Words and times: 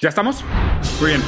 ¿Ya 0.00 0.10
estamos? 0.10 0.44
Muy 1.00 1.10
bien. 1.10 1.22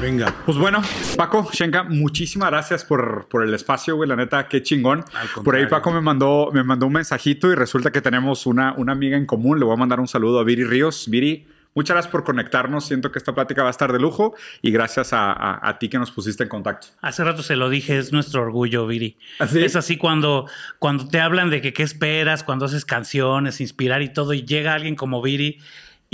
Venga. 0.00 0.32
Pues 0.46 0.56
bueno, 0.58 0.80
Paco, 1.16 1.50
Shenka, 1.52 1.82
muchísimas 1.82 2.50
gracias 2.50 2.84
por, 2.84 3.26
por 3.28 3.42
el 3.42 3.52
espacio, 3.52 3.96
güey. 3.96 4.08
La 4.08 4.14
neta, 4.14 4.46
qué 4.46 4.62
chingón. 4.62 5.04
Por 5.42 5.56
ahí 5.56 5.66
Paco 5.66 5.90
me 5.90 6.00
mandó, 6.00 6.50
me 6.52 6.62
mandó 6.62 6.86
un 6.86 6.92
mensajito 6.92 7.50
y 7.50 7.56
resulta 7.56 7.90
que 7.90 8.00
tenemos 8.00 8.46
una, 8.46 8.74
una 8.74 8.92
amiga 8.92 9.16
en 9.16 9.26
común. 9.26 9.58
Le 9.58 9.64
voy 9.64 9.74
a 9.74 9.76
mandar 9.76 9.98
un 9.98 10.06
saludo 10.06 10.38
a 10.38 10.44
Viri 10.44 10.62
Ríos. 10.62 11.08
Viri, 11.10 11.44
muchas 11.74 11.96
gracias 11.96 12.12
por 12.12 12.22
conectarnos. 12.22 12.86
Siento 12.86 13.10
que 13.10 13.18
esta 13.18 13.34
plática 13.34 13.62
va 13.62 13.70
a 13.70 13.72
estar 13.72 13.92
de 13.92 13.98
lujo 13.98 14.36
y 14.60 14.70
gracias 14.70 15.12
a, 15.12 15.68
a, 15.68 15.78
ti 15.80 15.88
que 15.88 15.98
nos 15.98 16.12
pusiste 16.12 16.44
en 16.44 16.48
contacto. 16.48 16.86
Hace 17.00 17.24
rato 17.24 17.42
se 17.42 17.56
lo 17.56 17.70
dije, 17.70 17.98
es 17.98 18.12
nuestro 18.12 18.42
orgullo, 18.42 18.86
Viri. 18.86 19.16
¿Así? 19.40 19.64
Es 19.64 19.74
así 19.74 19.96
cuando, 19.96 20.48
cuando 20.78 21.08
te 21.08 21.18
hablan 21.20 21.50
de 21.50 21.60
que 21.60 21.72
qué 21.72 21.82
esperas, 21.82 22.44
cuando 22.44 22.66
haces 22.66 22.84
canciones, 22.84 23.60
inspirar 23.60 24.00
y 24.02 24.12
todo, 24.12 24.32
y 24.32 24.44
llega 24.44 24.74
alguien 24.74 24.94
como 24.94 25.20
Viri 25.22 25.58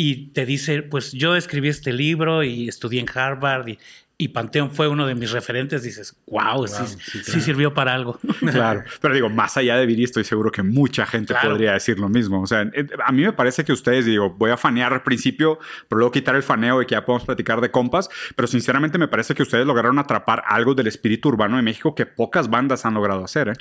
y 0.01 0.29
te 0.29 0.47
dice, 0.47 0.83
pues 0.85 1.11
yo 1.11 1.35
escribí 1.35 1.67
este 1.67 1.93
libro 1.93 2.45
y 2.45 2.69
estudié 2.69 3.01
en 3.01 3.09
Harvard 3.13 3.67
y, 3.67 3.79
y 4.17 4.29
Panteón 4.29 4.71
fue 4.71 4.87
uno 4.87 5.09
de 5.09 5.17
mis 5.17 5.33
referentes, 5.33 5.83
dices, 5.83 6.17
wow, 6.29 6.69
sí, 6.69 6.85
sí, 7.25 7.41
sirvió 7.41 7.75
para 7.75 7.95
algo. 7.95 8.21
Claro, 8.53 8.85
pero 9.01 9.13
digo, 9.13 9.29
más 9.29 9.57
allá 9.57 9.77
de 9.77 9.87
Viri, 9.87 10.05
estoy 10.05 10.23
seguro 10.23 10.53
que 10.53 10.63
mucha 10.63 11.05
gente 11.05 11.35
podría 11.43 11.73
decir 11.73 11.99
lo 11.99 12.09
mismo. 12.09 12.41
O 12.41 12.47
sea, 12.47 12.71
a 13.05 13.11
mí 13.11 13.23
me 13.23 13.33
parece 13.33 13.65
que 13.65 13.73
ustedes, 13.73 14.07
digo, 14.07 14.31
voy 14.31 14.53
a 14.53 14.57
fanear 14.57 14.93
al 14.93 15.03
principio, 15.03 15.59
pero 15.89 15.99
luego 15.99 16.13
quitar 16.13 16.37
el 16.37 16.45
faneo 16.45 16.81
y 16.81 16.87
que 16.87 16.93
ya 16.93 17.05
podemos 17.05 17.27
platicar 17.27 17.61
de 17.61 17.73
compas, 17.73 18.09
pero 18.37 18.47
sinceramente 18.47 18.99
me 18.99 19.09
parece 19.09 19.35
que 19.35 19.43
ustedes 19.43 19.67
lograron 19.67 19.99
atrapar 19.99 20.45
algo 20.47 20.75
del 20.75 20.87
espíritu 20.87 21.31
urbano 21.31 21.57
de 21.57 21.63
México 21.63 21.97
que 21.97 22.07
pocas 22.07 22.49
bandas 22.49 22.87
han 22.87 22.95
logrado 22.95 23.25
hacer, 23.25 23.49
¿eh? 23.49 23.55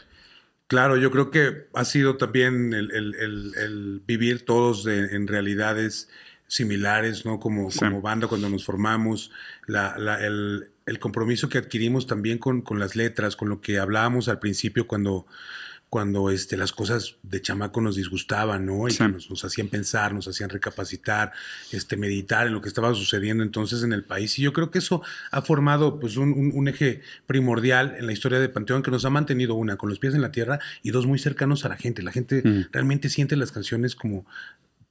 Claro, 0.67 0.97
yo 0.97 1.11
creo 1.11 1.31
que 1.31 1.67
ha 1.73 1.85
sido 1.85 2.17
también 2.17 2.73
el, 2.73 4.03
vivir 4.05 4.45
todos 4.45 4.85
en 4.85 5.25
realidades 5.25 6.09
similares, 6.47 7.25
¿no? 7.25 7.39
Como, 7.39 7.69
como 7.69 8.01
banda 8.01 8.27
cuando 8.27 8.49
nos 8.49 8.63
formamos, 8.63 9.31
el, 9.67 10.99
compromiso 10.99 11.49
que 11.49 11.58
adquirimos 11.58 12.08
también 12.08 12.38
con, 12.38 12.63
las 12.80 12.95
letras, 12.95 13.35
con 13.35 13.49
lo 13.49 13.61
que 13.61 13.80
hablábamos 13.80 14.30
al 14.30 14.39
principio 14.39 14.88
cuando, 14.88 15.27
cuando 15.89 16.30
este, 16.30 16.55
las 16.55 16.72
cosas 16.72 17.17
de 17.23 17.41
chamaco 17.41 17.81
nos 17.81 17.97
disgustaban, 17.97 18.66
¿no? 18.66 18.88
Y 18.88 18.95
que 18.95 19.07
nos, 19.09 19.44
hacían 19.44 19.67
pensar, 19.67 20.13
nos 20.13 20.30
hacían 20.30 20.49
recapacitar, 20.49 21.33
este, 21.73 21.97
meditar 21.97 22.47
en 22.47 22.53
lo 22.53 22.61
que 22.61 22.69
estaba 22.69 22.94
sucediendo 22.94 23.44
entonces 23.44 23.83
en 23.83 23.91
el 23.91 24.05
país. 24.05 24.39
Y 24.39 24.44
yo 24.44 24.53
creo 24.53 24.72
que 24.72 24.79
eso 24.79 25.02
ha 25.31 25.41
formado 25.41 26.00
pues, 26.00 26.16
un, 26.16 26.67
eje 26.69 27.02
primordial 27.25 27.95
en 27.97 28.05
la 28.05 28.13
historia 28.13 28.39
de 28.39 28.47
Panteón 28.47 28.83
que 28.83 28.91
nos 28.91 29.03
ha 29.03 29.09
mantenido, 29.09 29.55
una, 29.55 29.75
con 29.75 29.89
los 29.89 30.00
pies 30.00 30.16
en 30.16 30.22
la 30.22 30.31
tierra 30.31 30.59
y 30.81 30.91
dos, 30.91 31.05
muy 31.05 31.19
cercanos 31.19 31.66
a 31.66 31.69
la 31.69 31.75
gente. 31.75 32.02
La 32.03 32.13
gente 32.13 32.41
mm. 32.41 32.67
realmente 32.72 33.09
siente 33.09 33.35
las 33.35 33.52
canciones 33.52 33.95
como 33.95 34.25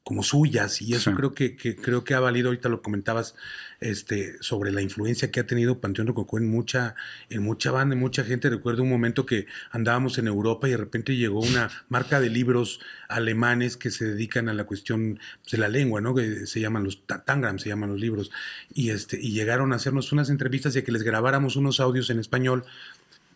como 0.06 0.22
suyas 0.22 0.80
y 0.82 0.94
eso 0.94 1.12
creo 1.16 1.34
que, 1.34 1.56
creo 1.56 2.04
que 2.04 2.14
ha 2.14 2.20
valido 2.20 2.46
ahorita 2.46 2.68
lo 2.68 2.80
comentabas 2.80 3.34
este 3.80 4.40
sobre 4.40 4.70
la 4.70 4.80
influencia 4.80 5.32
que 5.32 5.40
ha 5.40 5.48
tenido 5.48 5.80
Panteón 5.80 6.06
Rococó 6.06 6.38
en 6.38 6.48
mucha 6.48 6.94
en 7.28 7.42
mucha 7.42 7.72
banda 7.72 7.94
en 7.96 7.98
mucha 7.98 8.22
gente. 8.22 8.48
Recuerdo 8.48 8.84
un 8.84 8.88
momento 8.88 9.26
que 9.26 9.46
andábamos 9.72 10.16
en 10.18 10.28
Europa 10.28 10.68
y 10.68 10.70
de 10.70 10.76
repente 10.76 11.16
llegó 11.16 11.40
una 11.40 11.70
marca 11.88 12.20
de 12.20 12.30
libros 12.30 12.78
alemanes 13.08 13.76
que 13.76 13.90
se 13.90 14.04
dedican 14.04 14.48
a 14.48 14.54
la 14.54 14.62
cuestión 14.62 15.18
pues, 15.42 15.50
de 15.50 15.58
la 15.58 15.68
lengua 15.68 16.00
no 16.00 16.14
que 16.14 16.46
se 16.46 16.60
llaman 16.60 16.84
los 16.84 17.04
tangram 17.04 17.58
se 17.58 17.70
llaman 17.70 17.90
los 17.90 18.00
libros. 18.00 18.30
Y 18.72 18.90
este 18.90 19.20
y 19.20 19.32
llegaron 19.32 19.72
a 19.72 19.76
hacernos 19.76 20.12
unas 20.12 20.30
entrevistas 20.30 20.76
y 20.76 20.78
a 20.78 20.84
que 20.84 20.92
les 20.92 21.02
grabáramos 21.02 21.56
unos 21.56 21.80
audios 21.80 22.10
en 22.10 22.20
español 22.20 22.62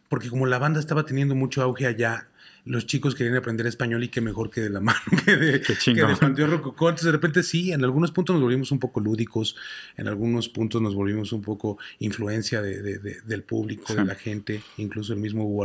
porque 0.09 0.31
como 0.31 0.47
la 0.47 0.61
banda 0.61 0.79
estaba 0.79 1.05
teniendo 1.05 1.35
mucho 1.35 1.63
auge 1.63 1.87
allá 1.89 2.29
los 2.65 2.87
chicos 2.87 3.15
querían 3.15 3.37
aprender 3.37 3.67
español 3.67 4.05
y 4.05 4.09
qué 4.09 4.21
mejor 4.21 4.51
que 4.51 4.61
de 4.61 4.71
la 4.71 4.81
mano 4.81 5.01
que 5.25 5.37
de, 5.37 5.61
que 5.61 5.95
de 5.95 6.17
Panteón 6.17 6.51
Rococó. 6.51 6.89
Entonces, 6.89 7.07
de 7.07 7.13
repente 7.13 7.43
sí, 7.43 7.73
en 7.73 7.85
algunos 7.85 8.11
puntos 8.11 8.35
nos 8.35 8.43
volvimos 8.43 8.71
un 8.73 8.79
poco 8.79 9.01
lúdicos, 9.01 9.57
en 9.97 10.09
algunos 10.09 10.49
puntos 10.49 10.83
nos 10.83 10.95
volvimos 10.95 11.33
un 11.33 11.43
poco 11.43 11.79
influencia 11.99 12.63
de, 12.63 12.99
del 12.99 13.43
público, 13.43 13.95
de 13.95 14.05
la 14.05 14.15
gente, 14.15 14.63
incluso 14.77 15.13
el 15.13 15.21
mismo 15.21 15.45
Hugo 15.45 15.61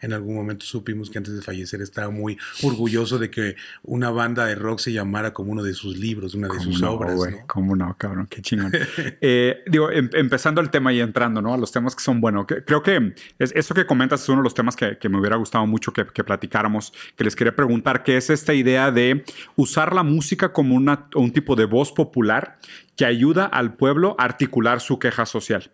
en 0.00 0.12
algún 0.12 0.34
momento 0.34 0.64
supimos 0.64 1.10
que 1.10 1.18
antes 1.18 1.34
de 1.34 1.42
fallecer 1.42 1.80
estaba 1.80 2.10
muy 2.10 2.38
orgulloso 2.62 3.18
de 3.18 3.30
que 3.30 3.56
una 3.82 4.10
banda 4.10 4.46
de 4.46 4.54
rock 4.54 4.80
se 4.80 4.92
llamara 4.92 5.32
como 5.32 5.52
uno 5.52 5.62
de 5.62 5.74
sus 5.74 5.96
libros, 5.96 6.34
una 6.34 6.48
de 6.48 6.60
sus 6.60 6.82
obras. 6.82 7.16
¿no? 7.16 7.46
¿Cómo 7.46 7.76
no, 7.76 7.94
cabrón? 7.96 8.26
Qué 8.28 8.42
chingón. 8.42 8.72
eh, 9.20 9.62
digo, 9.66 9.90
em, 9.90 10.08
empezando 10.12 10.60
el 10.60 10.70
tema 10.70 10.92
y 10.92 11.00
entrando, 11.00 11.42
¿no? 11.42 11.54
A 11.54 11.56
los 11.56 11.72
temas 11.72 11.94
que 11.94 12.02
son 12.02 12.20
buenos. 12.20 12.46
Creo 12.66 12.82
que 12.82 13.14
eso 13.38 13.74
que 13.74 13.86
comentas 13.86 14.22
es 14.22 14.28
uno 14.28 14.38
de 14.38 14.44
los 14.44 14.54
temas 14.54 14.76
que, 14.76 14.98
que 14.98 15.08
me 15.08 15.18
hubiera 15.18 15.36
gustado 15.36 15.66
mucho 15.66 15.92
que 15.92 16.17
que 16.18 16.24
platicáramos, 16.24 16.92
que 17.16 17.22
les 17.22 17.36
quería 17.36 17.54
preguntar, 17.54 18.02
que 18.02 18.16
es 18.16 18.28
esta 18.28 18.52
idea 18.52 18.90
de 18.90 19.24
usar 19.54 19.94
la 19.94 20.02
música 20.02 20.52
como 20.52 20.74
un 20.74 21.32
tipo 21.32 21.54
de 21.54 21.64
voz 21.64 21.92
popular 21.92 22.58
que 22.96 23.06
ayuda 23.06 23.46
al 23.46 23.76
pueblo 23.76 24.16
a 24.18 24.24
articular 24.24 24.80
su 24.80 24.98
queja 24.98 25.24
social. 25.24 25.70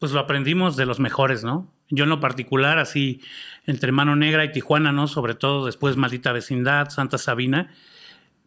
Pues 0.00 0.12
lo 0.12 0.18
aprendimos 0.18 0.76
de 0.76 0.86
los 0.86 0.98
mejores, 0.98 1.44
¿no? 1.44 1.72
Yo 1.90 2.04
en 2.04 2.10
lo 2.10 2.20
particular, 2.20 2.78
así 2.78 3.20
entre 3.66 3.92
Mano 3.92 4.16
Negra 4.16 4.44
y 4.44 4.50
Tijuana, 4.50 4.92
¿no? 4.92 5.06
Sobre 5.06 5.34
todo 5.34 5.66
después 5.66 5.96
Maldita 5.96 6.32
Vecindad, 6.32 6.88
Santa 6.88 7.18
Sabina, 7.18 7.72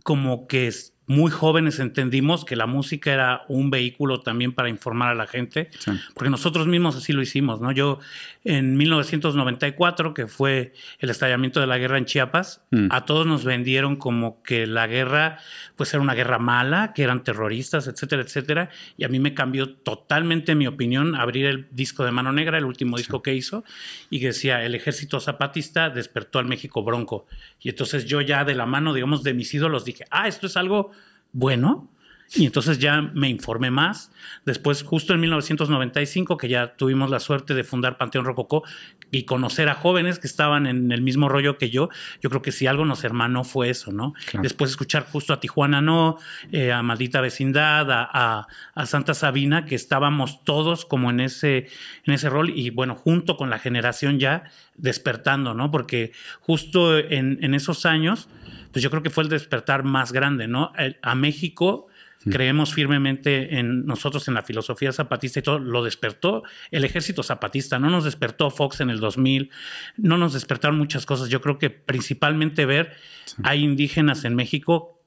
como 0.03 0.47
que 0.47 0.71
muy 1.05 1.31
jóvenes 1.31 1.79
entendimos 1.79 2.45
que 2.45 2.55
la 2.55 2.65
música 2.65 3.13
era 3.13 3.43
un 3.49 3.69
vehículo 3.69 4.21
también 4.21 4.53
para 4.53 4.69
informar 4.69 5.09
a 5.09 5.15
la 5.15 5.27
gente, 5.27 5.69
porque 6.13 6.29
nosotros 6.29 6.67
mismos 6.67 6.95
así 6.95 7.11
lo 7.11 7.21
hicimos, 7.21 7.59
¿no? 7.59 7.71
Yo 7.71 7.99
en 8.45 8.77
1994, 8.77 10.13
que 10.13 10.27
fue 10.27 10.73
el 10.99 11.09
estallamiento 11.09 11.59
de 11.59 11.67
la 11.67 11.77
guerra 11.77 11.97
en 11.97 12.05
Chiapas, 12.05 12.61
mm. 12.71 12.87
a 12.89 13.05
todos 13.05 13.27
nos 13.27 13.43
vendieron 13.43 13.97
como 13.97 14.41
que 14.43 14.65
la 14.65 14.87
guerra 14.87 15.39
pues 15.75 15.93
era 15.93 16.01
una 16.01 16.13
guerra 16.13 16.39
mala, 16.39 16.93
que 16.93 17.03
eran 17.03 17.23
terroristas, 17.23 17.87
etcétera, 17.87 18.21
etcétera, 18.21 18.69
y 18.97 19.03
a 19.03 19.09
mí 19.09 19.19
me 19.19 19.33
cambió 19.33 19.73
totalmente 19.75 20.55
mi 20.55 20.67
opinión 20.67 21.15
abrir 21.15 21.45
el 21.45 21.67
disco 21.71 22.05
de 22.05 22.11
Mano 22.11 22.31
Negra, 22.31 22.57
el 22.57 22.65
último 22.65 22.97
disco 22.97 23.21
que 23.21 23.33
hizo, 23.33 23.65
y 24.09 24.19
que 24.19 24.27
decía, 24.27 24.63
el 24.63 24.75
ejército 24.75 25.19
zapatista 25.19 25.89
despertó 25.89 26.39
al 26.39 26.45
México 26.45 26.83
bronco. 26.83 27.25
Y 27.59 27.69
entonces 27.69 28.05
yo 28.05 28.21
ya 28.21 28.45
de 28.45 28.55
la 28.55 28.65
mano, 28.65 28.93
digamos, 28.93 29.23
de 29.23 29.33
mis 29.33 29.53
ídolos 29.53 29.83
dije, 29.83 30.05
ah, 30.11 30.27
esto 30.27 30.47
es 30.47 30.55
algo 30.55 30.91
bueno. 31.33 31.89
Y 32.35 32.45
entonces 32.45 32.79
ya 32.79 33.01
me 33.01 33.29
informé 33.29 33.69
más. 33.69 34.11
Después, 34.43 34.81
justo 34.81 35.13
en 35.13 35.19
1995, 35.19 36.37
que 36.37 36.49
ya 36.49 36.75
tuvimos 36.75 37.11
la 37.11 37.19
suerte 37.19 37.53
de 37.53 37.63
fundar 37.63 37.97
Panteón 37.97 38.25
Rococó 38.25 38.63
y 39.11 39.23
conocer 39.23 39.69
a 39.69 39.75
jóvenes 39.75 40.17
que 40.17 40.25
estaban 40.25 40.65
en 40.65 40.91
el 40.91 41.01
mismo 41.03 41.29
rollo 41.29 41.59
que 41.59 41.69
yo, 41.69 41.89
yo 42.21 42.29
creo 42.31 42.41
que 42.41 42.51
si 42.51 42.65
algo 42.65 42.85
nos 42.85 43.03
hermanó 43.03 43.43
fue 43.43 43.69
eso, 43.69 43.91
¿no? 43.91 44.15
Después 44.41 44.71
escuchar 44.71 45.05
justo 45.05 45.33
a 45.33 45.39
Tijuana 45.39 45.81
No, 45.81 46.17
eh, 46.51 46.71
a 46.71 46.81
Maldita 46.81 47.21
Vecindad, 47.21 47.87
a, 47.91 48.47
Santa 48.85 49.13
Sabina, 49.13 49.65
que 49.65 49.75
estábamos 49.75 50.43
todos 50.43 50.85
como 50.85 51.11
en 51.11 51.19
ese, 51.19 51.67
en 52.05 52.13
ese 52.13 52.29
rol 52.29 52.49
y 52.49 52.71
bueno, 52.71 52.95
junto 52.95 53.37
con 53.37 53.51
la 53.51 53.59
generación 53.59 54.19
ya 54.19 54.45
despertando, 54.75 55.53
¿no? 55.53 55.69
Porque 55.69 56.11
justo 56.39 56.97
en, 56.97 57.37
en 57.41 57.53
esos 57.53 57.85
años 57.85 58.27
pues 58.73 58.83
yo 58.83 58.89
creo 58.89 59.03
que 59.03 59.09
fue 59.09 59.23
el 59.23 59.29
despertar 59.29 59.83
más 59.83 60.11
grande, 60.11 60.47
¿no? 60.47 60.73
a 61.01 61.15
México 61.15 61.87
creemos 62.29 62.73
firmemente 62.73 63.59
en 63.59 63.85
nosotros, 63.85 64.27
en 64.27 64.33
la 64.33 64.41
filosofía 64.41 64.91
zapatista 64.91 65.39
y 65.39 65.41
todo, 65.43 65.59
lo 65.59 65.83
despertó 65.83 66.43
el 66.71 66.85
ejército 66.85 67.23
zapatista, 67.23 67.79
no 67.79 67.89
nos 67.89 68.03
despertó 68.03 68.49
Fox 68.49 68.81
en 68.81 68.89
el 68.89 68.99
2000, 68.99 69.51
no 69.97 70.17
nos 70.17 70.33
despertaron 70.33 70.77
muchas 70.77 71.05
cosas. 71.05 71.29
Yo 71.29 71.41
creo 71.41 71.57
que 71.57 71.69
principalmente 71.69 72.65
ver, 72.65 72.95
hay 73.43 73.63
indígenas 73.63 74.25
en 74.25 74.35
México 74.35 75.01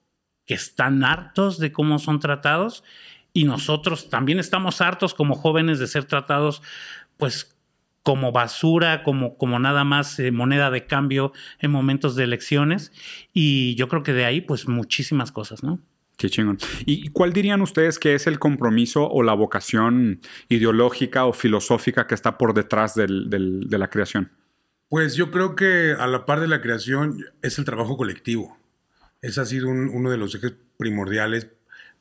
que 0.44 0.54
están 0.54 1.04
hartos 1.04 1.59
de 1.59 1.72
cómo 1.72 1.98
son 1.98 2.21
tratados 2.21 2.84
y 3.33 3.44
nosotros 3.44 4.09
también 4.09 4.38
estamos 4.38 4.81
hartos 4.81 5.15
como 5.15 5.34
jóvenes 5.34 5.78
de 5.78 5.87
ser 5.87 6.04
tratados, 6.04 6.62
pues 7.16 7.56
como 8.06 8.31
basura, 8.31 9.03
como, 9.03 9.37
como 9.37 9.59
nada 9.59 9.83
más 9.83 10.21
eh, 10.21 10.31
moneda 10.31 10.71
de 10.71 10.87
cambio 10.87 11.33
en 11.59 11.72
momentos 11.72 12.15
de 12.15 12.22
elecciones. 12.22 12.93
Y 13.33 13.75
yo 13.75 13.89
creo 13.89 14.05
que 14.05 14.12
de 14.12 14.25
ahí, 14.25 14.41
pues 14.41 14.69
muchísimas 14.69 15.33
cosas, 15.33 15.65
¿no? 15.65 15.81
Qué 16.16 16.31
chingón. 16.31 16.56
¿Y 16.87 17.09
cuál 17.09 17.33
dirían 17.33 17.62
ustedes 17.62 17.99
que 17.99 18.15
es 18.15 18.28
el 18.28 18.39
compromiso 18.39 19.10
o 19.10 19.25
la 19.25 19.34
vocación 19.34 20.21
ideológica 20.48 21.27
o 21.27 21.33
filosófica 21.33 22.07
que 22.07 22.15
está 22.15 22.39
por 22.39 22.54
detrás 22.54 22.95
de 22.95 23.09
la 23.09 23.91
creación? 23.91 24.31
Pues 24.89 25.16
yo 25.16 25.33
creo 25.33 25.57
que 25.57 25.97
a 25.98 26.07
la 26.07 26.27
par 26.27 26.39
de 26.39 26.47
la 26.47 26.60
creación 26.60 27.25
es 27.42 27.59
el 27.59 27.65
trabajo 27.65 27.97
colectivo. 27.97 28.57
Ese 29.21 29.41
ha 29.41 29.47
sido 29.47 29.69
uno 29.69 30.13
de 30.13 30.16
los 30.16 30.33
ejes 30.33 30.54
primordiales 30.78 31.48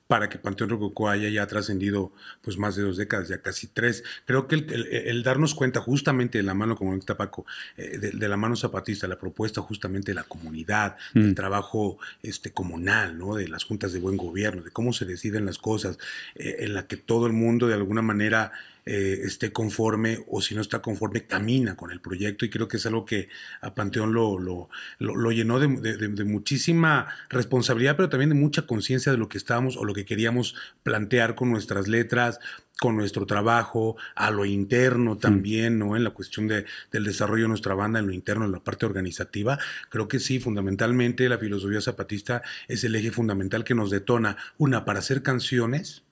para 0.08 0.30
que 0.30 0.38
Panteón 0.38 0.70
Rococó 0.70 1.10
haya 1.10 1.30
ya 1.30 1.48
trascendido 1.48 2.12
pues 2.42 2.58
más 2.58 2.76
de 2.76 2.84
dos 2.84 2.98
décadas, 2.98 3.28
ya 3.28 3.40
casi 3.40 3.68
tres. 3.68 4.04
Creo 4.26 4.48
que 4.48 4.56
el, 4.56 5.24
darnos 5.24 5.56
cuenta 5.56 5.82
justamente 5.82 6.38
de 6.38 6.44
la 6.44 6.54
mano, 6.54 6.76
como 6.76 6.94
está 6.96 7.18
Paco, 7.18 7.46
eh, 7.78 7.98
de, 7.98 8.28
la 8.30 8.38
mano 8.38 8.56
zapatista, 8.56 9.08
la 9.08 9.18
propuesta 9.18 9.62
justamente 9.62 10.12
de 10.12 10.16
la 10.16 10.24
comunidad, 10.24 10.96
del 11.14 11.32
mm. 11.32 11.36
trabajo 11.36 11.98
este, 12.22 12.52
comunal, 12.52 13.18
¿no? 13.18 13.36
de 13.36 13.48
las 13.48 13.64
juntas 13.64 13.94
de 13.94 14.00
buen 14.00 14.18
gobierno, 14.18 14.62
de 14.62 14.72
cómo 14.72 14.94
se 14.94 15.06
deciden 15.06 15.46
las 15.46 15.58
cosas, 15.58 15.98
eh, 16.36 16.58
en 16.60 16.74
la 16.74 16.86
que 16.86 16.98
todo 16.98 17.26
el 17.26 17.34
mundo 17.34 17.68
de 17.68 17.74
alguna 17.74 18.02
manera 18.02 18.52
eh, 18.88 19.22
esté 19.24 19.52
conforme 19.52 20.24
o 20.28 20.42
si 20.42 20.54
no 20.54 20.62
está 20.62 20.80
conforme, 20.80 21.26
camina 21.26 21.76
con 21.76 21.90
el 21.90 22.02
proyecto 22.02 22.46
y 22.46 22.52
creo 22.52 22.68
que 22.68 22.78
es 22.78 22.86
algo 22.86 23.04
que 23.04 23.30
a 23.62 23.74
Panteón 23.74 24.14
lo, 24.14 24.38
lo, 24.38 24.70
lo, 25.00 25.32
llenó 25.32 25.60
de, 25.60 25.98
de, 25.98 26.24
muchísima 26.24 27.08
responsabilidad, 27.30 27.96
pero 27.96 28.10
también 28.10 28.30
de 28.30 28.36
mucha 28.36 28.68
conciencia 28.68 29.12
de 29.12 29.18
lo 29.18 29.28
que 29.28 29.40
estábamos 29.40 29.76
o 29.76 29.86
lo 29.86 29.96
que 29.96 30.06
queríamos 30.06 30.56
plantear 30.84 31.34
con 31.34 31.50
nuestras 31.50 31.88
letras, 31.88 32.40
con 32.80 32.96
nuestro 32.96 33.26
trabajo, 33.26 33.96
a 34.16 34.30
lo 34.32 34.46
interno 34.46 35.18
también, 35.18 35.80
¿no? 35.80 35.96
En 35.96 36.04
la 36.04 36.12
cuestión 36.12 36.48
de, 36.48 36.66
del 36.92 37.06
desarrollo 37.06 37.44
de 37.44 37.50
nuestra 37.50 37.74
banda, 37.74 38.00
en 38.00 38.08
lo 38.08 38.14
interno, 38.14 38.46
en 38.46 38.52
la 38.52 38.64
parte 38.64 38.86
organizativa. 38.86 39.58
Creo 39.90 40.08
que 40.08 40.20
sí, 40.20 40.40
fundamentalmente 40.40 41.28
la 41.30 41.38
filosofía 41.38 41.82
zapatista 41.82 42.44
es 42.68 42.84
el 42.84 42.96
eje 42.96 43.12
fundamental 43.12 43.64
que 43.64 43.76
nos 43.76 43.90
detona, 43.90 44.38
una, 44.58 44.86
para 44.86 45.00
hacer 45.00 45.24
canciones, 45.24 46.04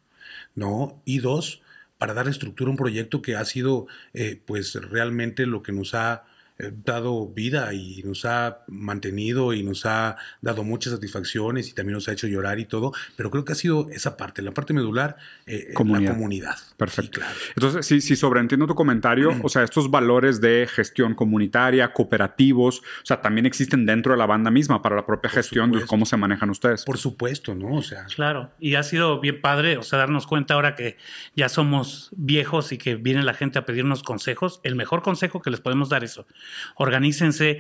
¿no? 0.56 1.02
Y 1.06 1.20
dos, 1.20 1.63
para 2.04 2.14
dar 2.14 2.28
estructura 2.28 2.68
a 2.68 2.72
un 2.72 2.76
proyecto 2.76 3.22
que 3.22 3.38
ha 3.38 3.46
sido 3.46 3.88
eh, 4.14 4.38
pues 4.46 4.76
realmente 4.76 5.46
lo 5.46 5.64
que 5.64 5.72
nos 5.72 5.94
ha 5.94 6.26
dado 6.58 7.28
vida 7.28 7.74
y 7.74 8.02
nos 8.04 8.26
ha 8.26 8.60
mantenido 8.68 9.54
y 9.54 9.64
nos 9.64 9.86
ha 9.86 10.18
dado 10.42 10.64
muchas 10.64 10.94
satisfacciones 10.94 11.70
y 11.70 11.74
también 11.74 11.96
nos 11.96 12.08
ha 12.08 12.14
hecho 12.14 12.28
llorar 12.28 12.60
y 12.60 12.66
todo, 12.66 12.94
pero 13.16 13.32
creo 13.32 13.44
que 13.44 13.54
ha 13.54 13.56
sido 13.56 13.90
esa 13.90 14.18
parte, 14.18 14.42
la 14.42 14.52
parte 14.52 14.74
medular, 14.74 15.18
eh, 15.46 15.70
la 15.70 15.74
comunidad. 15.76 16.56
Perfecto. 16.78 17.22
Entonces, 17.56 17.86
si, 17.86 18.02
si 18.02 18.16
sobreentiendo 18.16 18.68
tu 18.68 18.76
comentario, 18.76 19.36
o 19.42 19.50
sea, 19.50 19.64
estos 19.64 19.90
valores 19.90 20.42
de 20.42 20.68
gestión 20.72 21.16
comunitaria, 21.16 21.92
cooperativos, 21.92 22.80
o 22.80 23.06
sea, 23.06 23.22
también 23.22 23.46
existen 23.46 23.86
dentro 23.86 24.14
de 24.14 24.20
la 24.20 24.26
banda 24.26 24.52
misma 24.52 24.82
para 24.82 24.96
la 24.96 25.06
propia 25.06 25.30
gestión 25.30 25.72
de 25.72 25.86
cómo 25.86 26.06
se 26.06 26.18
manejan 26.18 26.50
ustedes. 26.50 26.86
Por 26.86 26.98
supuesto, 26.98 27.56
¿no? 27.56 27.76
O 27.76 27.82
sea. 27.82 28.06
Claro, 28.06 28.52
y 28.60 28.76
ha 28.76 28.84
sido 28.84 29.20
bien 29.20 29.42
padre, 29.42 29.78
o 29.78 29.84
sea, 29.84 30.00
darnos 30.00 30.28
cuenta 30.28 30.54
ahora 30.54 30.76
que 30.76 30.98
ya 31.36 31.50
somos 31.50 32.12
viejos 32.16 32.72
y 32.72 32.78
que 32.78 32.96
viene 32.96 33.24
la 33.24 33.34
gente 33.34 33.60
a 33.60 33.66
pedirnos 33.66 34.04
consejos. 34.04 34.62
El 34.64 34.76
mejor 34.76 35.02
consejo 35.02 35.42
que 35.42 35.50
les 35.50 35.60
podemos 35.60 35.90
dar 35.90 36.04
es 36.04 36.14
eso 36.14 36.28
organícense, 36.76 37.60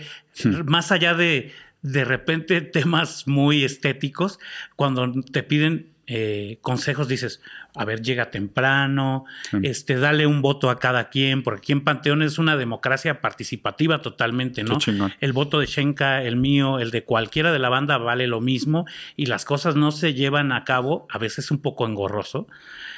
más 0.65 0.91
allá 0.91 1.13
de 1.13 1.51
de 1.83 2.05
repente 2.05 2.61
temas 2.61 3.27
muy 3.27 3.63
estéticos, 3.65 4.39
cuando 4.77 5.11
te 5.31 5.43
piden 5.43 5.93
eh, 6.05 6.57
consejos 6.61 7.07
dices, 7.07 7.41
a 7.75 7.85
ver, 7.85 8.01
llega 8.01 8.29
temprano, 8.29 9.23
este, 9.61 9.95
dale 9.95 10.27
un 10.27 10.41
voto 10.41 10.69
a 10.69 10.77
cada 10.77 11.09
quien, 11.09 11.43
porque 11.43 11.59
aquí 11.59 11.71
en 11.71 11.81
Panteón 11.81 12.21
es 12.21 12.37
una 12.37 12.57
democracia 12.57 13.21
participativa 13.21 14.01
totalmente, 14.01 14.63
¿no? 14.63 14.79
El 15.21 15.31
voto 15.31 15.61
de 15.61 15.65
Shenka, 15.65 16.21
el 16.23 16.35
mío, 16.35 16.79
el 16.79 16.91
de 16.91 17.05
cualquiera 17.05 17.53
de 17.53 17.59
la 17.59 17.69
banda 17.69 17.97
vale 17.97 18.27
lo 18.27 18.41
mismo 18.41 18.85
y 19.15 19.27
las 19.27 19.45
cosas 19.45 19.77
no 19.77 19.91
se 19.91 20.13
llevan 20.13 20.51
a 20.51 20.65
cabo, 20.65 21.07
a 21.09 21.17
veces 21.17 21.51
un 21.51 21.61
poco 21.61 21.85
engorroso, 21.85 22.47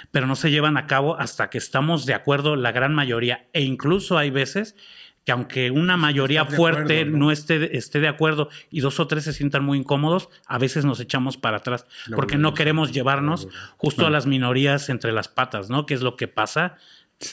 pero 0.10 0.26
no 0.26 0.36
se 0.36 0.50
llevan 0.50 0.76
a 0.76 0.88
cabo 0.88 1.20
hasta 1.20 1.52
que 1.52 1.60
estamos 1.60 2.08
de 2.08 2.16
acuerdo 2.16 2.56
la 2.56 2.72
gran 2.72 2.96
mayoría 2.96 3.46
e 3.54 3.62
incluso 3.62 4.18
hay 4.18 4.32
veces 4.32 4.76
que 5.25 5.31
aunque 5.31 5.72
una 5.72 5.98
mayoría 5.98 6.45
fuerte 6.45 7.04
¿no? 7.04 7.31
esté, 7.31 7.75
esté 7.75 8.00
de 8.00 8.07
acuerdo 8.07 8.50
y 8.69 8.80
dos 8.80 9.00
o 9.00 9.07
tres 9.07 9.24
se 9.24 9.33
sientan 9.33 9.66
muy 9.66 9.80
incómodos, 9.80 10.30
a 10.45 10.60
veces 10.60 10.86
nos 10.86 11.00
echamos 11.00 11.38
para 11.38 11.57
atrás 11.57 11.86
porque 12.16 12.38
no 12.38 12.54
queremos 12.54 12.92
llevarnos 12.92 13.48
justo 13.77 14.06
a 14.06 14.12
las 14.12 14.27
minorías 14.27 14.89
entre 14.89 15.12
las 15.12 15.27
patas, 15.27 15.69
¿no? 15.69 15.86
Que 15.86 15.95
es 15.95 16.01
lo 16.01 16.16
que 16.16 16.27
pasa 16.27 16.77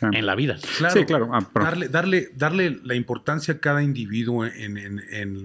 en 0.01 0.27
la 0.27 0.35
vida. 0.35 0.59
Claro, 0.79 0.95
sí, 0.95 1.05
claro. 1.05 1.31
Ah, 1.33 1.47
darle, 1.55 1.89
darle, 1.89 2.31
darle 2.35 2.81
la 2.83 2.95
importancia 2.95 3.55
a 3.55 3.59
cada 3.59 3.83
individuo 3.83 4.47
en, 4.47 4.79
en, 4.79 5.03
en, 5.11 5.45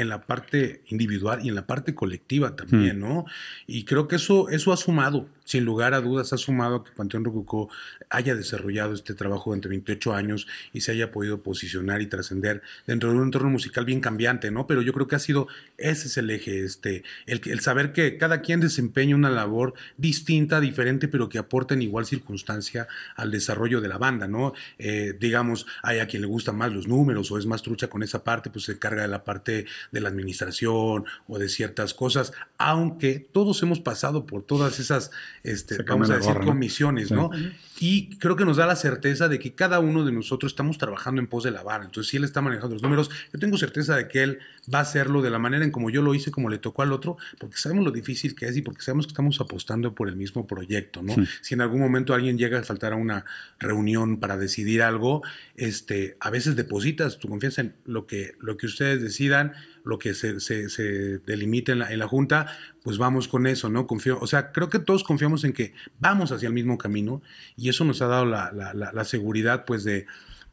en 0.00 0.08
la 0.08 0.26
parte 0.26 0.82
individual 0.86 1.40
y 1.44 1.48
en 1.48 1.54
la 1.54 1.66
parte 1.66 1.94
colectiva 1.94 2.56
también, 2.56 2.98
mm. 2.98 3.00
¿no? 3.00 3.24
Y 3.66 3.84
creo 3.84 4.08
que 4.08 4.16
eso, 4.16 4.48
eso 4.48 4.72
ha 4.72 4.76
sumado, 4.76 5.28
sin 5.50 5.64
lugar 5.64 5.94
a 5.94 6.00
dudas, 6.00 6.32
ha 6.32 6.36
sumado 6.36 6.76
a 6.76 6.84
que 6.84 6.92
Panteón 6.92 7.24
Rococó 7.24 7.68
haya 8.08 8.36
desarrollado 8.36 8.94
este 8.94 9.14
trabajo 9.14 9.52
entre 9.52 9.68
28 9.70 10.14
años 10.14 10.46
y 10.72 10.82
se 10.82 10.92
haya 10.92 11.10
podido 11.10 11.42
posicionar 11.42 12.02
y 12.02 12.06
trascender 12.06 12.62
dentro 12.86 13.10
de 13.10 13.16
un 13.16 13.24
entorno 13.24 13.50
musical 13.50 13.84
bien 13.84 14.00
cambiante, 14.00 14.52
¿no? 14.52 14.68
Pero 14.68 14.80
yo 14.80 14.92
creo 14.92 15.08
que 15.08 15.16
ha 15.16 15.18
sido, 15.18 15.48
ese 15.76 16.06
es 16.06 16.16
el 16.18 16.30
eje, 16.30 16.64
este, 16.64 17.02
el, 17.26 17.40
el 17.46 17.58
saber 17.58 17.92
que 17.92 18.16
cada 18.16 18.42
quien 18.42 18.60
desempeña 18.60 19.16
una 19.16 19.28
labor 19.28 19.74
distinta, 19.96 20.60
diferente, 20.60 21.08
pero 21.08 21.28
que 21.28 21.38
aporta 21.38 21.74
en 21.74 21.82
igual 21.82 22.06
circunstancia 22.06 22.86
al 23.16 23.32
desarrollo 23.32 23.80
de 23.80 23.88
la 23.88 23.98
banda, 23.98 24.28
¿no? 24.28 24.52
Eh, 24.78 25.16
digamos, 25.18 25.66
hay 25.82 25.98
a 25.98 26.06
quien 26.06 26.22
le 26.22 26.28
gustan 26.28 26.56
más 26.56 26.72
los 26.72 26.86
números 26.86 27.32
o 27.32 27.38
es 27.38 27.46
más 27.46 27.62
trucha 27.62 27.88
con 27.88 28.04
esa 28.04 28.22
parte, 28.22 28.50
pues 28.50 28.66
se 28.66 28.72
encarga 28.72 29.02
de 29.02 29.08
la 29.08 29.24
parte 29.24 29.66
de 29.90 30.00
la 30.00 30.10
administración 30.10 31.06
o 31.26 31.38
de 31.40 31.48
ciertas 31.48 31.92
cosas, 31.92 32.32
aunque 32.56 33.18
todos 33.32 33.60
hemos 33.64 33.80
pasado 33.80 34.26
por 34.26 34.44
todas 34.44 34.78
esas, 34.78 35.10
este, 35.42 35.82
vamos 35.84 36.10
a 36.10 36.16
decir, 36.16 36.34
comisiones, 36.44 37.10
¿no? 37.10 37.30
Y 37.78 38.18
creo 38.18 38.36
que 38.36 38.44
nos 38.44 38.58
da 38.58 38.66
la 38.66 38.76
certeza 38.76 39.28
de 39.28 39.38
que 39.38 39.54
cada 39.54 39.80
uno 39.80 40.04
de 40.04 40.12
nosotros 40.12 40.52
estamos 40.52 40.76
trabajando 40.76 41.20
en 41.20 41.26
pos 41.26 41.44
de 41.44 41.50
la 41.50 41.62
vara. 41.62 41.84
Entonces, 41.84 42.10
si 42.10 42.18
él 42.18 42.24
está 42.24 42.42
manejando 42.42 42.74
los 42.74 42.82
números, 42.82 43.10
yo 43.32 43.38
tengo 43.38 43.56
certeza 43.56 43.96
de 43.96 44.06
que 44.06 44.22
él 44.22 44.38
va 44.72 44.80
a 44.80 44.82
hacerlo 44.82 45.22
de 45.22 45.30
la 45.30 45.38
manera 45.38 45.64
en 45.64 45.70
como 45.70 45.88
yo 45.88 46.02
lo 46.02 46.14
hice, 46.14 46.30
como 46.30 46.50
le 46.50 46.58
tocó 46.58 46.82
al 46.82 46.92
otro, 46.92 47.16
porque 47.38 47.56
sabemos 47.56 47.84
lo 47.86 47.90
difícil 47.90 48.34
que 48.34 48.46
es 48.46 48.56
y 48.58 48.62
porque 48.62 48.82
sabemos 48.82 49.06
que 49.06 49.12
estamos 49.12 49.40
apostando 49.40 49.94
por 49.94 50.08
el 50.08 50.16
mismo 50.16 50.46
proyecto, 50.46 51.02
¿no? 51.02 51.14
Si 51.40 51.54
en 51.54 51.62
algún 51.62 51.80
momento 51.80 52.12
alguien 52.12 52.36
llega 52.36 52.58
a 52.58 52.62
faltar 52.62 52.92
a 52.92 52.96
una 52.96 53.24
reunión 53.58 54.20
para 54.20 54.36
decidir 54.36 54.82
algo, 54.82 55.22
este, 55.56 56.18
a 56.20 56.28
veces 56.28 56.56
depositas 56.56 57.18
tu 57.18 57.28
confianza 57.28 57.62
en 57.62 57.74
lo 57.86 58.06
que, 58.06 58.34
lo 58.40 58.58
que 58.58 58.66
ustedes 58.66 59.00
decidan 59.00 59.54
lo 59.84 59.98
que 59.98 60.14
se, 60.14 60.40
se, 60.40 60.68
se 60.68 61.18
delimite 61.18 61.72
en 61.72 61.80
la, 61.80 61.92
en 61.92 61.98
la, 61.98 62.08
Junta, 62.08 62.46
pues 62.82 62.98
vamos 62.98 63.28
con 63.28 63.46
eso, 63.46 63.68
¿no? 63.68 63.86
Confío, 63.86 64.18
o 64.20 64.26
sea, 64.26 64.52
creo 64.52 64.68
que 64.68 64.78
todos 64.78 65.04
confiamos 65.04 65.44
en 65.44 65.52
que 65.52 65.72
vamos 65.98 66.32
hacia 66.32 66.48
el 66.48 66.54
mismo 66.54 66.78
camino 66.78 67.22
y 67.56 67.68
eso 67.68 67.84
nos 67.84 68.02
ha 68.02 68.06
dado 68.06 68.26
la, 68.26 68.52
la, 68.52 68.74
la 68.74 69.04
seguridad, 69.04 69.64
pues, 69.64 69.84
de, 69.84 70.06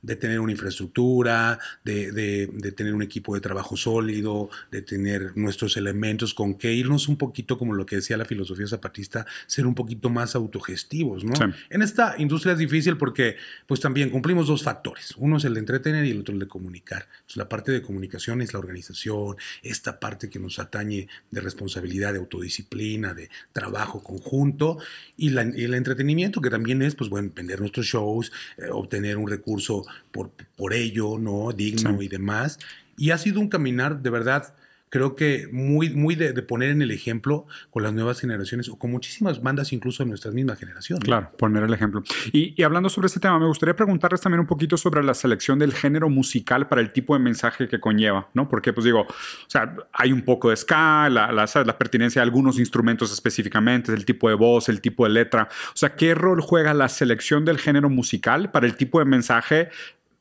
de 0.08 0.16
tener 0.16 0.40
una 0.40 0.54
infraestructura, 0.54 1.60
de, 1.84 2.14
de, 2.14 2.72
tener 2.72 2.94
un 2.94 3.02
equipo 3.02 3.36
de 3.36 3.42
trabajo 3.42 3.76
sólido, 3.76 4.50
de 4.72 4.82
tener 4.82 5.36
nuestros 5.36 5.76
elementos 5.76 6.34
con 6.34 6.56
que 6.56 6.74
irnos 6.74 7.10
un 7.10 7.18
poquito, 7.18 7.58
como 7.58 7.74
lo 7.74 7.86
que 7.86 7.98
decía 7.98 8.16
la 8.16 8.24
filosofía 8.24 8.68
zapatista, 8.68 9.26
ser 9.48 9.68
un 9.68 9.76
poquito 9.76 10.10
más 10.10 10.34
autogestivos, 10.34 11.26
¿no? 11.26 11.34
En 11.70 11.82
esta 11.82 12.16
industria 12.18 12.54
es 12.54 12.60
difícil 12.60 12.96
porque, 12.96 13.36
pues 13.68 13.82
también 13.82 14.10
cumplimos 14.10 14.48
dos 14.48 14.64
factores. 14.64 15.14
Uno 15.18 15.38
es 15.38 15.44
el 15.44 15.56
de 15.56 15.60
entretener 15.60 16.06
y 16.06 16.12
el 16.12 16.22
otro 16.22 16.34
el 16.34 16.40
de 16.40 16.48
comunicar. 16.48 17.10
la 17.36 17.50
parte 17.50 17.74
de 17.74 17.82
comunicación 17.82 18.42
es 18.42 18.54
la 18.54 18.60
organización, 18.60 19.36
esta 19.62 20.00
parte 20.00 20.30
que 20.30 20.40
nos 20.40 20.58
atañe 20.58 21.10
de 21.32 21.42
responsabilidad, 21.42 22.14
de 22.14 22.20
autodisciplina, 22.20 23.14
de 23.14 23.30
trabajo 23.52 24.02
conjunto 24.02 24.78
y, 25.18 25.36
el 25.38 25.74
entretenimiento, 25.74 26.40
que 26.40 26.50
también 26.50 26.82
es, 26.82 26.96
pues 26.96 27.10
bueno, 27.10 27.30
vender 27.36 27.60
nuestros 27.60 27.86
shows, 27.86 28.32
eh, 28.58 28.70
obtener 28.72 29.18
un 29.18 29.28
recurso 29.28 29.86
por, 30.12 30.32
por 30.56 30.74
ello, 30.74 31.18
¿no? 31.18 31.52
Digno 31.52 32.02
y 32.02 32.08
demás. 32.08 32.60
Y 32.98 33.12
ha 33.12 33.18
sido 33.18 33.40
un 33.40 33.50
caminar 33.50 34.02
de 34.02 34.10
verdad 34.10 34.54
creo 34.90 35.16
que 35.16 35.48
muy, 35.52 35.90
muy 35.90 36.16
de, 36.16 36.34
poner 36.42 36.70
en 36.70 36.82
el 36.82 36.92
ejemplo 36.92 37.46
con 37.70 37.84
las 37.84 37.94
nuevas 37.94 38.20
generaciones 38.20 38.70
o 38.70 38.78
con 38.78 38.92
muchísimas 38.92 39.42
bandas 39.42 39.74
incluso 39.74 40.04
de 40.04 40.10
nuestra 40.10 40.32
misma 40.32 40.56
generación. 40.56 41.00
Claro, 41.00 41.32
poner 41.38 41.64
el 41.64 41.74
ejemplo. 41.74 42.04
Y, 42.32 42.62
hablando 42.64 42.90
sobre 42.90 43.08
este 43.08 43.20
tema, 43.20 43.38
me 43.40 43.48
gustaría 43.48 43.76
preguntarles 43.76 44.22
también 44.22 44.40
un 44.40 44.48
poquito 44.48 44.78
sobre 44.78 45.04
la 45.04 45.14
selección 45.14 45.60
del 45.60 45.74
género 45.74 46.10
musical 46.10 46.68
para 46.68 46.82
el 46.82 46.94
tipo 46.94 47.14
de 47.14 47.20
mensaje 47.20 47.68
que 47.68 47.80
conlleva, 47.80 48.30
¿no? 48.34 48.48
Porque, 48.48 48.74
pues 48.74 48.86
digo, 48.86 49.02
o 49.02 49.50
sea, 49.50 49.76
hay 49.92 50.12
un 50.12 50.22
poco 50.22 50.50
de 50.50 50.56
ska, 50.56 51.10
la, 51.10 51.32
la, 51.32 51.48
la 51.66 51.78
pertinencia 51.78 52.22
de 52.22 52.24
algunos 52.24 52.60
instrumentos 52.60 53.12
específicamente, 53.12 53.94
el 53.94 54.06
tipo 54.06 54.30
de 54.30 54.36
voz, 54.36 54.70
el 54.70 54.80
tipo 54.80 55.04
de 55.04 55.12
letra. 55.12 55.50
O 55.70 55.78
sea, 55.78 55.96
¿qué 55.96 56.16
rol 56.16 56.42
juega 56.42 56.74
la 56.74 56.88
selección 56.88 57.44
del 57.46 57.58
género 57.58 57.90
musical 57.90 58.52
para 58.52 58.66
el 58.66 58.76
tipo 58.76 59.00
de 59.00 59.06
mensaje 59.06 59.70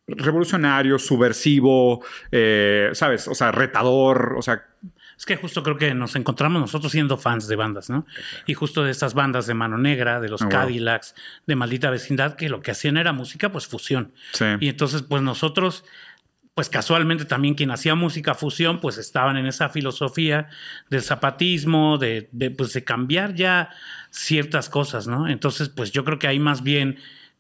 revolucionario, 0.07 0.99
subversivo, 0.99 2.05
eh, 2.31 2.91
¿sabes? 2.93 3.29
O 3.29 3.35
sea, 3.35 3.53
retador, 3.53 4.35
o 4.39 4.43
sea... 4.43 4.65
Es 5.19 5.25
que 5.25 5.37
justo 5.37 5.63
creo 5.63 5.79
que 5.79 5.95
nos 5.95 6.15
encontramos 6.15 6.61
nosotros 6.61 6.93
siendo 6.93 7.17
fans 7.17 7.49
de 7.49 7.57
bandas, 7.57 7.89
¿no? 7.89 8.05
Y 8.45 8.53
justo 8.53 8.85
de 8.85 8.91
estas 8.91 9.15
bandas 9.15 9.47
de 9.47 9.55
Mano 9.55 9.79
Negra, 9.79 10.21
de 10.21 10.29
los 10.29 10.43
ah, 10.43 10.49
Cadillacs, 10.51 11.15
de 11.47 11.57
Maldita 11.57 11.89
Vecindad, 11.89 12.37
que 12.37 12.51
lo 12.51 12.61
que 12.61 12.73
hacían 12.73 12.99
era 12.99 13.15
música, 13.15 13.51
pues 13.51 13.67
fusión. 13.67 14.13
Y 14.61 14.69
entonces, 14.69 15.01
pues 15.03 15.23
nosotros 15.23 15.85
pues 16.57 16.71
casualmente 16.71 17.27
también 17.27 17.55
quien 17.55 17.71
hacía 17.71 17.95
música 17.95 18.35
fusión, 18.35 18.81
pues 18.81 18.97
estaban 18.97 19.37
en 19.37 19.45
esa 19.45 19.69
filosofía 19.69 20.49
del 20.89 21.03
zapatismo, 21.03 21.99
de, 21.99 22.31
de, 22.33 22.51
pues 22.51 22.73
de 22.73 22.83
cambiar 22.83 23.35
ya 23.35 23.69
ciertas 24.11 24.71
cosas, 24.71 25.07
¿no? 25.07 25.29
Entonces, 25.29 25.69
pues 25.69 25.93
yo 25.93 26.03
creo 26.03 26.19
que 26.19 26.29
ahí 26.29 26.39
más 26.39 26.63
bien 26.63 26.99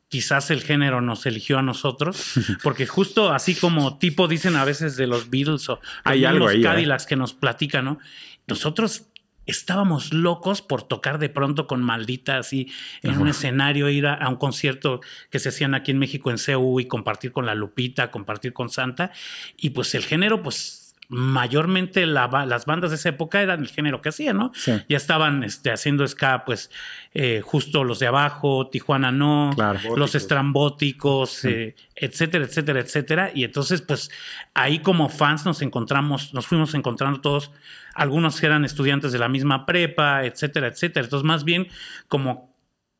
quizás 0.08 0.50
el 0.50 0.62
género 0.62 1.00
nos 1.00 1.26
eligió 1.26 1.58
a 1.58 1.62
nosotros, 1.62 2.34
porque 2.62 2.86
justo 2.86 3.32
así 3.32 3.54
como 3.54 3.98
tipo 3.98 4.28
dicen 4.28 4.56
a 4.56 4.64
veces 4.64 4.96
de 4.96 5.06
los 5.06 5.30
Beatles 5.30 5.68
o 5.68 5.80
Hay 6.04 6.20
los 6.20 6.54
¿eh? 6.54 6.60
Cadillacs 6.60 7.06
que 7.06 7.16
nos 7.16 7.34
platican, 7.34 7.84
¿no? 7.84 7.98
Nosotros 8.46 9.08
estábamos 9.46 10.12
locos 10.12 10.60
por 10.60 10.82
tocar 10.82 11.18
de 11.18 11.28
pronto 11.28 11.66
con 11.66 11.82
maldita 11.82 12.38
así 12.38 12.70
en 13.02 13.18
un 13.18 13.28
escenario, 13.28 13.88
ir 13.88 14.06
a, 14.06 14.28
un 14.28 14.36
concierto 14.36 15.00
que 15.30 15.38
se 15.38 15.50
hacían 15.50 15.74
aquí 15.74 15.92
en 15.92 15.98
México 15.98 16.30
en 16.30 16.38
CEU 16.38 16.80
y 16.80 16.86
compartir 16.86 17.32
con 17.32 17.46
la 17.46 17.54
Lupita, 17.54 18.10
compartir 18.10 18.52
con 18.52 18.68
Santa. 18.68 19.12
Y 19.56 19.70
pues 19.70 19.94
el 19.94 20.04
género, 20.04 20.42
pues 20.42 20.85
mayormente 21.08 22.06
las 22.06 22.66
bandas 22.66 22.90
de 22.90 22.96
esa 22.96 23.10
época 23.10 23.40
eran 23.40 23.60
el 23.60 23.68
género 23.68 24.00
que 24.00 24.08
hacían, 24.08 24.36
¿no? 24.36 24.52
Ya 24.88 24.96
estaban 24.96 25.44
este, 25.44 25.70
haciendo 25.70 26.06
ska, 26.06 26.44
pues 26.44 26.70
eh, 27.14 27.40
justo 27.44 27.84
los 27.84 27.98
de 27.98 28.08
abajo, 28.08 28.68
Tijuana 28.68 29.12
no, 29.12 29.50
los 29.96 30.14
estrambóticos, 30.14 31.44
eh, 31.44 31.74
etcétera, 31.94 32.44
etcétera, 32.44 32.80
etcétera. 32.80 33.30
Y 33.34 33.44
entonces, 33.44 33.82
pues 33.82 34.10
ahí 34.54 34.80
como 34.80 35.08
fans 35.08 35.44
nos 35.44 35.62
encontramos, 35.62 36.34
nos 36.34 36.46
fuimos 36.46 36.74
encontrando 36.74 37.20
todos, 37.20 37.52
algunos 37.94 38.42
eran 38.42 38.64
estudiantes 38.64 39.12
de 39.12 39.18
la 39.18 39.28
misma 39.28 39.64
prepa, 39.64 40.24
etcétera, 40.24 40.68
etcétera. 40.68 41.04
Entonces, 41.04 41.24
más 41.24 41.44
bien 41.44 41.68
como 42.08 42.55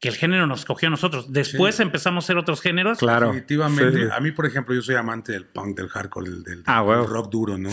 que 0.06 0.10
el 0.10 0.16
género 0.16 0.46
nos 0.46 0.64
cogió 0.64 0.86
a 0.86 0.90
nosotros. 0.90 1.32
Después 1.32 1.80
empezamos 1.80 2.22
a 2.22 2.26
hacer 2.26 2.38
otros 2.38 2.60
géneros. 2.60 2.98
Claro. 2.98 3.26
Definitivamente. 3.26 4.08
A 4.12 4.20
mí, 4.20 4.30
por 4.30 4.46
ejemplo, 4.46 4.72
yo 4.72 4.80
soy 4.80 4.94
amante 4.94 5.32
del 5.32 5.46
punk, 5.46 5.76
del 5.76 5.88
hardcore, 5.88 6.30
del, 6.30 6.62
ah, 6.66 6.82
rock 6.82 7.28
duro, 7.28 7.58
¿no? 7.58 7.70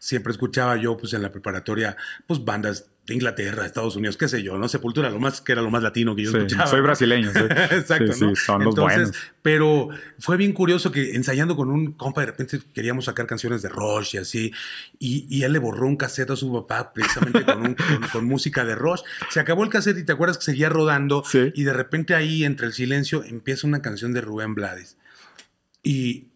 Siempre 0.00 0.32
escuchaba 0.32 0.74
yo, 0.76 0.96
pues, 0.96 1.12
en 1.12 1.22
la 1.22 1.30
preparatoria, 1.30 1.96
pues, 2.26 2.44
bandas 2.44 2.90
de 3.06 3.14
Inglaterra, 3.14 3.64
Estados 3.64 3.94
Unidos, 3.94 4.16
qué 4.16 4.26
sé 4.26 4.42
yo, 4.42 4.58
¿no? 4.58 4.68
Sepultura, 4.68 5.10
lo 5.10 5.20
más 5.20 5.40
que 5.40 5.52
era 5.52 5.62
lo 5.62 5.70
más 5.70 5.82
latino 5.82 6.16
que 6.16 6.24
yo 6.24 6.30
escuchaba. 6.30 6.66
Soy 6.66 6.80
brasileño, 6.80 7.32
sí. 7.32 7.38
Exacto, 7.70 8.12
¿no? 8.20 8.34
son 8.34 8.64
los 8.64 8.74
buenos. 8.74 9.12
Pero 9.42 9.88
fue 10.18 10.36
bien 10.36 10.52
curioso 10.52 10.90
que 10.90 11.14
ensayando 11.14 11.54
con 11.54 11.70
un 11.70 11.92
compa, 11.92 12.22
de 12.22 12.26
repente 12.26 12.60
queríamos 12.74 13.04
sacar 13.04 13.26
canciones 13.26 13.62
de 13.62 13.68
Rush 13.68 14.16
y 14.16 14.18
así, 14.18 14.52
y, 14.98 15.42
él 15.44 15.52
le 15.52 15.60
borró 15.60 15.86
un 15.86 15.96
cassette 15.96 16.30
a 16.30 16.36
su 16.36 16.52
papá 16.52 16.92
precisamente 16.92 17.44
con, 17.44 17.76
con, 18.12 18.24
música 18.24 18.64
de 18.64 18.74
Rush. 18.74 19.02
Se 19.30 19.38
acabó 19.38 19.62
el 19.62 19.70
cassette 19.70 19.98
y 19.98 20.04
te 20.04 20.12
acuerdas 20.12 20.38
que 20.38 20.44
seguía 20.44 20.68
rodando, 20.68 21.22
y 21.54 21.62
de 21.62 21.72
repente 21.72 22.14
ahí, 22.14 22.44
entre 22.44 22.66
el 22.66 22.72
silencio, 22.72 23.22
empieza 23.22 23.68
una 23.68 23.82
canción 23.82 24.12
de 24.12 24.20
Rubén 24.20 24.54
Blades. 24.56 24.96
Y 25.84 26.26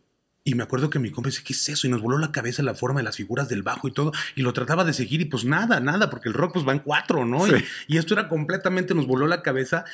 y 0.50 0.54
me 0.56 0.64
acuerdo 0.64 0.90
que 0.90 0.98
mi 0.98 1.12
compa 1.12 1.28
dice, 1.28 1.44
¿qué 1.44 1.52
es 1.52 1.68
eso? 1.68 1.86
Y 1.86 1.90
nos 1.90 2.02
voló 2.02 2.18
la 2.18 2.32
cabeza 2.32 2.60
la 2.64 2.74
forma 2.74 2.98
de 2.98 3.04
las 3.04 3.16
figuras 3.16 3.48
del 3.48 3.62
bajo 3.62 3.86
y 3.86 3.92
todo. 3.92 4.10
Y 4.34 4.42
lo 4.42 4.52
trataba 4.52 4.84
de 4.84 4.92
seguir 4.92 5.20
y 5.20 5.26
pues 5.26 5.44
nada, 5.44 5.78
nada, 5.78 6.10
porque 6.10 6.28
el 6.28 6.34
rock 6.34 6.54
pues 6.54 6.66
va 6.66 6.72
en 6.72 6.80
cuatro, 6.80 7.24
¿no? 7.24 7.46
Y, 7.86 7.98
esto 7.98 8.14
era 8.14 8.26
completamente, 8.26 8.92
nos 8.92 9.06
voló 9.06 9.28
la 9.28 9.42
cabeza. 9.42 9.84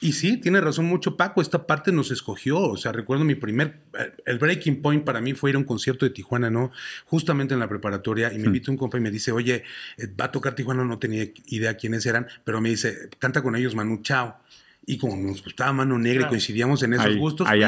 Y 0.00 0.12
sí, 0.12 0.38
tiene 0.38 0.62
razón 0.62 0.86
mucho 0.86 1.18
Paco, 1.18 1.42
esta 1.42 1.66
parte 1.66 1.92
nos 1.92 2.10
escogió. 2.10 2.58
O 2.58 2.78
sea, 2.78 2.90
recuerdo 2.90 3.24
mi 3.24 3.34
primer, 3.34 3.80
eh, 3.98 4.14
el 4.24 4.38
breaking 4.38 4.80
point 4.80 5.04
para 5.04 5.20
mí 5.20 5.34
fue 5.34 5.50
ir 5.50 5.56
a 5.56 5.58
un 5.58 5.64
concierto 5.64 6.06
de 6.06 6.10
Tijuana, 6.10 6.48
¿no? 6.48 6.70
Justamente 7.04 7.52
en 7.52 7.60
la 7.60 7.68
preparatoria. 7.68 8.32
Y 8.32 8.38
me 8.38 8.46
invita 8.46 8.70
un 8.70 8.78
compa 8.78 8.96
y 8.96 9.02
me 9.02 9.10
dice, 9.10 9.30
oye, 9.30 9.64
eh, 9.98 10.06
va 10.18 10.26
a 10.26 10.32
tocar 10.32 10.54
Tijuana, 10.54 10.84
no 10.84 10.98
tenía 10.98 11.26
idea 11.48 11.76
quiénes 11.76 12.06
eran, 12.06 12.28
pero 12.44 12.62
me 12.62 12.70
dice, 12.70 13.10
canta 13.18 13.42
con 13.42 13.56
ellos 13.56 13.74
Manu 13.74 14.00
Chao. 14.00 14.38
Y 14.86 14.96
como 14.96 15.16
nos 15.16 15.44
gustaba 15.44 15.70
Mano 15.74 15.98
Negra 15.98 16.24
y 16.24 16.28
coincidíamos 16.30 16.82
en 16.82 16.94
esos 16.94 17.14
gustos, 17.16 17.46
hay 17.46 17.62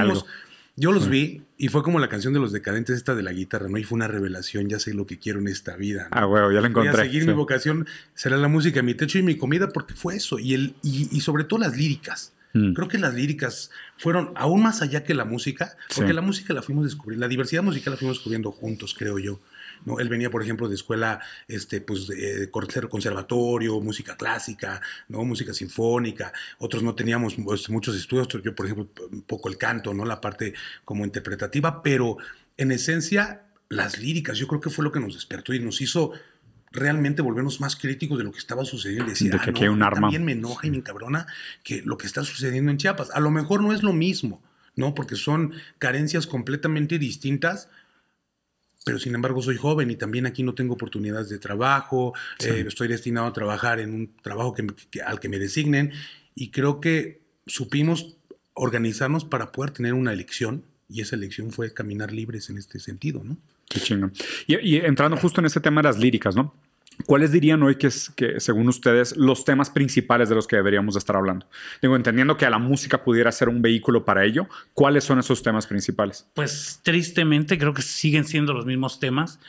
yo 0.76 0.92
los 0.92 1.08
vi 1.08 1.42
y 1.58 1.68
fue 1.68 1.82
como 1.82 1.98
la 1.98 2.08
canción 2.08 2.32
de 2.32 2.40
los 2.40 2.52
decadentes 2.52 2.96
esta 2.96 3.14
de 3.14 3.22
la 3.22 3.32
guitarra, 3.32 3.68
¿no? 3.68 3.76
Y 3.76 3.84
fue 3.84 3.96
una 3.96 4.08
revelación, 4.08 4.68
ya 4.68 4.78
sé 4.78 4.94
lo 4.94 5.06
que 5.06 5.18
quiero 5.18 5.38
en 5.38 5.48
esta 5.48 5.76
vida. 5.76 6.08
Ah, 6.10 6.26
huevo, 6.26 6.50
ya 6.52 6.60
la 6.60 6.68
encontré. 6.68 6.92
Voy 6.92 7.00
a 7.00 7.04
seguir 7.04 7.26
mi 7.26 7.32
vocación, 7.32 7.86
será 8.14 8.36
la 8.36 8.48
música, 8.48 8.82
mi 8.82 8.94
techo 8.94 9.18
y 9.18 9.22
mi 9.22 9.36
comida, 9.36 9.68
porque 9.68 9.94
fue 9.94 10.16
eso. 10.16 10.38
Y, 10.38 10.54
el, 10.54 10.74
y, 10.82 11.20
sobre 11.20 11.44
todo 11.44 11.60
las 11.60 11.76
líricas. 11.76 12.32
Mm. 12.52 12.72
Creo 12.72 12.88
que 12.88 12.98
las 12.98 13.14
líricas 13.14 13.70
fueron 13.96 14.32
aún 14.36 14.62
más 14.62 14.82
allá 14.82 15.04
que 15.04 15.14
la 15.14 15.24
música, 15.24 15.76
porque 15.94 16.12
la 16.12 16.22
música 16.22 16.52
la 16.54 16.62
fuimos 16.62 16.84
descubriendo, 16.84 17.20
la 17.24 17.28
diversidad 17.28 17.62
musical 17.62 17.92
la 17.92 17.96
fuimos 17.98 18.16
descubriendo 18.16 18.50
juntos, 18.50 18.94
creo 18.98 19.18
yo. 19.18 19.38
¿No? 19.84 20.00
Él 20.00 20.08
venía, 20.08 20.30
por 20.30 20.42
ejemplo, 20.42 20.68
de 20.68 20.74
escuela, 20.74 21.20
este, 21.48 21.80
pues, 21.80 22.06
de 22.06 22.50
conservatorio, 22.50 23.80
música 23.80 24.16
clásica, 24.16 24.80
¿no? 25.08 25.24
Música 25.24 25.52
sinfónica. 25.52 26.32
Otros 26.58 26.82
no 26.82 26.94
teníamos 26.94 27.36
pues, 27.42 27.68
muchos 27.70 27.96
estudios. 27.96 28.28
Yo, 28.42 28.54
por 28.54 28.66
ejemplo, 28.66 28.88
un 29.10 29.22
poco 29.22 29.48
el 29.48 29.56
canto, 29.56 29.94
¿no? 29.94 30.04
La 30.04 30.20
parte 30.20 30.54
como 30.84 31.04
interpretativa, 31.04 31.82
pero 31.82 32.18
en 32.56 32.72
esencia, 32.72 33.42
las 33.68 33.98
líricas, 33.98 34.38
yo 34.38 34.46
creo 34.46 34.60
que 34.60 34.70
fue 34.70 34.84
lo 34.84 34.92
que 34.92 35.00
nos 35.00 35.14
despertó 35.14 35.54
y 35.54 35.60
nos 35.60 35.80
hizo 35.80 36.12
realmente 36.72 37.22
volvernos 37.22 37.60
más 37.60 37.76
críticos 37.76 38.18
de 38.18 38.24
lo 38.24 38.32
que 38.32 38.38
estaba 38.38 38.64
sucediendo. 38.64 39.06
Decir, 39.06 39.32
de 39.32 39.52
que 39.52 39.66
ah, 39.66 39.70
un 39.70 39.82
arma. 39.82 40.02
También 40.02 40.24
me 40.24 40.32
enoja 40.32 40.66
y 40.66 40.70
me 40.70 40.76
encabrona 40.76 41.26
que 41.62 41.82
lo 41.82 41.96
que 41.98 42.06
está 42.06 42.24
sucediendo 42.24 42.70
en 42.70 42.78
Chiapas. 42.78 43.10
A 43.12 43.20
lo 43.20 43.30
mejor 43.30 43.62
no 43.62 43.72
es 43.72 43.82
lo 43.82 43.92
mismo, 43.92 44.42
¿no? 44.76 44.94
Porque 44.94 45.16
son 45.16 45.52
carencias 45.78 46.26
completamente 46.26 46.98
distintas, 46.98 47.68
pero 48.84 48.98
sin 48.98 49.14
embargo 49.14 49.42
soy 49.42 49.56
joven 49.56 49.90
y 49.90 49.96
también 49.96 50.26
aquí 50.26 50.42
no 50.42 50.54
tengo 50.54 50.74
oportunidades 50.74 51.28
de 51.28 51.38
trabajo, 51.38 52.14
eh, 52.38 52.64
estoy 52.66 52.88
destinado 52.88 53.26
a 53.26 53.32
trabajar 53.32 53.80
en 53.80 53.94
un 53.94 54.16
trabajo 54.22 54.54
que, 54.54 54.66
al 55.02 55.20
que 55.20 55.28
me 55.28 55.38
designen 55.38 55.92
y 56.34 56.50
creo 56.50 56.80
que 56.80 57.20
supimos 57.46 58.16
organizarnos 58.54 59.24
para 59.24 59.52
poder 59.52 59.70
tener 59.70 59.94
una 59.94 60.12
elección 60.12 60.64
y 60.88 61.02
esa 61.02 61.16
elección 61.16 61.50
fue 61.50 61.72
caminar 61.72 62.12
libres 62.12 62.50
en 62.50 62.58
este 62.58 62.80
sentido, 62.80 63.22
¿no? 63.22 63.36
Qué 63.68 63.78
chingo. 63.80 64.10
y 64.48 64.76
entrando 64.76 65.16
justo 65.16 65.40
en 65.40 65.46
ese 65.46 65.60
tema 65.60 65.80
de 65.80 65.88
las 65.88 65.98
líricas, 65.98 66.34
¿no? 66.34 66.54
¿Cuáles 67.06 67.32
dirían 67.32 67.62
hoy 67.62 67.76
que, 67.76 67.90
según 67.90 68.68
ustedes, 68.68 69.16
los 69.16 69.44
temas 69.44 69.70
principales 69.70 70.28
de 70.28 70.34
los 70.34 70.46
que 70.46 70.56
deberíamos 70.56 70.96
estar 70.96 71.16
hablando? 71.16 71.46
Digo, 71.80 71.96
entendiendo 71.96 72.36
que 72.36 72.48
la 72.48 72.58
música 72.58 73.02
pudiera 73.02 73.30
ser 73.32 73.48
un 73.48 73.62
vehículo 73.62 74.04
para 74.04 74.24
ello, 74.24 74.48
¿cuáles 74.74 75.04
son 75.04 75.18
esos 75.18 75.42
temas 75.42 75.66
principales? 75.66 76.26
Pues 76.34 76.80
tristemente 76.82 77.58
creo 77.58 77.74
que 77.74 77.82
siguen 77.82 78.24
siendo 78.24 78.52
los 78.52 78.66
mismos 78.66 79.00
temas. 79.00 79.40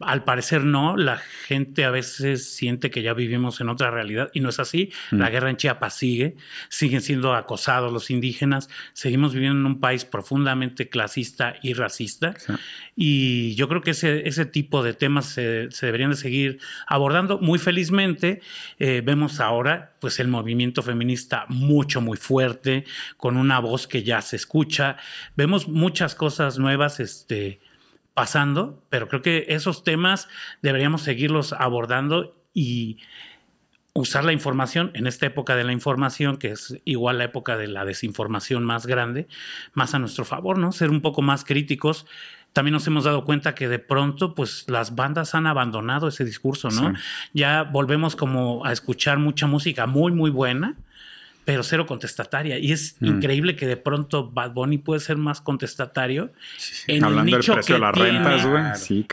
Al 0.00 0.24
parecer 0.24 0.64
no, 0.64 0.96
la 0.96 1.18
gente 1.18 1.84
a 1.84 1.90
veces 1.90 2.54
siente 2.54 2.90
que 2.90 3.02
ya 3.02 3.14
vivimos 3.14 3.60
en 3.60 3.68
otra 3.68 3.90
realidad 3.90 4.30
y 4.32 4.40
no 4.40 4.48
es 4.48 4.58
así. 4.58 4.90
La 5.10 5.28
mm. 5.28 5.32
guerra 5.32 5.50
en 5.50 5.56
Chiapas 5.56 5.94
sigue, 5.94 6.36
siguen 6.68 7.02
siendo 7.02 7.34
acosados 7.34 7.92
los 7.92 8.10
indígenas, 8.10 8.68
seguimos 8.92 9.34
viviendo 9.34 9.58
en 9.60 9.66
un 9.66 9.80
país 9.80 10.04
profundamente 10.04 10.88
clasista 10.88 11.56
y 11.62 11.74
racista 11.74 12.34
y 12.96 13.54
yo 13.54 13.68
creo 13.68 13.82
que 13.82 13.92
ese, 13.92 14.28
ese 14.28 14.46
tipo 14.46 14.82
de 14.82 14.94
temas 14.94 15.26
se, 15.26 15.68
deberían 15.80 16.10
de 16.10 16.16
seguir 16.16 16.58
abordando. 16.86 17.38
Muy 17.38 17.58
felizmente 17.58 18.40
eh, 18.78 19.02
vemos 19.04 19.40
ahora 19.40 19.94
pues 20.00 20.18
el 20.18 20.28
movimiento 20.28 20.82
feminista 20.82 21.44
mucho, 21.48 22.00
muy 22.00 22.16
fuerte, 22.16 22.84
con 23.16 23.36
una 23.36 23.58
voz 23.58 23.86
que 23.86 24.02
ya 24.02 24.22
se 24.22 24.36
escucha. 24.36 24.96
Vemos 25.36 25.68
muchas 25.68 26.14
cosas 26.14 26.58
nuevas, 26.58 27.00
este 27.00 27.60
pasando, 28.20 28.84
pero 28.90 29.08
creo 29.08 29.22
que 29.22 29.46
esos 29.48 29.82
temas 29.82 30.28
deberíamos 30.60 31.00
seguirlos 31.00 31.54
abordando 31.54 32.36
y 32.52 32.98
usar 33.94 34.26
la 34.26 34.34
información 34.34 34.90
en 34.92 35.06
esta 35.06 35.24
época 35.24 35.56
de 35.56 35.64
la 35.64 35.72
información, 35.72 36.36
que 36.36 36.48
es 36.48 36.76
igual 36.84 37.16
la 37.16 37.24
época 37.24 37.56
de 37.56 37.66
la 37.66 37.86
desinformación 37.86 38.62
más 38.62 38.86
grande, 38.86 39.26
más 39.72 39.94
a 39.94 39.98
nuestro 39.98 40.26
favor, 40.26 40.58
¿no? 40.58 40.70
Ser 40.70 40.90
un 40.90 41.00
poco 41.00 41.22
más 41.22 41.46
críticos. 41.46 42.04
También 42.52 42.74
nos 42.74 42.86
hemos 42.86 43.04
dado 43.04 43.24
cuenta 43.24 43.54
que 43.54 43.68
de 43.68 43.78
pronto, 43.78 44.34
pues 44.34 44.66
las 44.68 44.94
bandas 44.94 45.34
han 45.34 45.46
abandonado 45.46 46.06
ese 46.06 46.26
discurso, 46.26 46.68
¿no? 46.68 46.92
Ya 47.32 47.62
volvemos 47.62 48.16
como 48.16 48.66
a 48.66 48.72
escuchar 48.72 49.16
mucha 49.16 49.46
música 49.46 49.86
muy, 49.86 50.12
muy 50.12 50.30
buena, 50.30 50.76
pero 51.50 51.64
cero 51.64 51.84
contestataria. 51.84 52.60
Y 52.60 52.70
es 52.70 52.94
mm. 53.00 53.06
increíble 53.06 53.56
que 53.56 53.66
de 53.66 53.76
pronto 53.76 54.30
Bad 54.30 54.52
Bunny 54.52 54.78
puede 54.78 55.00
ser 55.00 55.16
más 55.16 55.40
contestatario 55.40 56.32
en 56.86 57.04
el 57.04 57.24
nicho 57.24 57.56
que 57.56 57.62
tiene, 57.64 58.20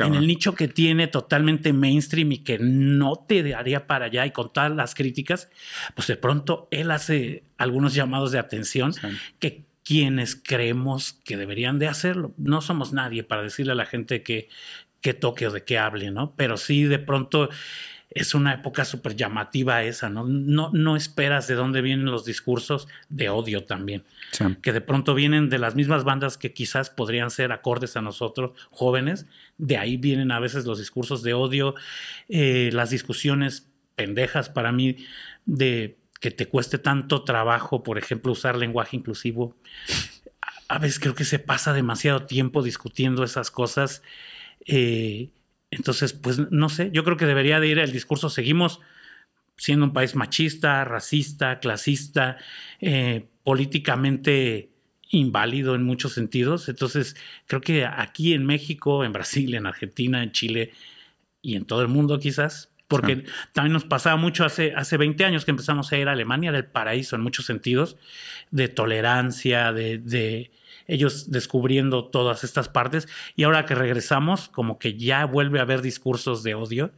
en 0.02 0.14
el 0.14 0.28
nicho 0.28 0.54
que 0.54 0.68
tiene 0.68 1.08
totalmente 1.08 1.74
mainstream 1.74 2.34
y 2.34 2.38
que 2.44 2.60
no 2.60 3.16
te 3.28 3.42
daría 3.42 3.88
para 3.88 4.06
allá 4.06 4.28
y 4.28 4.30
con 4.30 4.54
todas 4.54 4.72
las 4.72 4.94
críticas, 4.94 5.50
pues 5.96 6.08
de 6.10 6.16
pronto 6.16 6.68
él 6.70 6.92
hace 6.92 7.44
algunos 7.58 7.96
llamados 7.96 8.32
de 8.32 8.38
atención 8.38 8.94
que 9.40 9.66
quienes 9.84 10.36
creemos 10.36 11.14
que 11.26 11.38
deberían 11.38 11.80
de 11.80 11.88
hacerlo. 11.88 12.36
No 12.38 12.62
somos 12.62 12.94
nadie 12.94 13.24
para 13.24 13.42
decirle 13.42 13.72
a 13.72 13.76
la 13.76 13.88
gente 13.88 14.22
que, 14.22 14.48
que 15.02 15.16
toque 15.16 15.48
o 15.48 15.52
de 15.52 15.64
qué 15.64 15.80
hable, 15.80 16.12
¿no? 16.12 16.36
Pero 16.36 16.58
sí 16.58 16.84
de 16.84 17.00
pronto 17.00 17.50
es 18.10 18.34
una 18.34 18.54
época 18.54 18.86
súper 18.86 19.16
llamativa 19.16 19.84
esa, 19.84 20.10
¿no? 20.10 20.26
¿no? 20.26 20.72
No 20.74 20.96
esperas 20.96 21.48
de 21.48 21.56
dónde 21.56 21.82
vienen 21.82 22.06
los 22.06 22.26
discursos 22.26 22.88
de 23.10 23.30
odio 23.30 23.66
también, 23.66 24.04
que 24.62 24.72
de 24.72 24.82
pronto 24.82 25.14
vienen 25.14 25.50
de 25.50 25.60
las 25.60 25.76
mismas 25.76 26.04
bandas 26.04 26.38
que 26.38 26.54
quizás 26.54 26.90
podrían 26.90 27.30
ser 27.30 27.52
acordes 27.52 27.98
a 27.98 28.02
nosotros, 28.02 28.52
jóvenes, 28.72 29.26
de 29.58 29.78
ahí 29.78 29.98
vienen 29.98 30.32
a 30.32 30.40
veces 30.40 30.66
los 30.66 30.80
discursos 30.80 31.22
de 31.22 31.34
odio, 31.34 31.76
eh, 32.30 32.70
las 32.74 32.90
discusiones 32.90 33.68
pendejas 33.96 34.50
para 34.50 34.72
mí 34.72 34.98
de 35.46 35.98
que 36.20 36.32
te 36.32 36.48
cueste 36.48 36.78
tanto 36.78 37.24
trabajo, 37.24 37.84
por 37.84 37.98
ejemplo, 37.98 38.32
usar 38.32 38.56
lenguaje 38.56 38.96
inclusivo. 38.96 39.56
A 40.68 40.80
veces 40.80 41.00
creo 41.00 41.16
que 41.16 41.26
se 41.26 41.40
pasa 41.40 41.74
demasiado 41.74 42.26
tiempo 42.26 42.64
discutiendo 42.64 43.24
esas 43.24 43.52
cosas. 43.52 44.02
Eh, 44.66 45.30
entonces, 45.72 46.14
pues 46.14 46.40
no 46.52 46.70
sé, 46.70 46.92
yo 46.94 47.04
creo 47.04 47.18
que 47.18 47.26
debería 47.26 47.60
de 47.60 47.68
ir 47.68 47.80
el 47.80 47.92
discurso, 47.92 48.30
seguimos 48.30 48.80
siendo 49.58 49.86
un 49.86 49.94
país 49.94 50.16
machista, 50.16 50.86
racista, 50.86 51.60
clasista, 51.60 52.38
eh, 52.80 53.28
políticamente 53.44 54.70
inválido 55.10 55.76
en 55.76 55.84
muchos 55.84 56.14
sentidos. 56.14 56.70
Entonces, 56.70 57.16
creo 57.48 57.62
que 57.62 57.86
aquí 57.86 58.34
en 58.34 58.46
México, 58.46 59.04
en 59.04 59.14
Brasil, 59.14 59.56
en 59.56 59.66
Argentina, 59.66 60.24
en 60.24 60.32
Chile 60.32 60.72
y 61.42 61.56
en 61.56 61.66
todo 61.66 61.82
el 61.82 61.88
mundo 61.88 62.20
quizás, 62.20 62.72
porque 62.88 63.26
también 63.54 63.74
nos 63.74 63.84
pasaba 63.84 64.16
mucho 64.16 64.46
hace, 64.46 64.74
hace 64.74 64.98
20 64.98 65.26
años 65.26 65.44
que 65.44 65.52
empezamos 65.52 65.92
a 65.92 65.98
ir 65.98 66.08
a 66.08 66.14
Alemania, 66.14 66.50
era 66.50 66.58
el 66.58 66.66
paraíso 66.66 67.16
en 67.16 67.22
muchos 67.22 67.46
sentidos, 67.46 67.98
de 68.52 68.70
tolerancia, 68.70 69.74
de, 69.74 70.52
ellos 70.88 71.32
descubriendo 71.32 72.06
todas 72.06 72.44
estas 72.44 72.70
partes 72.70 73.08
y 73.36 73.44
ahora 73.44 73.66
que 73.66 73.76
regresamos 73.76 74.48
como 74.50 74.80
que 74.80 74.98
ya 74.98 75.26
vuelve 75.26 75.60
a 75.60 75.64
haber 75.64 75.82
discursos 75.82 76.44
de 76.44 76.56
odio 76.56 76.92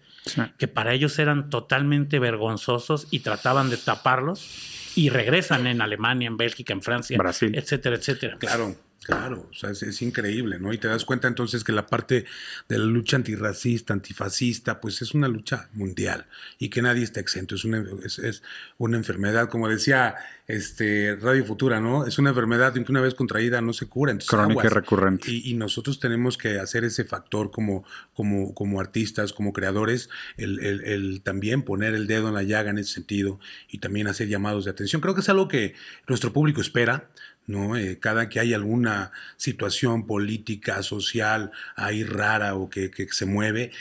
que 0.58 0.68
para 0.68 0.94
ellos 0.94 1.18
eran 1.18 1.50
totalmente 1.50 2.20
vergonzosos 2.20 3.08
y 3.10 3.20
trataban 3.20 3.70
de 3.70 3.78
taparlos 3.78 4.92
y 4.96 5.10
regresan 5.10 5.66
en 5.66 5.82
Alemania, 5.82 6.28
en 6.28 6.38
Bélgica, 6.38 6.74
en 6.74 6.82
Francia, 6.82 7.18
Brasil. 7.18 7.56
etcétera, 7.56 7.96
etcétera. 7.96 8.38
Claro. 8.38 8.76
Claro, 9.10 9.48
o 9.50 9.54
sea, 9.54 9.72
es, 9.72 10.02
increíble, 10.04 10.60
¿no? 10.60 10.72
Y 10.72 10.78
te 10.78 10.88
das 10.88 11.04
cuenta 11.04 11.28
entonces 11.28 11.64
que 11.64 11.72
la 11.72 11.88
parte 11.88 12.26
de 12.68 12.78
la 12.78 12.86
lucha 12.86 13.16
antirracista, 13.18 13.92
antifascista, 13.92 14.80
pues 14.80 15.02
es 15.02 15.16
una 15.16 15.28
lucha 15.28 15.68
mundial 15.74 16.28
y 16.60 16.70
que 16.70 16.84
nadie 16.84 17.04
está 17.04 17.20
exento. 17.20 17.56
Es 17.56 17.66
una, 17.66 17.84
es, 18.04 18.44
una 18.78 18.98
enfermedad, 18.98 19.50
como 19.50 19.68
decía 19.68 20.16
este 20.46 21.16
Radio 21.16 21.44
Futura, 21.44 21.80
¿no? 21.80 22.06
Es 22.06 22.20
una 22.20 22.30
enfermedad 22.30 22.74
que 22.74 22.86
una 22.88 23.02
vez 23.02 23.16
contraída 23.16 23.62
no 23.62 23.74
se 23.74 23.88
cura. 23.88 24.16
Crónica 24.28 24.68
y 24.68 24.70
recurrente. 24.70 25.32
Y, 25.32 25.56
nosotros 25.56 26.00
tenemos 26.00 26.38
que 26.38 26.60
hacer 26.60 26.84
ese 26.84 27.04
factor 27.04 27.50
como, 27.50 27.84
como, 28.14 28.54
como 28.54 28.80
artistas, 28.80 29.34
como 29.34 29.54
creadores, 29.54 30.10
el, 30.38 30.60
el, 30.60 30.82
el 30.82 31.22
también 31.24 31.64
poner 31.64 31.96
el 31.96 32.06
dedo 32.06 32.28
en 32.28 32.36
la 32.36 32.44
llaga 32.44 32.70
en 32.70 32.78
ese 32.78 32.94
sentido 32.94 33.40
y 33.70 33.80
también 33.80 34.08
hacer 34.08 34.28
llamados 34.28 34.66
de 34.66 34.72
atención. 34.72 35.02
Creo 35.02 35.16
que 35.16 35.22
es 35.22 35.30
algo 35.30 35.48
que 35.48 35.74
nuestro 36.08 36.32
público 36.32 36.62
espera 36.62 37.10
¿no? 37.50 37.76
Eh, 37.76 37.98
cada 38.00 38.30
que 38.30 38.40
hay 38.40 38.54
alguna 38.54 39.12
situación 39.36 40.06
política, 40.06 40.84
social, 40.84 41.52
ahí 41.76 42.04
rara 42.04 42.54
o 42.54 42.70
que, 42.70 42.92
se 43.10 43.26
mueve, 43.26 43.72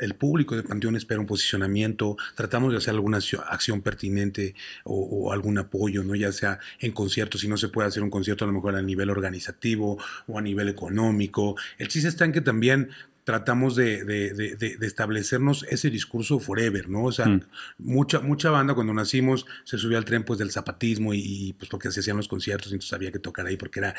el 0.00 0.14
público 0.14 0.56
de 0.56 0.62
Panteón 0.62 0.96
espera 0.96 1.20
un 1.20 1.26
posicionamiento, 1.26 2.16
tratamos 2.34 2.72
de 2.72 2.78
hacer 2.78 2.94
alguna 2.94 3.18
acción 3.18 3.82
pertinente 3.82 4.54
o, 4.84 5.32
algún 5.32 5.58
apoyo, 5.58 6.02
¿no? 6.02 6.14
ya 6.14 6.32
sea 6.32 6.58
en 6.80 6.92
conciertos, 6.92 7.42
si 7.42 7.48
no 7.48 7.58
se 7.58 7.68
puede 7.68 7.88
hacer 7.88 8.02
un 8.02 8.10
concierto 8.10 8.44
a 8.44 8.48
lo 8.48 8.54
mejor 8.54 8.74
a 8.74 8.82
nivel 8.82 9.10
organizativo 9.10 9.98
o 10.26 10.38
a 10.38 10.42
nivel 10.42 10.68
económico. 10.68 11.56
El 11.76 11.88
chiste 11.88 12.08
está 12.08 12.24
en 12.24 12.32
que 12.32 12.40
también 12.40 12.88
tratamos 13.24 13.74
de, 13.74 14.04
de, 14.04 14.34
de, 14.34 14.86
establecernos 14.86 15.64
ese 15.70 15.88
discurso 15.88 16.38
forever, 16.38 16.90
¿no? 16.90 17.04
O 17.04 17.12
sea, 17.12 17.26
mm. 17.26 17.40
mucha, 17.78 18.20
mucha 18.20 18.50
banda 18.50 18.74
cuando 18.74 18.92
nacimos 18.92 19.46
se 19.64 19.78
subió 19.78 19.96
al 19.96 20.04
tren 20.04 20.24
pues 20.24 20.38
del 20.38 20.50
zapatismo 20.50 21.14
y, 21.14 21.54
pues 21.58 21.70
porque 21.70 21.90
se 21.90 22.00
hacían 22.00 22.18
los 22.18 22.28
conciertos 22.28 22.70
y 22.70 22.74
entonces 22.74 22.92
había 22.92 23.10
que 23.10 23.18
tocar 23.18 23.46
ahí 23.46 23.56
porque 23.56 23.80
era 23.80 23.94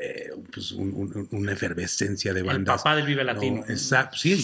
eh, 0.00 0.30
pues 0.50 0.72
una 0.72 1.52
efervescencia 1.52 2.32
de 2.32 2.42
bandas. 2.42 2.76
El 2.76 2.78
papá 2.78 2.96
del 2.96 3.06
Vive 3.06 3.22
Latino. 3.22 3.64
Exacto, 3.68 4.16
sí, 4.16 4.42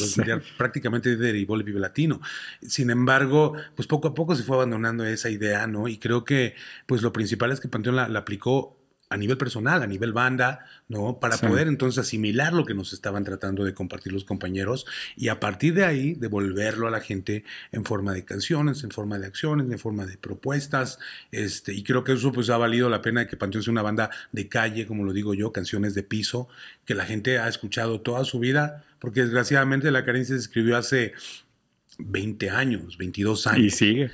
prácticamente 0.59 1.17
derivó 1.17 1.57
el 1.57 1.63
Vive 1.63 1.81
Latino. 1.81 2.21
Sin 2.61 2.91
embargo, 2.91 3.55
pues 3.75 3.89
poco 3.89 4.09
a 4.09 4.15
poco 4.15 4.37
se 4.37 4.43
fue 4.43 4.57
abandonando 4.57 5.07
esa 5.07 5.31
idea, 5.31 5.67
¿no? 5.67 5.89
Y 5.89 5.97
creo 5.97 6.27
que 6.27 6.55
pues 6.85 7.01
lo 7.01 7.11
principal 7.13 7.53
es 7.53 7.61
que 7.61 7.69
Panteón 7.69 7.97
la, 7.97 8.09
la 8.09 8.19
aplicó 8.19 8.76
a 9.09 9.17
nivel 9.17 9.39
personal, 9.39 9.83
a 9.83 9.87
nivel 9.87 10.13
banda, 10.13 10.67
¿no? 10.89 11.21
Para 11.21 11.37
poder 11.39 11.69
entonces 11.69 11.99
asimilar 11.99 12.53
lo 12.53 12.65
que 12.65 12.75
nos 12.75 12.93
estaban 12.93 13.23
tratando 13.23 13.65
de 13.65 13.73
compartir 13.73 14.13
los 14.13 14.25
compañeros 14.25 14.85
y 15.17 15.29
a 15.29 15.39
partir 15.39 15.75
de 15.75 15.85
ahí 15.85 16.15
devolverlo 16.15 16.89
a 16.89 16.91
la 16.91 17.01
gente 17.01 17.45
en 17.71 17.85
forma 17.85 18.13
de 18.13 18.25
canciones, 18.25 18.83
en 18.83 18.91
forma 18.91 19.19
de 19.19 19.27
acciones, 19.27 19.71
en 19.71 19.79
forma 19.79 20.07
de 20.07 20.17
propuestas, 20.19 20.99
este, 21.31 21.73
y 21.73 21.85
creo 21.85 22.03
que 22.03 22.13
eso 22.13 22.33
pues 22.33 22.51
ha 22.51 22.57
valido 22.57 22.89
la 22.89 23.01
pena 23.01 23.27
que 23.27 23.37
Panteón 23.37 23.63
sea 23.63 23.73
una 23.73 23.83
banda 23.83 24.11
de 24.33 24.49
calle, 24.49 24.87
como 24.87 25.05
lo 25.05 25.13
digo 25.13 25.35
yo, 25.35 25.53
canciones 25.53 25.95
de 25.95 26.03
piso, 26.03 26.49
que 26.85 26.95
la 26.95 27.05
gente 27.05 27.39
ha 27.39 27.49
escuchado 27.49 28.01
toda 28.01 28.25
su 28.25 28.41
vida, 28.41 28.85
porque 28.99 29.23
desgraciadamente 29.23 29.91
la 29.93 30.05
carencia 30.05 30.35
se 30.35 30.41
escribió 30.41 30.77
hace 30.77 31.13
20 31.99 32.51
años, 32.51 32.99
22 32.99 33.47
años. 33.47 33.65
Y 33.65 33.71
sigue 33.71 34.11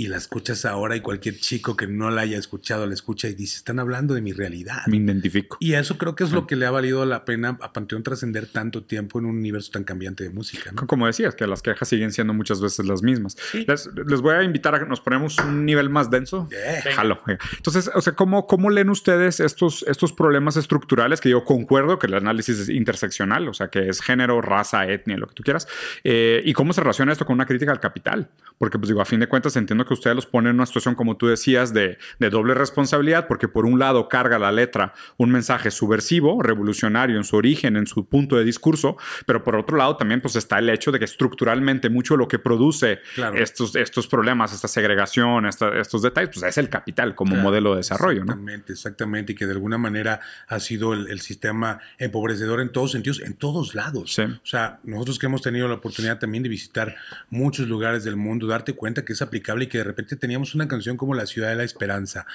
y 0.00 0.06
la 0.06 0.16
escuchas 0.16 0.64
ahora 0.64 0.96
y 0.96 1.02
cualquier 1.02 1.36
chico 1.36 1.76
que 1.76 1.86
no 1.86 2.10
la 2.10 2.22
haya 2.22 2.38
escuchado 2.38 2.86
la 2.86 2.94
escucha 2.94 3.28
y 3.28 3.34
dice, 3.34 3.58
están 3.58 3.78
hablando 3.80 4.14
de 4.14 4.22
mi 4.22 4.32
realidad. 4.32 4.86
Me 4.86 4.96
identifico. 4.96 5.58
Y 5.60 5.74
eso 5.74 5.98
creo 5.98 6.14
que 6.14 6.24
es 6.24 6.32
lo 6.32 6.46
que 6.46 6.56
le 6.56 6.64
ha 6.64 6.70
valido 6.70 7.04
la 7.04 7.26
pena 7.26 7.58
a 7.60 7.74
Panteón 7.74 8.02
trascender 8.02 8.46
tanto 8.46 8.82
tiempo 8.82 9.18
en 9.18 9.26
un 9.26 9.36
universo 9.36 9.72
tan 9.72 9.84
cambiante 9.84 10.24
de 10.24 10.30
música. 10.30 10.72
Como 10.86 11.06
decías, 11.06 11.34
que 11.34 11.46
las 11.46 11.60
quejas 11.60 11.86
siguen 11.86 12.12
siendo 12.12 12.32
muchas 12.32 12.62
veces 12.62 12.86
las 12.86 13.02
mismas. 13.02 13.36
Les, 13.52 14.20
voy 14.22 14.36
a 14.36 14.42
invitar 14.42 14.74
a 14.74 14.78
que 14.78 14.86
nos 14.86 15.02
ponemos 15.02 15.36
un 15.38 15.66
nivel 15.66 15.90
más 15.90 16.10
denso. 16.10 16.48
Jalo. 16.94 17.20
Entonces, 17.58 17.90
o 17.94 18.00
sea, 18.00 18.14
¿cómo, 18.14 18.46
¿cómo 18.46 18.70
leen 18.70 18.88
ustedes 18.88 19.38
estos, 19.38 19.84
estos 19.86 20.14
problemas 20.14 20.56
estructurales? 20.56 21.20
Que 21.20 21.28
yo 21.28 21.44
concuerdo 21.44 21.98
que 21.98 22.06
el 22.06 22.14
análisis 22.14 22.58
es 22.58 22.68
interseccional, 22.70 23.46
o 23.48 23.52
sea, 23.52 23.68
que 23.68 23.90
es 23.90 24.00
género, 24.00 24.40
raza, 24.40 24.86
etnia, 24.86 25.18
lo 25.18 25.26
que 25.26 25.34
tú 25.34 25.42
quieras. 25.42 25.68
Eh, 26.04 26.40
¿Y 26.42 26.54
cómo 26.54 26.72
se 26.72 26.80
relaciona 26.80 27.12
esto 27.12 27.26
con 27.26 27.34
una 27.34 27.44
crítica 27.44 27.70
al 27.70 27.80
capital? 27.80 28.30
Porque, 28.56 28.78
pues 28.78 28.88
digo, 28.88 29.02
a 29.02 29.04
fin 29.04 29.20
de 29.20 29.26
cuentas 29.26 29.56
entiendo 29.56 29.84
que 29.84 29.89
que 29.90 29.94
ustedes 29.94 30.14
los 30.14 30.26
ponen 30.26 30.50
en 30.50 30.56
una 30.56 30.66
situación, 30.66 30.94
como 30.94 31.16
tú 31.16 31.26
decías, 31.26 31.74
de, 31.74 31.98
doble 32.30 32.54
responsabilidad, 32.54 33.26
porque 33.26 33.48
por 33.48 33.66
un 33.66 33.80
lado 33.80 34.08
carga 34.08 34.38
la 34.38 34.52
letra 34.52 34.94
un 35.16 35.32
mensaje 35.32 35.72
subversivo, 35.72 36.40
revolucionario 36.42 37.16
en 37.16 37.24
su 37.24 37.34
origen, 37.34 37.76
en 37.76 37.88
su 37.88 38.06
punto 38.06 38.36
de 38.36 38.44
discurso, 38.44 38.96
pero 39.26 39.42
por 39.42 39.56
otro 39.56 39.76
lado 39.76 39.96
también 39.96 40.20
pues 40.20 40.36
está 40.36 40.60
el 40.60 40.70
hecho 40.70 40.92
de 40.92 41.00
que 41.00 41.06
estructuralmente 41.06 41.90
mucho 41.90 42.16
lo 42.16 42.28
que 42.28 42.38
produce 42.38 43.00
estos, 43.34 43.74
estos 43.74 44.06
problemas, 44.06 44.52
esta 44.52 44.68
segregación, 44.68 45.46
estos 45.46 46.02
detalles, 46.02 46.30
pues 46.32 46.44
es 46.44 46.58
el 46.58 46.68
capital 46.68 47.16
como 47.16 47.34
modelo 47.34 47.72
de 47.72 47.78
desarrollo. 47.78 48.22
Exactamente, 48.22 48.72
exactamente, 48.72 49.32
y 49.32 49.34
que 49.34 49.46
de 49.46 49.52
alguna 49.52 49.76
manera 49.76 50.20
ha 50.46 50.60
sido 50.60 50.94
el, 50.94 51.20
sistema 51.20 51.80
empobrecedor 51.98 52.60
en 52.60 52.70
todos 52.70 52.92
sentidos, 52.92 53.20
en 53.20 53.34
todos 53.34 53.74
lados. 53.74 54.18
O 54.20 54.46
sea, 54.46 54.78
nosotros 54.84 55.18
que 55.18 55.26
hemos 55.26 55.42
tenido 55.42 55.66
la 55.66 55.74
oportunidad 55.74 56.18
también 56.18 56.42
de 56.42 56.48
visitar 56.48 56.94
muchos 57.28 57.66
lugares 57.66 58.04
del 58.04 58.16
mundo, 58.16 58.46
darte 58.46 58.72
cuenta 58.72 59.04
que 59.04 59.12
es 59.12 59.22
aplicable 59.22 59.64
y 59.64 59.66
que 59.70 59.78
de 59.78 59.84
repente 59.84 60.16
teníamos 60.16 60.54
una 60.54 60.68
canción 60.68 60.98
como 60.98 61.14
La 61.14 61.24
Ciudad 61.24 61.48
de 61.48 61.56
la 61.56 61.64
Esperanza, 61.64 62.26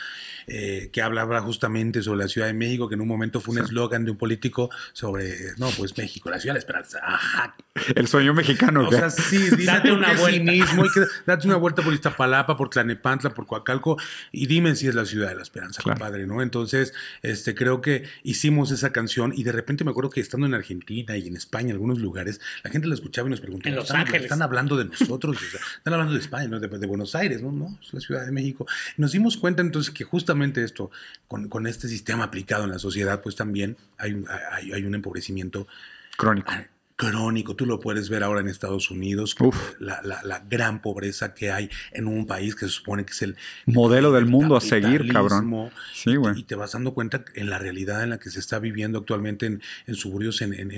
eh, 0.47 0.89
que 0.91 1.03
hablaba 1.03 1.39
justamente 1.41 2.01
sobre 2.01 2.23
la 2.23 2.27
Ciudad 2.27 2.47
de 2.47 2.53
México, 2.53 2.89
que 2.89 2.95
en 2.95 3.01
un 3.01 3.07
momento 3.07 3.39
fue 3.39 3.55
un 3.55 3.63
eslogan 3.63 4.05
de 4.05 4.11
un 4.11 4.17
político 4.17 4.69
sobre, 4.93 5.35
no, 5.57 5.69
pues 5.77 5.95
México, 5.97 6.29
la 6.29 6.39
Ciudad 6.39 6.53
de 6.53 6.59
la 6.59 6.59
Esperanza. 6.59 6.99
Ajá. 7.03 7.55
El 7.93 8.07
sueño 8.07 8.33
mexicano. 8.33 8.87
O 8.87 8.91
sea, 8.91 9.09
sí, 9.09 9.49
date 9.65 9.91
una 9.91 10.13
vuelta. 10.13 10.53
date 11.25 11.47
una 11.47 11.57
vuelta 11.57 11.81
por 11.83 11.93
Iztapalapa, 11.93 12.55
por 12.55 12.69
Tlanepantla, 12.69 13.31
por 13.31 13.45
Coacalco, 13.45 13.97
y 14.31 14.47
dime 14.47 14.75
si 14.75 14.87
es 14.87 14.95
la 14.95 15.05
Ciudad 15.05 15.29
de 15.29 15.35
la 15.35 15.43
Esperanza, 15.43 15.83
compadre, 15.83 16.25
¿no? 16.25 16.41
Entonces, 16.41 16.93
este, 17.21 17.53
creo 17.53 17.81
que 17.81 18.05
hicimos 18.23 18.71
esa 18.71 18.91
canción 18.91 19.33
y 19.35 19.43
de 19.43 19.51
repente 19.51 19.83
me 19.83 19.91
acuerdo 19.91 20.09
que 20.09 20.21
estando 20.21 20.47
en 20.47 20.53
Argentina 20.53 21.17
y 21.17 21.27
en 21.27 21.35
España, 21.35 21.67
en 21.67 21.73
algunos 21.73 21.99
lugares, 21.99 22.39
la 22.63 22.71
gente 22.71 22.87
la 22.87 22.93
escuchaba 22.93 23.27
y 23.27 23.31
nos 23.31 23.41
preguntaba, 23.41 23.69
en 23.69 23.75
Los 23.75 23.85
¿están, 23.85 24.01
Ángeles. 24.01 24.23
están 24.23 24.41
hablando 24.41 24.77
de 24.77 24.85
nosotros? 24.85 25.37
están 25.77 25.93
hablando 25.93 26.13
de 26.13 26.19
España, 26.19 26.47
¿no? 26.47 26.59
de, 26.59 26.67
de 26.67 26.87
Buenos 26.87 27.13
Aires 27.13 27.24
¿no? 27.29 27.51
No, 27.51 27.77
es 27.81 27.93
la 27.93 27.99
Ciudad 27.99 28.25
de 28.25 28.31
México. 28.31 28.65
nos 28.97 29.11
dimos 29.11 29.37
cuenta 29.37 29.61
entonces 29.61 29.93
que 29.93 30.03
justamente 30.03 30.63
esto, 30.63 30.91
con, 31.27 31.67
este 31.67 31.87
sistema 31.87 32.25
aplicado 32.25 32.63
en 32.63 32.71
la 32.71 32.79
sociedad, 32.79 33.21
pues 33.21 33.35
también 33.35 33.77
hay 33.97 34.23
hay, 34.51 34.71
hay 34.71 34.83
un 34.85 34.95
empobrecimiento 34.95 35.67
crónico 36.17 36.51
crónico. 36.95 37.55
Tú 37.55 37.65
lo 37.65 37.79
puedes 37.79 38.09
ver 38.09 38.23
ahora 38.23 38.41
en 38.41 38.47
Estados 38.47 38.89
Unidos, 38.89 39.35
la, 39.79 40.01
la, 40.03 40.39
gran 40.49 40.81
pobreza 40.81 41.33
que 41.33 41.51
hay 41.51 41.69
en 41.91 42.07
un 42.07 42.25
país 42.25 42.55
que 42.55 42.65
se 42.65 42.71
supone 42.71 43.05
que 43.05 43.11
es 43.11 43.21
el 43.21 43.35
modelo 43.65 44.11
del 44.11 44.25
mundo 44.25 44.55
a 44.55 44.61
seguir, 44.61 45.11
cabrón. 45.11 45.71
Sí, 45.93 46.11
y, 46.11 46.39
y, 46.39 46.43
te 46.43 46.55
vas 46.55 46.73
dando 46.73 46.93
cuenta 46.93 47.25
en 47.33 47.49
la 47.49 47.57
realidad 47.57 48.03
en 48.03 48.11
la 48.11 48.17
que 48.17 48.29
se 48.29 48.39
está 48.39 48.59
viviendo 48.59 48.99
actualmente 48.99 49.45
en, 49.45 49.61
en 49.87 49.95
suburbios 49.95 50.41
en, 50.41 50.53
en, 50.53 50.71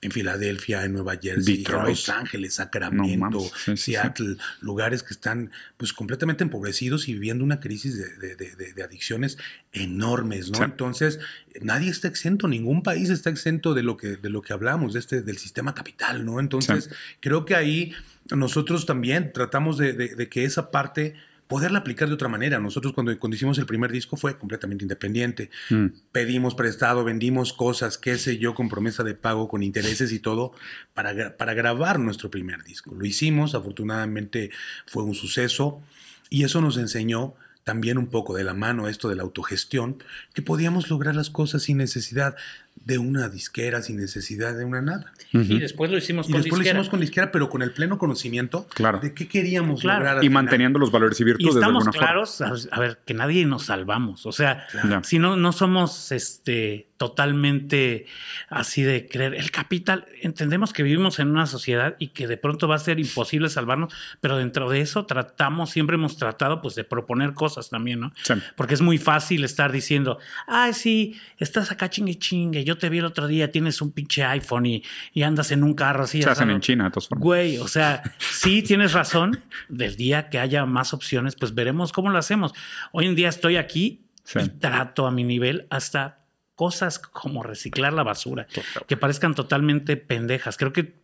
en, 0.00 0.10
Filadelfia, 0.10 0.84
en 0.84 0.92
Nueva 0.92 1.16
Jersey, 1.20 1.64
en 1.66 1.84
Los 1.84 2.08
Ángeles, 2.08 2.54
Sacramento, 2.54 3.40
Seattle, 3.76 4.36
lugares 4.60 5.02
que 5.02 5.14
están 5.14 5.50
pues 5.76 5.92
completamente 5.92 6.44
empobrecidos 6.44 7.08
y 7.08 7.14
viviendo 7.14 7.44
una 7.44 7.60
crisis 7.60 7.96
de, 7.96 8.36
de, 8.36 8.72
de, 8.74 8.82
adicciones 8.82 9.38
enormes, 9.72 10.50
¿no? 10.50 10.64
Entonces, 10.64 11.18
nadie 11.60 11.90
está 11.90 12.08
exento, 12.08 12.48
ningún 12.48 12.82
país 12.82 13.10
está 13.10 13.30
exento 13.30 13.74
de 13.74 13.82
lo 13.82 13.96
que, 13.96 14.16
de 14.16 14.30
lo 14.30 14.42
que 14.42 14.52
hablamos, 14.52 14.92
de 14.92 15.00
este, 15.00 15.22
del 15.22 15.38
sistema 15.38 15.74
capital, 15.74 16.24
¿no? 16.24 16.40
Entonces, 16.40 16.90
creo 17.20 17.44
que 17.44 17.54
ahí 17.54 17.92
nosotros 18.30 18.86
también 18.86 19.32
tratamos 19.32 19.78
de, 19.78 20.28
que 20.30 20.44
esa 20.44 20.70
parte 20.70 21.14
poderla 21.46 21.80
aplicar 21.80 22.08
de 22.08 22.14
otra 22.14 22.28
manera. 22.28 22.58
Nosotros 22.58 22.94
cuando, 22.94 23.16
cuando 23.18 23.36
hicimos 23.36 23.58
el 23.58 23.66
primer 23.66 23.92
disco 23.92 24.16
fue 24.16 24.38
completamente 24.38 24.84
independiente. 24.84 25.50
Mm. 25.68 25.86
Pedimos 26.10 26.54
prestado, 26.54 27.04
vendimos 27.04 27.52
cosas, 27.52 27.98
qué 27.98 28.16
sé 28.16 28.38
yo, 28.38 28.54
con 28.54 28.68
promesa 28.68 29.04
de 29.04 29.14
pago, 29.14 29.46
con 29.46 29.62
intereses 29.62 30.10
y 30.12 30.18
todo, 30.18 30.52
para, 30.94 31.36
para 31.36 31.54
grabar 31.54 32.00
nuestro 32.00 32.30
primer 32.30 32.64
disco. 32.64 32.94
Lo 32.94 33.04
hicimos, 33.04 33.54
afortunadamente 33.54 34.50
fue 34.86 35.04
un 35.04 35.14
suceso 35.14 35.82
y 36.30 36.44
eso 36.44 36.60
nos 36.60 36.78
enseñó 36.78 37.34
también 37.64 37.98
un 37.98 38.06
poco 38.06 38.34
de 38.34 38.44
la 38.44 38.54
mano 38.54 38.88
esto 38.88 39.08
de 39.08 39.16
la 39.16 39.22
autogestión, 39.22 40.02
que 40.34 40.42
podíamos 40.42 40.90
lograr 40.90 41.16
las 41.16 41.30
cosas 41.30 41.62
sin 41.64 41.78
necesidad 41.78 42.36
de 42.76 42.98
una 42.98 43.28
disquera, 43.28 43.80
sin 43.80 43.96
necesidad 43.96 44.56
de 44.56 44.64
una 44.64 44.82
nada. 44.82 45.12
Y 45.32 45.58
después 45.58 45.90
lo 45.90 45.96
hicimos 45.96 46.26
con 46.26 46.34
y 46.34 46.38
después 46.38 46.58
lo 46.58 46.64
hicimos 46.64 46.88
con 46.88 47.00
disquera, 47.00 47.32
pero 47.32 47.48
con 47.48 47.62
el 47.62 47.72
pleno 47.72 47.98
conocimiento 47.98 48.66
de 49.02 49.14
qué 49.14 49.26
queríamos 49.26 49.82
lograr. 49.84 50.22
Y 50.22 50.28
manteniendo 50.28 50.78
los 50.78 50.90
valores 50.90 51.18
y 51.20 51.24
virtudes. 51.24 51.54
Y 51.54 51.58
estamos 51.58 51.88
claros, 51.88 52.40
a 52.42 52.80
ver, 52.80 52.98
que 53.04 53.14
nadie 53.14 53.44
nos 53.46 53.66
salvamos. 53.66 54.26
O 54.26 54.32
sea, 54.32 54.66
si 55.02 55.18
no, 55.18 55.36
no 55.36 55.52
somos 55.52 56.12
este 56.12 56.88
totalmente 56.96 58.06
así 58.48 58.82
de 58.82 59.06
creer. 59.06 59.34
El 59.34 59.50
capital, 59.50 60.06
entendemos 60.22 60.72
que 60.72 60.82
vivimos 60.82 61.18
en 61.18 61.28
una 61.28 61.46
sociedad 61.46 61.96
y 61.98 62.08
que 62.08 62.26
de 62.26 62.36
pronto 62.36 62.68
va 62.68 62.76
a 62.76 62.78
ser 62.78 63.00
imposible 63.00 63.48
salvarnos, 63.48 63.92
pero 64.20 64.36
dentro 64.38 64.70
de 64.70 64.80
eso 64.80 65.04
tratamos, 65.04 65.70
siempre 65.70 65.96
hemos 65.96 66.16
tratado 66.16 66.62
pues 66.62 66.74
de 66.76 66.84
proponer 66.84 67.34
cosas 67.34 67.68
también, 67.68 68.00
¿no? 68.00 68.12
Porque 68.56 68.74
es 68.74 68.80
muy 68.80 68.98
fácil 68.98 69.44
estar 69.44 69.72
diciendo, 69.72 70.18
ay, 70.46 70.72
sí, 70.72 71.20
estás 71.38 71.70
acá 71.70 71.90
chingue 71.90 72.18
chingue, 72.18 72.63
yo 72.64 72.78
te 72.78 72.88
vi 72.88 72.98
el 72.98 73.04
otro 73.04 73.26
día, 73.26 73.50
tienes 73.50 73.80
un 73.80 73.92
pinche 73.92 74.24
iPhone 74.24 74.66
y, 74.66 74.82
andas 75.22 75.50
en 75.52 75.62
un 75.62 75.74
carro 75.74 76.04
así. 76.04 76.22
Se 76.22 76.30
hacen 76.30 76.50
en 76.50 76.60
China, 76.60 76.90
Güey, 77.10 77.58
o 77.58 77.68
sea, 77.68 78.02
sí 78.18 78.62
tienes 78.62 78.92
razón, 78.92 79.42
del 79.68 79.96
día 79.96 80.28
que 80.28 80.38
haya 80.38 80.66
más 80.66 80.92
opciones, 80.92 81.36
pues 81.36 81.54
veremos 81.54 81.92
cómo 81.92 82.10
lo 82.10 82.18
hacemos. 82.18 82.52
Hoy 82.92 83.06
en 83.06 83.14
día 83.14 83.28
estoy 83.28 83.56
aquí 83.56 84.06
y 84.34 84.48
trato 84.48 85.06
a 85.06 85.10
mi 85.10 85.24
nivel 85.24 85.66
hasta 85.70 86.24
cosas 86.54 86.98
como 86.98 87.42
reciclar 87.42 87.92
la 87.92 88.02
basura, 88.02 88.46
que 88.86 88.96
parezcan 88.96 89.34
totalmente 89.34 89.96
pendejas. 89.96 90.56
Creo 90.56 90.72
que 90.72 91.00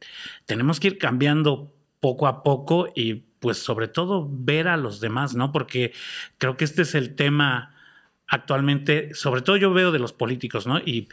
tenemos 0.47 0.81
que 0.81 0.89
ir 0.89 0.99
cambiando 0.99 1.75
poco 2.01 2.27
a 2.27 2.43
poco 2.43 2.89
y 2.95 3.25
pues 3.41 3.59
sobre 3.59 3.89
todo 3.89 4.29
ver 4.31 4.69
a 4.69 4.77
los 4.77 5.01
demás, 5.01 5.35
¿no? 5.35 5.51
Porque 5.51 5.93
creo 6.39 6.57
que 6.57 6.65
este 6.65 6.83
es 6.83 6.95
el 6.95 7.15
tema 7.15 7.75
actualmente, 8.27 9.13
sobre 9.15 9.43
todo 9.43 9.57
yo 9.57 9.73
veo 9.73 9.91
de 9.93 9.99
los 9.99 10.13
políticos, 10.13 10.67
¿no? 10.67 10.79
Y 10.79 11.09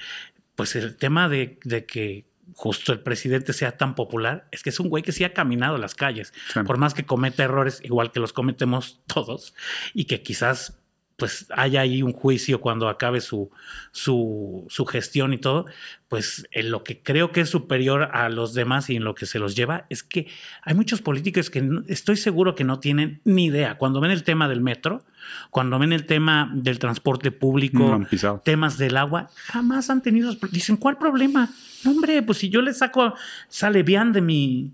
pues 0.57 0.75
el 0.75 0.97
tema 0.97 1.29
de, 1.29 1.59
que 1.87 2.25
justo 2.55 2.91
el 2.91 2.99
presidente 2.99 3.53
sea 3.53 3.77
tan 3.77 3.93
popular, 3.93 4.47
es 4.51 4.63
que 4.63 4.71
es 4.71 4.79
un 4.79 4.89
güey 4.89 5.03
que 5.03 5.11
sí 5.11 5.23
ha 5.23 5.31
caminado 5.31 5.77
las 5.77 5.93
calles, 5.93 6.33
por 6.65 6.79
más 6.79 6.95
que 6.95 7.05
cometa 7.05 7.43
errores, 7.43 7.79
igual 7.83 8.11
que 8.11 8.19
los 8.19 8.33
cometemos 8.33 8.99
todos, 9.07 9.53
y 9.93 10.05
que 10.05 10.23
quizás 10.23 10.79
pues 11.17 11.47
haya 11.49 11.81
ahí 11.81 12.03
un 12.03 12.13
juicio 12.13 12.61
cuando 12.61 12.87
acabe 12.87 13.21
su, 13.21 13.49
su, 13.91 14.65
su, 14.69 14.85
gestión 14.85 15.33
y 15.33 15.39
todo, 15.39 15.65
pues 16.07 16.47
en 16.51 16.69
lo 16.69 16.83
que 16.83 17.01
creo 17.01 17.31
que 17.31 17.41
es 17.41 17.49
superior 17.49 18.09
a 18.13 18.29
los 18.29 18.53
demás 18.53 18.91
y 18.91 18.95
en 18.95 19.03
lo 19.03 19.15
que 19.15 19.25
se 19.25 19.39
los 19.39 19.55
lleva 19.55 19.87
es 19.89 20.03
que 20.03 20.27
hay 20.61 20.75
muchos 20.75 21.01
políticos 21.01 21.49
que 21.49 21.67
estoy 21.87 22.17
seguro 22.17 22.53
que 22.53 22.63
no 22.63 22.79
tienen 22.79 23.19
ni 23.25 23.45
idea. 23.45 23.79
Cuando 23.79 23.99
ven 23.99 24.11
el 24.11 24.23
tema 24.23 24.47
del 24.47 24.61
metro, 24.61 25.03
cuando 25.49 25.79
ven 25.79 25.91
el 25.91 26.05
tema 26.05 26.51
del 26.53 26.77
transporte 26.77 27.31
público, 27.31 28.05
temas 28.45 28.77
del 28.77 28.95
agua, 28.95 29.29
jamás 29.45 29.89
han 29.89 30.03
tenido... 30.03 30.35
Dicen, 30.51 30.77
¿cuál 30.77 30.99
problema? 30.99 31.49
No, 31.83 31.91
hombre, 31.91 32.21
pues 32.21 32.37
si 32.37 32.49
yo 32.49 32.61
le 32.61 32.75
saco, 32.75 33.15
sale 33.49 33.81
bien 33.81 34.13
de 34.13 34.21
mi, 34.21 34.71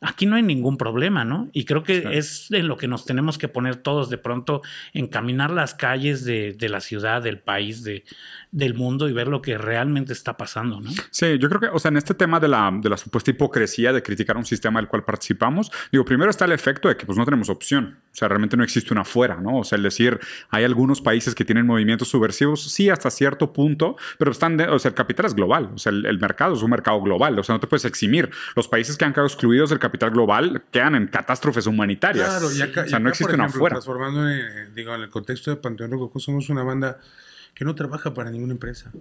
Aquí 0.00 0.26
no 0.26 0.36
hay 0.36 0.42
ningún 0.42 0.76
problema, 0.78 1.24
¿no? 1.24 1.50
Y 1.52 1.64
creo 1.64 1.82
que 1.82 2.16
es 2.18 2.50
en 2.50 2.68
lo 2.68 2.76
que 2.76 2.88
nos 2.88 3.04
tenemos 3.04 3.36
que 3.36 3.48
poner 3.48 3.76
todos 3.76 4.08
de 4.08 4.18
pronto, 4.18 4.62
encaminar 4.94 5.50
las 5.50 5.74
calles 5.74 6.24
de, 6.24 6.54
de 6.54 6.68
la 6.68 6.80
ciudad, 6.80 7.22
del 7.22 7.38
país, 7.38 7.84
de, 7.84 8.04
del 8.52 8.74
mundo 8.74 9.08
y 9.08 9.12
ver 9.12 9.28
lo 9.28 9.42
que 9.42 9.58
realmente 9.58 10.12
está 10.12 10.36
pasando, 10.36 10.80
¿no? 10.80 10.90
Sí, 11.10 11.38
yo 11.38 11.48
creo 11.48 11.60
que, 11.60 11.68
o 11.68 11.78
sea, 11.78 11.90
en 11.90 11.98
este 11.98 12.14
tema 12.14 12.40
de 12.40 12.48
la, 12.48 12.72
de 12.72 12.88
la 12.88 12.96
supuesta 12.96 13.30
hipocresía 13.30 13.92
de 13.92 14.02
criticar 14.02 14.36
un 14.36 14.44
sistema 14.44 14.80
del 14.80 14.88
cual 14.88 15.04
participamos, 15.04 15.70
digo, 15.92 16.04
primero 16.04 16.30
está 16.30 16.46
el 16.46 16.52
efecto 16.52 16.88
de 16.88 16.96
que 16.96 17.06
pues 17.06 17.16
no 17.16 17.24
tenemos 17.24 17.48
opción, 17.48 17.98
o 18.12 18.16
sea, 18.16 18.28
realmente 18.28 18.56
no 18.56 18.64
existe 18.64 18.92
una 18.92 19.04
fuera, 19.04 19.36
¿no? 19.36 19.58
O 19.58 19.64
sea, 19.64 19.76
el 19.76 19.82
decir, 19.82 20.18
hay 20.48 20.64
algunos 20.64 21.00
países 21.00 21.34
que 21.34 21.44
tienen 21.44 21.66
movimientos 21.66 22.08
subversivos, 22.08 22.72
sí, 22.72 22.88
hasta 22.88 23.10
cierto 23.10 23.52
punto, 23.52 23.96
pero 24.18 24.32
están, 24.32 24.58
o 24.60 24.78
sea, 24.78 24.88
el 24.88 24.94
capital 24.94 25.26
es 25.26 25.34
global, 25.34 25.70
o 25.74 25.78
sea, 25.78 25.92
el, 25.92 26.18
mercado 26.18 26.54
es 26.54 26.62
un 26.62 26.70
mercado 26.70 27.00
global, 27.00 27.38
o 27.38 27.42
sea, 27.42 27.54
no 27.54 27.60
te 27.60 27.66
puedes 27.66 27.84
eximir. 27.84 28.30
Los 28.56 28.68
países 28.68 28.96
que 28.96 29.04
han 29.04 29.12
quedado 29.12 29.26
excluidos 29.26 29.70
del 29.70 29.78
capital 29.78 29.89
global 29.90 30.62
quedan 30.70 30.94
en 30.94 31.06
catástrofes 31.06 31.66
humanitarias. 31.66 32.28
Claro, 32.28 32.52
y 32.52 32.62
acá, 32.62 32.82
o 32.82 32.88
sea, 32.88 32.98
no 32.98 33.08
existe 33.08 33.34
una 33.34 33.48
fuera. 33.48 33.74
Transformando, 33.74 34.24
digo, 34.74 34.94
en 34.94 35.02
el 35.02 35.10
contexto 35.10 35.50
de 35.50 35.56
Panteón 35.56 35.90
Rococo, 35.90 36.18
somos 36.20 36.48
una 36.48 36.62
banda 36.62 36.98
que 37.54 37.64
no 37.64 37.74
trabaja 37.74 38.14
para 38.14 38.30
ninguna 38.30 38.52
empresa, 38.52 38.92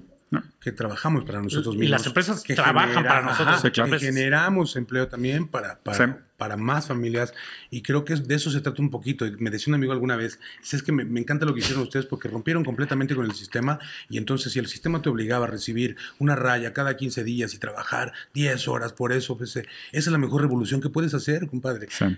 que 0.59 0.71
trabajamos 0.71 1.23
para 1.23 1.41
nosotros 1.41 1.75
mismos. 1.75 1.87
Y 1.87 1.89
las 1.89 2.05
empresas 2.05 2.43
que 2.43 2.55
trabajan 2.55 3.03
para 3.03 3.21
nosotros. 3.21 3.61
que 3.71 3.99
generamos 3.99 4.75
empleo 4.75 5.07
también 5.07 5.47
para, 5.47 5.79
para, 5.79 6.57
más 6.57 6.87
familias. 6.87 7.33
Y 7.69 7.81
creo 7.81 8.05
que 8.05 8.15
de 8.15 8.35
eso 8.35 8.51
se 8.51 8.61
trata 8.61 8.81
un 8.81 8.89
poquito. 8.89 9.25
Me 9.39 9.49
decía 9.49 9.71
un 9.71 9.75
amigo 9.75 9.91
alguna 9.91 10.15
vez, 10.15 10.39
es 10.71 10.83
que 10.83 10.91
me, 10.91 11.03
encanta 11.19 11.45
lo 11.45 11.53
que 11.53 11.59
hicieron 11.61 11.83
ustedes 11.83 12.05
porque 12.05 12.27
rompieron 12.27 12.63
completamente 12.63 13.15
con 13.15 13.25
el 13.25 13.33
sistema. 13.33 13.79
Y 14.09 14.17
entonces 14.17 14.51
si 14.53 14.59
el 14.59 14.67
sistema 14.67 15.01
te 15.01 15.09
obligaba 15.09 15.45
a 15.45 15.49
recibir 15.49 15.97
una 16.19 16.35
raya 16.35 16.73
cada 16.73 16.97
15 16.97 17.23
días 17.23 17.53
y 17.53 17.57
trabajar 17.57 18.13
10 18.33 18.67
horas 18.67 18.93
por 18.93 19.11
eso, 19.11 19.37
pues, 19.37 19.55
eh, 19.55 19.67
esa 19.91 20.09
es 20.09 20.11
la 20.11 20.17
mejor 20.17 20.41
revolución 20.41 20.81
que 20.81 20.89
puedes 20.89 21.13
hacer, 21.13 21.47
compadre. 21.47 21.87
Eh, 22.01 22.17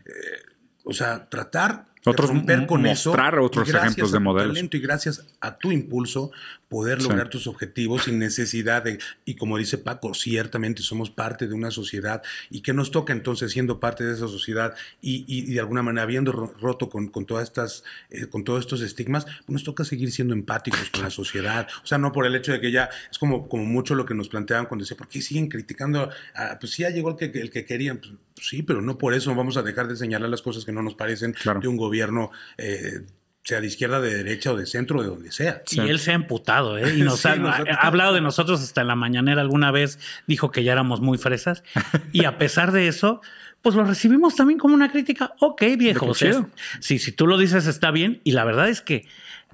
o 0.83 0.93
sea, 0.93 1.29
tratar 1.29 1.90
otros 2.05 2.29
romper 2.29 2.65
con 2.65 2.81
mostrar 2.81 3.39
otros 3.39 3.69
ejemplos 3.69 4.11
de 4.11 4.19
modelos. 4.19 4.57
y 4.57 4.79
gracias 4.79 5.25
a 5.39 5.57
tu 5.57 5.71
impulso 5.71 6.31
poder 6.71 7.01
lograr 7.03 7.27
tus 7.27 7.47
objetivos 7.47 8.05
sin 8.05 8.17
necesidad 8.17 8.81
de, 8.81 8.97
y 9.25 9.35
como 9.35 9.57
dice 9.57 9.77
Paco, 9.77 10.13
ciertamente 10.13 10.81
somos 10.81 11.09
parte 11.09 11.49
de 11.49 11.53
una 11.53 11.69
sociedad 11.69 12.23
y 12.49 12.61
que 12.61 12.73
nos 12.73 12.91
toca 12.91 13.11
entonces 13.11 13.51
siendo 13.51 13.81
parte 13.81 14.05
de 14.05 14.13
esa 14.13 14.29
sociedad 14.29 14.73
y, 15.01 15.25
y, 15.27 15.53
de 15.53 15.59
alguna 15.59 15.83
manera 15.83 16.03
habiendo 16.03 16.31
roto 16.31 16.89
con, 16.89 17.09
con 17.09 17.25
todas 17.25 17.43
estas, 17.43 17.83
eh, 18.09 18.27
con 18.27 18.45
todos 18.45 18.61
estos 18.61 18.79
estigmas, 18.79 19.25
pues 19.25 19.49
nos 19.49 19.65
toca 19.65 19.83
seguir 19.83 20.13
siendo 20.13 20.33
empáticos 20.33 20.89
con 20.91 21.01
la 21.01 21.09
sociedad. 21.09 21.67
O 21.83 21.85
sea, 21.85 21.97
no 21.97 22.13
por 22.13 22.25
el 22.25 22.37
hecho 22.37 22.53
de 22.53 22.61
que 22.61 22.71
ya 22.71 22.89
es 23.11 23.19
como, 23.19 23.49
como 23.49 23.65
mucho 23.65 23.93
lo 23.93 24.05
que 24.05 24.13
nos 24.13 24.29
planteaban 24.29 24.67
cuando 24.67 24.83
decía, 24.83 24.95
¿por 24.95 25.09
qué 25.09 25.21
siguen 25.21 25.49
criticando? 25.49 26.09
pues 26.57 26.71
sí, 26.71 26.83
ya 26.83 26.89
llegó 26.89 27.09
el 27.09 27.17
que, 27.17 27.37
el 27.37 27.49
que 27.49 27.65
querían. 27.65 27.97
Pues, 27.97 28.13
sí, 28.47 28.63
pero 28.63 28.81
no 28.81 28.97
por 28.97 29.13
eso 29.13 29.35
vamos 29.35 29.57
a 29.57 29.61
dejar 29.61 29.89
de 29.89 29.97
señalar 29.97 30.29
las 30.29 30.41
cosas 30.41 30.63
que 30.63 30.71
no 30.71 30.81
nos 30.81 30.95
parecen 30.95 31.35
de 31.61 31.67
un 31.67 31.75
gobierno. 31.75 32.31
Eh, 32.57 33.01
sea 33.43 33.59
de 33.59 33.67
izquierda, 33.67 33.99
de 33.99 34.15
derecha 34.15 34.51
o 34.51 34.55
de 34.55 34.65
centro, 34.65 35.01
de 35.01 35.07
donde 35.07 35.31
sea. 35.31 35.63
Y 35.71 35.79
él 35.79 35.99
se 35.99 36.11
ha 36.11 36.13
emputado, 36.13 36.77
¿eh? 36.77 36.95
Y 36.95 37.01
nos 37.03 37.25
ha, 37.25 37.33
hablado 37.79 38.13
de 38.13 38.21
nosotros 38.21 38.61
hasta 38.61 38.81
en 38.81 38.87
la 38.87 38.95
mañanera 38.95 39.41
alguna 39.41 39.71
vez, 39.71 39.99
dijo 40.27 40.51
que 40.51 40.63
ya 40.63 40.73
éramos 40.73 41.01
muy 41.01 41.17
fresas. 41.17 41.63
Y 42.13 42.25
a 42.25 42.37
pesar 42.37 42.71
de 42.71 42.87
eso, 42.87 43.21
pues 43.61 43.75
lo 43.75 43.83
recibimos 43.83 44.35
también 44.35 44.59
como 44.59 44.75
una 44.75 44.91
crítica. 44.91 45.33
Ok, 45.39 45.63
viejo. 45.77 46.07
O 46.07 46.13
si, 46.13 46.99
si 46.99 47.11
tú 47.11 47.25
lo 47.25 47.37
dices 47.37 47.67
está 47.67 47.91
bien. 47.91 48.19
Y 48.23 48.31
la 48.31 48.43
verdad 48.43 48.69
es 48.69 48.81
que 48.81 49.07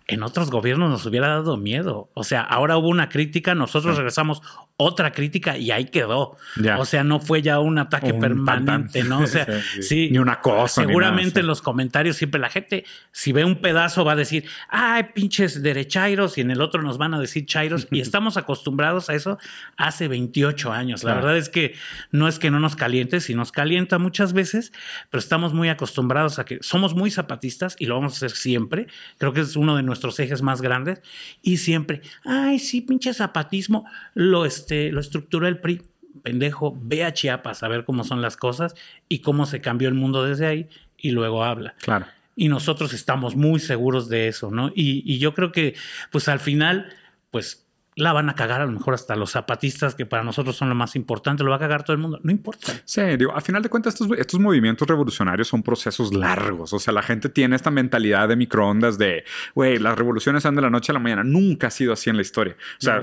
en 0.07 0.23
otros 0.23 0.49
gobiernos 0.49 0.89
nos 0.89 1.05
hubiera 1.05 1.27
dado 1.27 1.57
miedo. 1.57 2.09
O 2.13 2.23
sea, 2.23 2.41
ahora 2.41 2.77
hubo 2.77 2.87
una 2.87 3.09
crítica, 3.09 3.55
nosotros 3.55 3.97
regresamos, 3.97 4.41
otra 4.77 5.11
crítica 5.11 5.57
y 5.57 5.71
ahí 5.71 5.85
quedó. 5.85 6.37
O 6.77 6.85
sea, 6.85 7.03
no 7.03 7.19
fue 7.19 7.41
ya 7.41 7.59
un 7.59 7.77
ataque 7.77 8.13
permanente, 8.13 9.03
¿no? 9.03 9.19
O 9.21 9.27
sea, 9.27 9.45
sí, 9.81 10.09
Ni 10.09 10.19
una 10.19 10.39
cosa. 10.39 10.83
Seguramente 10.83 11.41
en 11.41 11.47
los 11.47 11.61
comentarios 11.61 12.15
siempre 12.15 12.39
la 12.39 12.49
gente, 12.49 12.85
si 13.11 13.33
ve 13.33 13.43
un 13.43 13.55
pedazo, 13.55 14.05
va 14.05 14.13
a 14.13 14.15
decir, 14.15 14.45
ay, 14.69 15.07
pinches 15.13 15.61
derechairos, 15.61 16.37
y 16.37 16.41
en 16.41 16.51
el 16.51 16.61
otro 16.61 16.81
nos 16.81 16.97
van 16.97 17.13
a 17.13 17.19
decir 17.19 17.45
chairos, 17.45 17.87
y 17.91 17.99
estamos 18.01 18.37
acostumbrados 18.37 19.09
a 19.09 19.15
eso 19.15 19.39
hace 19.75 20.07
28 20.07 20.71
años. 20.71 21.03
La 21.03 21.15
verdad 21.15 21.35
es 21.35 21.49
que 21.49 21.73
no 22.11 22.29
es 22.29 22.39
que 22.39 22.49
no 22.49 22.59
nos 22.59 22.77
caliente, 22.77 23.19
si 23.19 23.35
nos 23.35 23.51
calienta 23.51 23.97
muchas 23.97 24.31
veces, 24.31 24.71
pero 25.09 25.19
estamos 25.19 25.53
muy 25.53 25.67
acostumbrados 25.67 26.39
a 26.39 26.45
que 26.45 26.59
somos 26.61 26.95
muy 26.95 27.11
zapatistas 27.11 27.75
y 27.77 27.87
lo 27.87 27.95
vamos 27.95 28.13
a 28.13 28.15
hacer 28.17 28.31
siempre. 28.31 28.87
Creo 29.17 29.33
que 29.33 29.41
es 29.41 29.55
uno 29.55 29.75
de 29.75 29.81
nuestros 29.81 29.96
ejes 30.19 30.41
más 30.41 30.61
grandes. 30.61 31.01
Y 31.41 31.57
siempre, 31.57 32.01
ay, 32.23 32.59
sí, 32.59 32.81
pinche 32.81 33.13
zapatismo, 33.13 33.85
lo 34.13 34.45
es 34.45 34.57
este, 34.57 34.91
lo 34.91 34.99
estructuró 34.99 35.47
el 35.47 35.59
PRI. 35.59 35.81
Pendejo, 36.23 36.75
ve 36.81 37.03
a 37.05 37.13
Chiapas 37.13 37.61
a 37.61 37.67
ver 37.67 37.85
cómo 37.85 38.03
son 38.03 38.23
las 38.23 38.37
cosas 38.37 38.73
y 39.07 39.19
cómo 39.19 39.45
se 39.45 39.61
cambió 39.61 39.87
el 39.87 39.93
mundo 39.93 40.23
desde 40.23 40.47
ahí 40.47 40.67
y 40.97 41.11
luego 41.11 41.43
habla. 41.43 41.75
Claro. 41.79 42.07
Y 42.35 42.49
nosotros 42.49 42.91
estamos 42.93 43.35
muy 43.35 43.59
seguros 43.59 44.09
de 44.09 44.27
eso, 44.27 44.49
¿no? 44.49 44.69
Y, 44.69 45.03
y 45.05 45.19
yo 45.19 45.35
creo 45.35 45.51
que, 45.51 45.75
pues 46.11 46.27
al 46.27 46.39
final, 46.39 46.91
pues 47.29 47.66
la 47.97 48.13
van 48.13 48.29
a 48.29 48.35
cagar 48.35 48.61
a 48.61 48.65
lo 48.65 48.71
mejor 48.71 48.93
hasta 48.93 49.15
los 49.15 49.31
zapatistas, 49.31 49.95
que 49.95 50.05
para 50.05 50.23
nosotros 50.23 50.55
son 50.55 50.69
lo 50.69 50.75
más 50.75 50.95
importante, 50.95 51.43
lo 51.43 51.49
va 51.49 51.57
a 51.57 51.59
cagar 51.59 51.83
todo 51.83 51.93
el 51.93 52.01
mundo, 52.01 52.19
no 52.23 52.31
importa. 52.31 52.73
Sí, 52.85 53.01
digo, 53.17 53.35
a 53.35 53.41
final 53.41 53.63
de 53.63 53.69
cuentas 53.69 53.95
estos, 53.95 54.17
estos 54.17 54.39
movimientos 54.39 54.87
revolucionarios 54.87 55.47
son 55.47 55.63
procesos 55.63 56.13
largos, 56.13 56.73
o 56.73 56.79
sea, 56.79 56.93
la 56.93 57.01
gente 57.01 57.27
tiene 57.29 57.55
esta 57.55 57.71
mentalidad 57.71 58.27
de 58.27 58.35
microondas 58.35 58.97
de, 58.97 59.25
güey, 59.55 59.79
las 59.79 59.97
revoluciones 59.97 60.43
son 60.43 60.55
de 60.55 60.61
la 60.61 60.69
noche 60.69 60.91
a 60.91 60.93
la 60.93 60.99
mañana, 60.99 61.23
nunca 61.23 61.67
ha 61.67 61.71
sido 61.71 61.91
así 61.93 62.09
en 62.09 62.15
la 62.15 62.21
historia. 62.21 62.55
O 62.79 62.81
sea, 62.81 63.01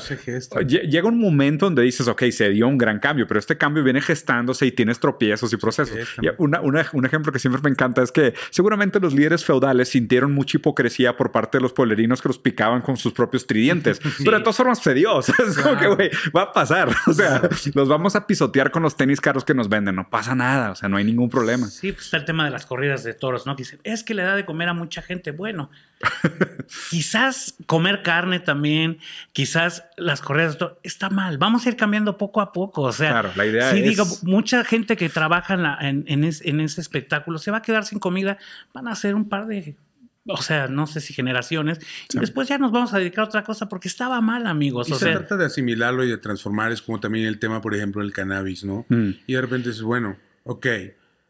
llega 0.62 1.08
un 1.08 1.18
momento 1.18 1.66
donde 1.66 1.82
dices, 1.82 2.06
ok, 2.08 2.22
se 2.30 2.50
dio 2.50 2.68
un 2.68 2.78
gran 2.78 3.00
cambio, 3.00 3.26
pero 3.26 3.40
este 3.40 3.58
cambio 3.58 3.82
viene 3.82 4.00
gestándose 4.00 4.66
y 4.66 4.72
tienes 4.72 5.00
tropiezos 5.00 5.52
y 5.52 5.56
procesos. 5.56 5.96
Y 6.22 6.28
un 6.38 7.04
ejemplo 7.04 7.32
que 7.32 7.38
siempre 7.38 7.60
me 7.62 7.70
encanta 7.70 8.02
es 8.02 8.12
que 8.12 8.34
seguramente 8.50 9.00
los 9.00 9.12
líderes 9.12 9.44
feudales 9.44 9.88
sintieron 9.88 10.32
mucha 10.32 10.58
hipocresía 10.58 11.16
por 11.16 11.32
parte 11.32 11.58
de 11.58 11.62
los 11.62 11.72
pueblerinos 11.72 12.22
que 12.22 12.28
los 12.28 12.38
picaban 12.38 12.82
con 12.82 12.96
sus 12.96 13.12
propios 13.12 13.46
tridientes, 13.46 14.00
pero 14.24 14.38
de 14.38 14.44
todas 14.44 14.56
formas 14.56 14.83
de 14.84 14.94
Dios. 14.94 15.28
Es 15.44 15.58
como 15.58 15.78
que, 15.78 15.86
güey, 15.86 16.10
va 16.34 16.42
a 16.42 16.52
pasar. 16.52 16.88
O 17.06 17.12
sea, 17.12 17.42
los 17.74 17.88
vamos 17.88 18.16
a 18.16 18.26
pisotear 18.26 18.70
con 18.70 18.82
los 18.82 18.96
tenis 18.96 19.20
caros 19.20 19.44
que 19.44 19.54
nos 19.54 19.68
venden. 19.68 19.94
No 19.96 20.08
pasa 20.08 20.34
nada. 20.34 20.70
O 20.70 20.74
sea, 20.74 20.88
no 20.88 20.96
hay 20.96 21.04
ningún 21.04 21.28
problema. 21.28 21.66
Sí, 21.68 21.92
pues 21.92 22.06
está 22.06 22.16
el 22.16 22.24
tema 22.24 22.44
de 22.44 22.50
las 22.50 22.66
corridas 22.66 23.04
de 23.04 23.14
toros, 23.14 23.46
¿no? 23.46 23.54
dicen, 23.54 23.80
es 23.84 24.02
que 24.02 24.14
le 24.14 24.22
da 24.22 24.34
de 24.34 24.44
comer 24.44 24.68
a 24.68 24.74
mucha 24.74 25.02
gente. 25.02 25.30
Bueno, 25.30 25.70
quizás 26.90 27.54
comer 27.66 28.02
carne 28.02 28.40
también, 28.40 28.98
quizás 29.32 29.84
las 29.96 30.20
corridas 30.22 30.54
de 30.54 30.58
toros, 30.58 30.78
está 30.82 31.10
mal. 31.10 31.38
Vamos 31.38 31.66
a 31.66 31.68
ir 31.68 31.76
cambiando 31.76 32.16
poco 32.16 32.40
a 32.40 32.52
poco. 32.52 32.82
O 32.82 32.92
sea, 32.92 33.10
claro, 33.10 33.30
la 33.36 33.46
idea 33.46 33.70
sí, 33.70 33.82
digo, 33.82 34.04
mucha 34.22 34.64
gente 34.64 34.96
que 34.96 35.08
trabaja 35.08 35.54
en, 35.80 36.04
en, 36.06 36.24
ese 36.24 36.80
espectáculo 36.80 37.38
se 37.38 37.50
va 37.50 37.58
a 37.58 37.62
quedar 37.62 37.84
sin 37.84 37.98
comida. 37.98 38.38
Van 38.72 38.88
a 38.88 38.92
hacer 38.92 39.14
un 39.14 39.28
par 39.28 39.46
de 39.46 39.76
o 40.26 40.40
sea, 40.40 40.68
no 40.68 40.86
sé 40.86 41.00
si 41.00 41.12
generaciones, 41.12 41.78
y 42.12 42.18
después 42.18 42.48
ya 42.48 42.58
nos 42.58 42.72
vamos 42.72 42.94
a 42.94 42.98
dedicar 42.98 43.24
a 43.24 43.28
otra 43.28 43.44
cosa 43.44 43.68
porque 43.68 43.88
estaba 43.88 44.20
mal, 44.20 44.46
amigos. 44.46 44.88
Y 44.88 44.94
se 44.94 45.10
trata 45.10 45.36
de 45.36 45.44
asimilarlo 45.44 46.04
y 46.04 46.08
de 46.08 46.18
transformar, 46.18 46.72
es 46.72 46.82
como 46.82 47.00
también 47.00 47.26
el 47.26 47.38
tema, 47.38 47.60
por 47.60 47.74
ejemplo, 47.74 48.02
del 48.02 48.12
cannabis, 48.12 48.64
¿no? 48.64 48.86
Mm. 48.88 49.10
Y 49.26 49.34
de 49.34 49.40
repente 49.40 49.70
es 49.70 49.82
bueno, 49.82 50.16
ok, 50.44 50.66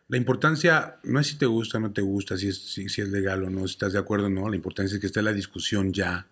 la 0.09 0.17
importancia 0.17 0.97
no 1.03 1.19
es 1.19 1.27
si 1.27 1.39
te 1.39 1.47
gusta 1.47 1.79
o 1.79 1.81
no 1.81 1.93
te 1.93 2.03
gusta, 2.03 2.37
si 2.37 2.49
es, 2.49 2.59
si, 2.59 2.85
es 2.85 3.09
legal 3.09 3.43
o 3.43 3.51
no, 3.51 3.67
si 3.67 3.73
estás 3.73 3.93
de 3.93 3.99
acuerdo 3.99 4.27
o 4.27 4.31
no, 4.31 4.49
la 4.49 4.57
importancia 4.57 4.95
es 4.95 5.01
que 5.01 5.07
esté 5.07 5.23
la 5.23 5.33
discusión 5.33 5.93
ya. 5.93 6.27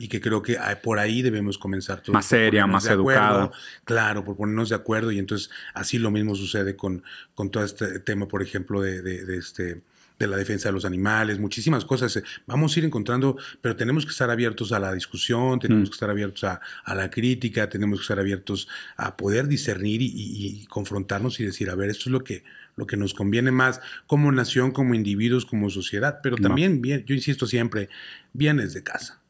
Y 0.00 0.08
que 0.08 0.20
creo 0.20 0.42
que 0.42 0.58
por 0.82 0.98
ahí 0.98 1.22
debemos 1.22 1.56
comenzar. 1.56 2.02
más 2.08 2.26
seria, 2.26 2.66
más 2.66 2.86
educada. 2.86 3.52
Claro, 3.84 4.24
por 4.24 4.36
ponernos 4.36 4.70
de 4.70 4.74
acuerdo. 4.74 5.12
Y 5.12 5.20
entonces 5.20 5.50
así 5.72 5.98
lo 5.98 6.10
mismo 6.10 6.34
sucede 6.34 6.74
con, 6.74 7.04
con 7.34 7.50
todo 7.50 7.62
este 7.62 8.00
tema, 8.00 8.26
por 8.26 8.42
ejemplo, 8.42 8.80
de, 8.80 9.02
de 9.02 9.36
este 9.36 9.82
de 10.18 10.26
la 10.26 10.36
defensa 10.36 10.68
de 10.68 10.72
los 10.72 10.84
animales, 10.84 11.38
muchísimas 11.38 11.84
cosas. 11.84 12.16
Eh, 12.16 12.22
vamos 12.46 12.74
a 12.74 12.80
ir 12.80 12.84
encontrando, 12.84 13.36
pero 13.60 13.76
tenemos 13.76 14.04
que 14.04 14.10
estar 14.10 14.30
abiertos 14.30 14.72
a 14.72 14.80
la 14.80 14.92
discusión, 14.92 15.60
tenemos 15.60 15.88
mm. 15.88 15.90
que 15.90 15.94
estar 15.94 16.10
abiertos 16.10 16.44
a, 16.44 16.60
la 16.94 17.10
crítica, 17.10 17.68
tenemos 17.68 18.00
que 18.00 18.02
estar 18.02 18.18
abiertos 18.18 18.68
a 18.96 19.16
poder 19.16 19.46
discernir 19.46 20.00
y, 20.02 20.66
confrontarnos 20.68 21.38
y 21.40 21.44
decir, 21.44 21.70
a 21.70 21.74
ver, 21.74 21.90
esto 21.90 22.04
es 22.06 22.12
lo 22.12 22.24
que, 22.24 22.42
lo 22.76 22.86
que 22.86 22.96
nos 22.96 23.14
conviene 23.14 23.50
más 23.50 23.80
como 24.06 24.32
nación, 24.32 24.72
como 24.72 24.94
individuos, 24.94 25.46
como 25.46 25.70
sociedad, 25.70 26.20
pero 26.22 26.36
también, 26.36 26.82
bien, 26.82 27.04
yo 27.04 27.14
insisto 27.14 27.46
siempre, 27.46 27.88
viene 28.32 28.64
desde 28.64 28.82
casa, 28.82 29.20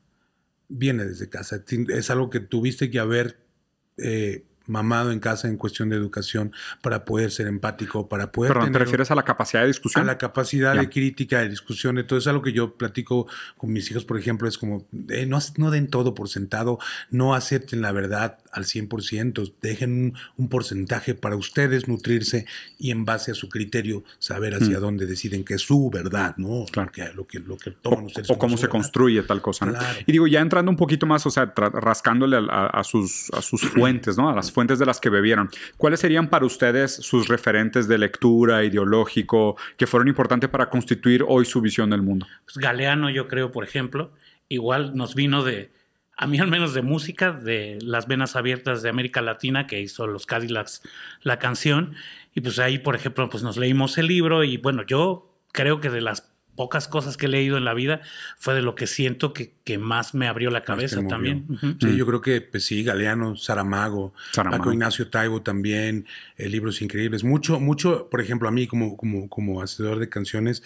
viene 0.69 1.05
desde 1.05 1.29
casa. 1.29 1.63
Es 1.89 2.11
algo 2.11 2.31
que 2.31 2.41
tuviste 2.41 2.91
que 2.91 2.99
haber... 2.99 3.39
Eh, 3.99 4.45
mamado 4.69 5.11
en 5.11 5.21
casa 5.21 5.49
en 5.49 5.57
cuestión 5.57 5.89
de 5.89 5.97
educación 5.97 6.53
para 6.83 7.05
poder 7.05 7.31
ser 7.31 7.47
empático, 7.47 8.09
para 8.09 8.31
poder... 8.31 8.53
Perdón, 8.53 8.73
¿te 8.73 8.79
refieres 8.79 9.11
a 9.11 9.15
la 9.15 9.25
capacidad 9.25 9.63
de 9.63 9.69
discusión? 9.69 10.05
A 10.05 10.07
la 10.07 10.19
capacidad 10.19 10.75
de 10.75 10.89
crítica, 10.89 11.41
de 11.41 11.49
discusión. 11.49 11.99
Entonces, 11.99 12.29
algo 12.29 12.43
que 12.43 12.53
yo 12.53 12.75
platico 12.75 13.27
con 13.57 13.73
mis 13.73 13.91
hijos, 13.91 14.05
por 14.05 14.19
ejemplo, 14.19 14.49
es 14.49 14.59
como, 14.59 14.87
eh, 15.09 15.27
no, 15.27 15.39
no 15.57 15.71
den 15.71 15.89
todo 15.89 16.15
por 16.15 16.29
sentado, 16.29 16.79
no 17.11 17.35
acepten 17.35 17.83
la 17.83 17.93
verdad 17.93 18.39
al 18.53 18.65
100%, 18.65 19.55
dejen 19.61 20.15
un, 20.37 20.49
porcentaje 20.49 21.15
para 21.15 21.37
ustedes 21.37 21.89
nutrirse 21.89 22.47
y 22.79 22.91
en 22.91 23.05
base 23.05 23.33
a 23.33 23.35
su 23.35 23.49
criterio 23.49 24.03
saber 24.19 24.55
hacia 24.55 24.79
mm. 24.79 24.81
dónde 24.81 25.07
deciden 25.07 25.45
que 25.45 25.55
es 25.55 25.63
su 25.63 25.91
verdad, 25.91 26.35
¿no? 26.39 26.65
Claro. 26.71 26.91
Lo 27.15 27.27
que, 27.27 27.39
lo 27.39 27.57
que 27.57 27.71
toman 27.71 28.07
ustedes. 28.07 28.31
O 28.31 28.39
cómo 28.39 28.57
se 28.57 28.69
construye 28.69 29.23
tal 29.23 29.43
cosa. 29.43 29.67
¿no? 29.67 29.79
Y 30.07 30.13
digo, 30.13 30.27
ya 30.27 30.41
entrando 30.41 30.71
un 30.71 30.77
poquito 30.77 31.07
más, 31.07 31.27
o 31.27 31.31
sea, 31.31 31.53
rascándole 31.55 32.39
a, 32.51 32.83
sus, 32.85 33.31
a 33.33 33.43
sus 33.43 33.61
fuentes, 33.75 34.17
¿no? 34.17 34.29
A 34.29 34.35
las 34.35 34.51
fuentes 34.59 34.81
de 34.81 34.87
las 34.87 34.99
que 34.99 35.09
bebieron. 35.09 35.51
¿Cuáles 35.77 36.01
serían 36.01 36.27
para 36.27 36.45
ustedes 36.45 36.93
sus 36.93 37.29
referentes 37.29 37.87
de 37.87 37.97
lectura, 37.97 38.65
ideológico, 38.65 39.57
que 39.77 39.87
fueron 39.87 40.09
importantes 40.09 40.51
para 40.51 40.69
constituir 40.69 41.25
hoy 41.29 41.45
su 41.45 41.61
visión 41.61 41.91
del 41.91 42.03
mundo? 42.03 42.27
Pues 42.45 42.57
Galeano, 42.57 43.09
yo 43.09 43.29
creo, 43.29 43.53
por 43.53 43.63
ejemplo, 43.63 44.11
igual 44.49 44.97
nos 44.97 45.15
vino 45.15 45.45
de, 45.45 45.71
a 46.17 46.27
mí 46.27 46.41
al 46.41 46.49
menos 46.49 46.75
de 46.75 46.83
música, 46.83 47.31
de 47.31 47.79
las 47.83 48.09
venas 48.09 48.35
abiertas 48.35 48.83
de 48.83 48.89
América 48.89 49.23
Latina, 49.23 49.69
que 49.69 49.81
hizo 49.81 50.09
los 50.09 50.27
Cadillacs 50.27 50.83
la 51.23 51.39
canción. 51.39 51.95
Y 52.35 52.41
pues 52.41 52.59
ahí, 52.59 52.81
por 52.81 52.97
ejemplo, 52.97 53.31
pues 53.31 53.45
nos 53.45 53.59
leímos 53.59 53.97
el 53.97 54.09
libro 54.09 54.43
y 54.43 54.57
bueno, 54.57 54.83
yo 54.83 55.33
creo 55.53 55.79
que 55.79 55.89
de 55.89 56.01
las 56.01 56.33
pocas 56.59 56.89
cosas 56.89 57.17
que 57.17 57.27
he 57.27 57.29
leído 57.29 57.57
en 57.57 57.65
la 57.65 57.73
vida 57.73 58.01
fue 58.37 58.53
de 58.53 58.63
lo 58.63 58.75
que 58.75 58.89
siento 58.89 59.33
que, 59.33 59.55
que 59.63 59.79
más 59.79 60.13
me 60.13 60.27
abrió 60.27 60.51
la 60.51 60.65
cabeza 60.65 61.07
también. 61.07 61.47
Sí, 61.81 61.97
yo 61.97 62.05
creo 62.05 62.21
que 62.21 62.41
pues 62.41 62.65
sí, 62.65 62.83
Galeano, 62.83 63.37
Saramago, 63.37 64.13
Saramago. 64.33 64.73
Ignacio 64.73 65.09
Taibo 65.09 65.41
también, 65.41 66.05
eh, 66.37 66.49
libros 66.49 66.83
increíbles. 66.83 67.23
Mucho, 67.23 67.61
mucho, 67.61 68.09
por 68.11 68.21
ejemplo, 68.21 68.49
a 68.49 68.51
mí 68.51 68.67
como, 68.67 68.97
como, 68.97 69.29
como 69.29 69.63
hacedor 69.63 70.01
de 70.01 70.09
canciones, 70.09 70.65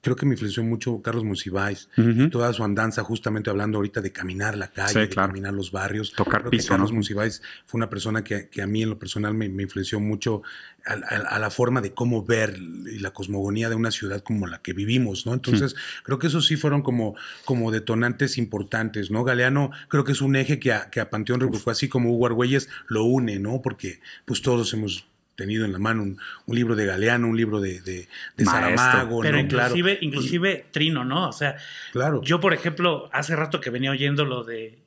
creo 0.00 0.16
que 0.16 0.24
me 0.24 0.32
influenció 0.32 0.62
mucho 0.62 1.02
Carlos 1.02 1.24
Monsiváis, 1.24 1.88
toda 2.30 2.52
su 2.52 2.64
andanza, 2.64 3.02
justamente 3.02 3.50
hablando 3.50 3.78
ahorita 3.78 4.00
de 4.00 4.12
caminar 4.12 4.56
la 4.56 4.68
calle, 4.68 5.00
de 5.00 5.08
caminar 5.08 5.52
los 5.52 5.72
barrios. 5.72 6.12
Tocar 6.12 6.48
piso. 6.48 6.68
Carlos 6.68 6.92
Monsiváis 6.92 7.42
fue 7.66 7.78
una 7.78 7.90
persona 7.90 8.24
que, 8.24 8.48
a 8.62 8.66
mí 8.66 8.82
en 8.82 8.90
lo 8.90 8.98
personal 8.98 9.34
me, 9.34 9.46
influenció 9.46 10.00
mucho 10.00 10.42
a, 10.86 11.38
la 11.38 11.50
forma 11.50 11.80
de 11.80 11.92
cómo 11.92 12.24
ver 12.24 12.56
y 12.56 12.98
la 12.98 13.10
cosmogonía 13.12 13.68
de 13.68 13.74
una 13.74 13.90
ciudad 13.90 14.22
como 14.22 14.46
la 14.46 14.62
que 14.62 14.72
vivimos, 14.72 15.26
¿no? 15.26 15.34
Entonces, 15.34 15.76
creo 16.02 16.18
que 16.18 16.28
esos 16.28 16.46
sí 16.46 16.56
fueron 16.56 16.82
como, 16.82 17.14
como 17.44 17.70
detonantes 17.70 18.38
importantes, 18.38 19.10
¿no? 19.10 19.24
Galeano 19.24 19.70
creo 19.88 20.04
que 20.04 20.12
es 20.12 20.22
un 20.22 20.36
eje 20.36 20.58
que 20.58 20.72
a, 20.72 20.90
que 20.90 21.00
a 21.00 21.10
Panteón 21.10 21.40
Rococó, 21.40 21.70
así 21.70 21.88
como 21.88 22.12
Hugo 22.12 22.26
Argüelles, 22.26 22.68
lo 22.88 23.04
une, 23.04 23.38
¿no? 23.38 23.60
Porque 23.60 24.00
pues 24.24 24.40
todos 24.40 24.72
hemos 24.72 25.09
tenido 25.40 25.64
en 25.64 25.72
la 25.72 25.78
mano 25.78 26.02
un, 26.02 26.18
libro 26.46 26.76
de 26.76 26.84
Galeano, 26.84 27.26
un 27.28 27.36
libro 27.36 27.60
de, 27.60 27.80
de, 27.80 28.06
Saramago. 28.44 29.22
Pero 29.22 29.38
inclusive, 29.38 29.98
inclusive 30.02 30.66
Trino, 30.70 31.02
¿no? 31.02 31.28
O 31.28 31.32
sea, 31.32 31.56
claro. 31.92 32.20
yo, 32.22 32.40
por 32.40 32.52
ejemplo, 32.52 33.08
hace 33.12 33.34
rato 33.34 33.58
que 33.58 33.70
venía 33.70 33.90
oyendo 33.90 34.26
lo 34.26 34.44
de 34.44 34.78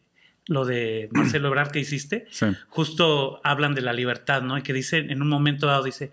lo 0.45 0.65
de 0.65 1.09
Marcelo 1.11 1.47
Ebrard 1.47 1.71
que 1.71 1.79
hiciste, 1.79 2.27
justo 2.69 3.41
hablan 3.43 3.73
de 3.73 3.81
la 3.81 3.93
libertad, 3.93 4.43
¿no? 4.43 4.57
Y 4.57 4.61
que 4.61 4.73
dice, 4.73 4.97
en 4.99 5.21
un 5.23 5.29
momento 5.29 5.65
dado, 5.65 5.83
dice, 5.83 6.11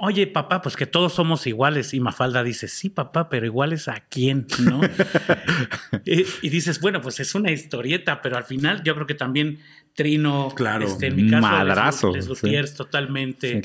oye, 0.00 0.26
papá, 0.26 0.62
pues 0.62 0.76
que 0.76 0.86
todos 0.86 1.12
somos 1.12 1.46
iguales. 1.46 1.94
Y 1.94 2.00
Mafalda 2.00 2.42
dice, 2.42 2.68
sí, 2.68 2.90
papá, 2.90 3.28
pero 3.28 3.46
iguales 3.46 3.88
a 3.88 4.04
quién, 4.08 4.46
¿no? 4.60 4.80
y, 6.04 6.48
dices, 6.48 6.80
bueno, 6.80 7.00
pues 7.00 7.20
es 7.20 7.34
una 7.34 7.50
historieta, 7.50 8.22
pero 8.22 8.36
al 8.36 8.44
final 8.44 8.82
yo 8.82 8.94
creo 8.94 9.06
que 9.06 9.14
también 9.14 9.60
Trino, 9.94 10.52
claro, 10.54 10.86
este, 10.86 11.08
en 11.08 11.16
mi 11.16 11.30
caso, 11.30 11.42
madrazo, 11.42 12.12
Les, 12.42 12.74
totalmente, 12.74 13.62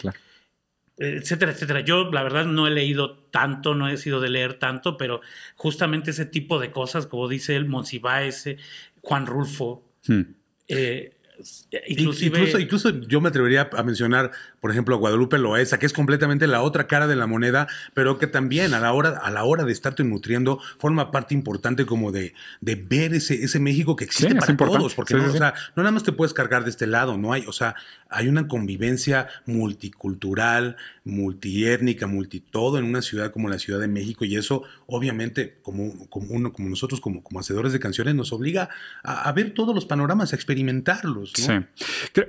etcétera, 0.98 1.52
etcétera. 1.52 1.82
Yo, 1.82 2.10
la 2.12 2.24
verdad, 2.24 2.46
no 2.46 2.68
he 2.68 2.72
leído 2.72 3.18
tanto, 3.32 3.76
no 3.76 3.88
he 3.88 3.98
sido 3.98 4.20
de 4.20 4.30
leer 4.30 4.56
tanto, 4.56 4.98
pero 4.98 5.22
justamente 5.56 6.12
ese 6.12 6.26
tipo 6.26 6.60
de 6.60 6.72
cosas, 6.72 7.06
como 7.08 7.28
dice 7.28 7.56
el 7.56 7.66
Monsiváis, 7.66 8.50
Juan 9.02 9.26
Rulfo, 9.26 9.84
hmm. 10.08 10.22
eh, 10.68 11.18
incluso, 11.88 12.60
incluso 12.60 13.02
yo 13.02 13.22
me 13.22 13.30
atrevería 13.30 13.70
a 13.72 13.84
mencionar 13.84 14.32
por 14.64 14.72
ejemplo, 14.72 14.96
Guadalupe 14.96 15.38
Loesa, 15.38 15.78
que 15.78 15.86
es 15.86 15.92
completamente 15.92 16.48
la 16.48 16.62
otra 16.62 16.88
cara 16.88 17.06
de 17.06 17.18
la 17.18 17.28
moneda, 17.28 17.68
pero 17.94 18.18
que 18.18 18.28
también 18.28 18.74
a 18.74 18.80
la 18.80 18.94
hora, 18.94 19.20
a 19.22 19.30
la 19.30 19.44
hora 19.44 19.66
de 19.66 19.74
estarte 19.74 20.06
nutriendo 20.06 20.62
forma 20.78 21.12
parte 21.12 21.34
importante 21.34 21.86
como 21.86 22.14
de, 22.14 22.34
de 22.62 22.76
ver 22.76 23.14
ese, 23.14 23.44
ese 23.44 23.60
México 23.60 23.98
que 23.98 24.06
existe 24.06 24.34
para 24.36 24.56
todos, 24.56 24.96
porque 24.96 25.16
no, 25.16 25.26
O 25.26 25.32
sea, 25.34 25.54
no 25.76 25.84
nada 25.84 25.92
más 25.92 26.04
te 26.04 26.14
puedes 26.14 26.34
cargar 26.34 26.64
de 26.64 26.70
este 26.70 26.88
lado, 26.88 27.18
no 27.18 27.34
hay, 27.34 27.44
o 27.46 27.52
sea, 27.52 27.76
hay 28.10 28.30
una 28.30 28.48
convivencia 28.48 29.28
multicultural, 29.46 30.78
multiétnica, 31.04 32.08
multitodo 32.08 32.78
en 32.78 32.86
una 32.86 33.02
ciudad 33.02 33.32
como 33.32 33.50
la 33.50 33.60
Ciudad 33.60 33.82
de 33.82 33.90
México 33.90 34.24
y 34.24 34.38
eso 34.38 34.64
obviamente 34.88 35.58
como, 35.62 36.08
como 36.08 36.28
uno, 36.30 36.54
como 36.54 36.70
nosotros, 36.70 37.02
como, 37.02 37.22
como 37.22 37.42
hacedores 37.42 37.74
de 37.74 37.82
canciones, 37.82 38.16
nos 38.16 38.32
obliga 38.32 38.70
a, 39.04 39.30
ver 39.34 39.54
todos 39.54 39.76
los 39.76 39.86
panoramas, 39.86 40.32
a 40.32 40.38
experimentarlos. 40.38 41.34
Sí. 41.36 41.52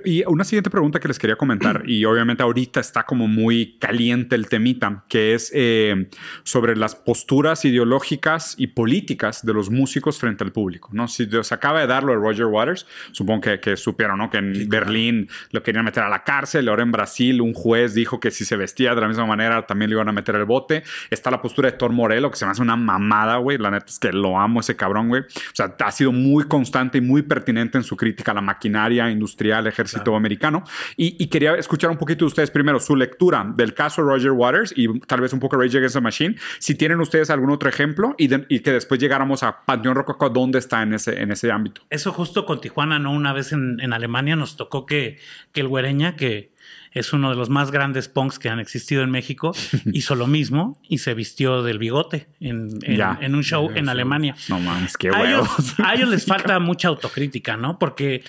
Y 0.03 0.25
una 0.25 0.43
siguiente 0.43 0.69
pregunta 0.69 0.99
que 0.99 1.07
les 1.07 1.17
quería 1.17 1.37
comentar, 1.37 1.83
y 1.89 2.03
obviamente 2.03 2.24
ahorita 2.43 2.79
está 2.79 3.03
como 3.03 3.27
muy 3.27 3.77
caliente 3.79 4.35
el 4.35 4.47
temita, 4.47 5.03
que 5.07 5.33
es 5.33 5.51
eh, 5.53 6.09
sobre 6.43 6.75
las 6.75 6.95
posturas 6.95 7.65
ideológicas 7.65 8.55
y 8.57 8.67
políticas 8.67 9.45
de 9.45 9.53
los 9.53 9.69
músicos 9.69 10.19
frente 10.19 10.43
al 10.43 10.51
público. 10.51 10.89
¿no? 10.91 11.07
Si 11.07 11.27
se 11.29 11.53
acaba 11.53 11.81
de 11.81 11.87
darlo 11.87 12.13
a 12.13 12.15
Roger 12.15 12.45
Waters, 12.45 12.85
supongo 13.11 13.41
que, 13.41 13.59
que 13.59 13.77
supieron 13.77 14.17
¿no? 14.17 14.29
que 14.29 14.37
en 14.37 14.69
Berlín 14.69 15.29
lo 15.51 15.63
querían 15.63 15.85
meter 15.85 16.03
a 16.03 16.09
la 16.09 16.23
cárcel, 16.23 16.69
ahora 16.69 16.83
en 16.83 16.91
Brasil 16.91 17.41
un 17.41 17.53
juez 17.53 17.93
dijo 17.93 18.19
que 18.19 18.31
si 18.31 18.45
se 18.45 18.55
vestía 18.55 18.95
de 18.95 19.01
la 19.01 19.07
misma 19.07 19.25
manera 19.25 19.65
también 19.65 19.89
le 19.89 19.95
iban 19.95 20.09
a 20.09 20.11
meter 20.11 20.35
el 20.35 20.45
bote. 20.45 20.83
Está 21.09 21.31
la 21.31 21.41
postura 21.41 21.69
de 21.71 21.77
Thor 21.77 21.91
Morello, 21.91 22.31
que 22.31 22.37
se 22.37 22.45
me 22.45 22.51
hace 22.51 22.61
una 22.61 22.75
mamada, 22.75 23.37
güey. 23.37 23.57
La 23.57 23.71
neta 23.71 23.85
es 23.87 23.99
que 23.99 24.11
lo 24.11 24.39
amo 24.39 24.61
ese 24.61 24.75
cabrón, 24.75 25.09
güey. 25.09 25.21
O 25.21 25.53
sea, 25.53 25.75
ha 25.79 25.91
sido 25.91 26.11
muy 26.11 26.45
constante 26.45 26.97
y 26.97 27.01
muy 27.01 27.21
pertinente 27.21 27.77
en 27.77 27.83
su 27.83 27.95
crítica 27.95 28.31
a 28.31 28.35
la 28.35 28.41
maquinaria 28.41 29.09
industrial, 29.09 29.67
ejército 29.67 30.15
americano. 30.15 30.63
Y, 30.95 31.21
y 31.21 31.27
quería 31.27 31.55
escuchar 31.55 31.89
un 31.89 31.97
poquito 31.97 32.14
ustedes 32.23 32.51
primero 32.51 32.79
su 32.79 32.95
lectura 32.95 33.45
del 33.55 33.73
caso 33.73 34.01
Roger 34.01 34.31
Waters 34.31 34.73
y 34.75 34.99
tal 35.01 35.21
vez 35.21 35.33
un 35.33 35.39
poco 35.39 35.57
Rage 35.57 35.77
Against 35.77 35.95
the 35.95 36.01
Machine. 36.01 36.35
Si 36.59 36.75
tienen 36.75 36.99
ustedes 37.01 37.29
algún 37.29 37.49
otro 37.49 37.67
ejemplo 37.67 38.15
y, 38.17 38.29
que 38.59 38.71
después 38.71 38.99
llegáramos 38.99 39.43
a 39.43 39.65
Panteón 39.65 39.95
Rococó, 39.95 40.29
¿dónde 40.29 40.59
está 40.59 40.81
en 40.83 40.93
ese, 40.93 41.21
en 41.21 41.31
ese 41.31 41.51
ámbito? 41.51 41.81
Eso 41.89 42.11
justo 42.11 42.45
con 42.45 42.61
Tijuana, 42.61 42.99
¿no? 42.99 43.11
Una 43.11 43.33
vez 43.33 43.51
en, 43.51 43.93
Alemania 43.93 44.35
nos 44.35 44.57
tocó 44.57 44.85
que, 44.85 45.19
que 45.51 45.61
el 45.61 45.67
güereña, 45.67 46.15
que 46.15 46.51
es 46.95 47.11
uno 47.11 47.29
de 47.29 47.35
los 47.35 47.49
más 47.49 47.71
grandes 47.71 48.07
punks 48.07 48.39
que 48.39 48.49
han 48.49 48.59
existido 48.59 49.03
en 49.03 49.11
México, 49.11 49.53
hizo 49.93 50.15
lo 50.15 50.27
mismo 50.27 50.81
y 50.87 50.99
se 50.99 51.13
vistió 51.13 51.61
del 51.61 51.77
bigote 51.77 52.27
en, 52.39 52.69
en, 52.83 53.35
un 53.35 53.43
show 53.43 53.69
en 53.75 53.89
Alemania. 53.89 54.35
No 54.49 54.59
mames, 54.59 54.97
qué 54.97 55.11
huevos. 55.11 55.79
A 55.79 55.93
ellos, 55.93 56.09
les 56.09 56.25
falta 56.25 56.59
mucha 56.61 56.87
autocrítica, 56.87 57.57
¿no? 57.57 57.77
Porque 57.79 58.23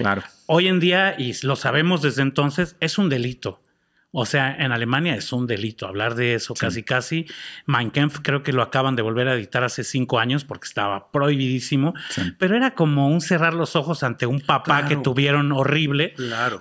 hoy 0.46 0.68
en 0.68 0.80
día, 0.80 1.14
y 1.18 1.32
lo 1.42 1.56
sabemos 1.56 2.02
desde 2.02 2.22
entonces, 2.22 2.76
es 2.80 2.98
un 2.98 3.08
delito 3.08 3.60
O 4.18 4.24
sea, 4.24 4.56
en 4.58 4.72
Alemania 4.72 5.14
es 5.14 5.30
un 5.30 5.46
delito 5.46 5.86
hablar 5.86 6.14
de 6.14 6.32
eso, 6.32 6.54
casi 6.54 6.82
casi. 6.82 7.26
Mein 7.66 7.90
Kampf 7.90 8.20
creo 8.22 8.42
que 8.42 8.50
lo 8.50 8.62
acaban 8.62 8.96
de 8.96 9.02
volver 9.02 9.28
a 9.28 9.34
editar 9.34 9.62
hace 9.62 9.84
cinco 9.84 10.18
años 10.18 10.42
porque 10.42 10.66
estaba 10.66 11.10
prohibidísimo, 11.10 11.92
pero 12.38 12.56
era 12.56 12.70
como 12.70 13.10
un 13.10 13.20
cerrar 13.20 13.52
los 13.52 13.76
ojos 13.76 14.02
ante 14.02 14.24
un 14.24 14.40
papá 14.40 14.86
que 14.86 14.96
tuvieron 14.96 15.52
horrible 15.52 16.14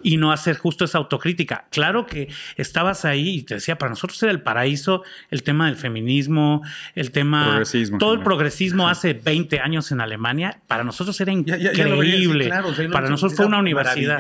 y 0.04 0.18
no 0.18 0.34
hacer 0.34 0.58
justo 0.58 0.84
esa 0.84 0.98
autocrítica. 0.98 1.68
Claro 1.72 2.06
que 2.06 2.28
estabas 2.58 3.06
ahí 3.06 3.38
y 3.38 3.44
te 3.44 3.54
decía, 3.54 3.78
para 3.78 3.92
nosotros 3.92 4.22
era 4.22 4.34
el 4.34 4.42
paraíso 4.42 5.04
el 5.32 5.44
tema 5.44 5.68
del 5.68 5.78
feminismo, 5.78 6.62
el 6.94 7.12
tema... 7.12 7.64
todo 7.98 8.16
el 8.16 8.22
progresismo 8.22 8.90
hace 8.90 9.14
20 9.14 9.62
años 9.62 9.94
en 9.94 10.02
Alemania, 10.02 10.60
para 10.68 10.84
nosotros 10.84 11.22
era 11.22 11.32
increíble. 11.32 12.50
para 12.92 13.08
nosotros 13.08 13.38
fue 13.38 13.46
una 13.46 13.60
universidad. 13.60 14.20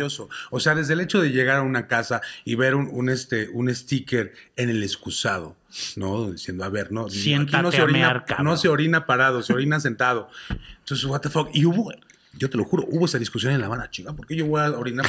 O 0.51 0.59
sea, 0.61 0.73
desde 0.73 0.93
el 0.93 1.01
hecho 1.01 1.19
de 1.19 1.31
llegar 1.31 1.57
a 1.57 1.63
una 1.63 1.87
casa 1.87 2.21
y 2.45 2.55
ver 2.55 2.75
un, 2.75 2.87
un 2.89 3.09
este, 3.25 3.49
un 3.49 3.73
sticker 3.73 4.33
en 4.55 4.69
el 4.69 4.83
excusado, 4.83 5.55
¿no? 5.95 6.31
Diciendo, 6.31 6.63
a 6.63 6.69
ver, 6.69 6.91
no, 6.91 7.03
no 7.03 7.09
se, 7.09 7.35
orina, 7.81 8.23
no 8.43 8.55
se 8.55 8.69
orina 8.69 9.05
parado, 9.07 9.41
se 9.41 9.51
orina 9.51 9.79
sentado. 9.79 10.29
Entonces, 10.79 11.05
what 11.05 11.21
the 11.21 11.29
fuck. 11.29 11.49
Y 11.53 11.65
hubo, 11.65 11.91
yo 12.33 12.49
te 12.51 12.57
lo 12.57 12.65
juro, 12.65 12.85
hubo 12.87 13.05
esa 13.05 13.17
discusión 13.17 13.53
en 13.53 13.61
La 13.61 13.65
Habana, 13.65 13.89
chica, 13.89 14.13
¿por 14.13 14.27
qué 14.27 14.35
yo 14.35 14.45
voy 14.45 14.61
a 14.61 14.69
orinar? 14.71 15.07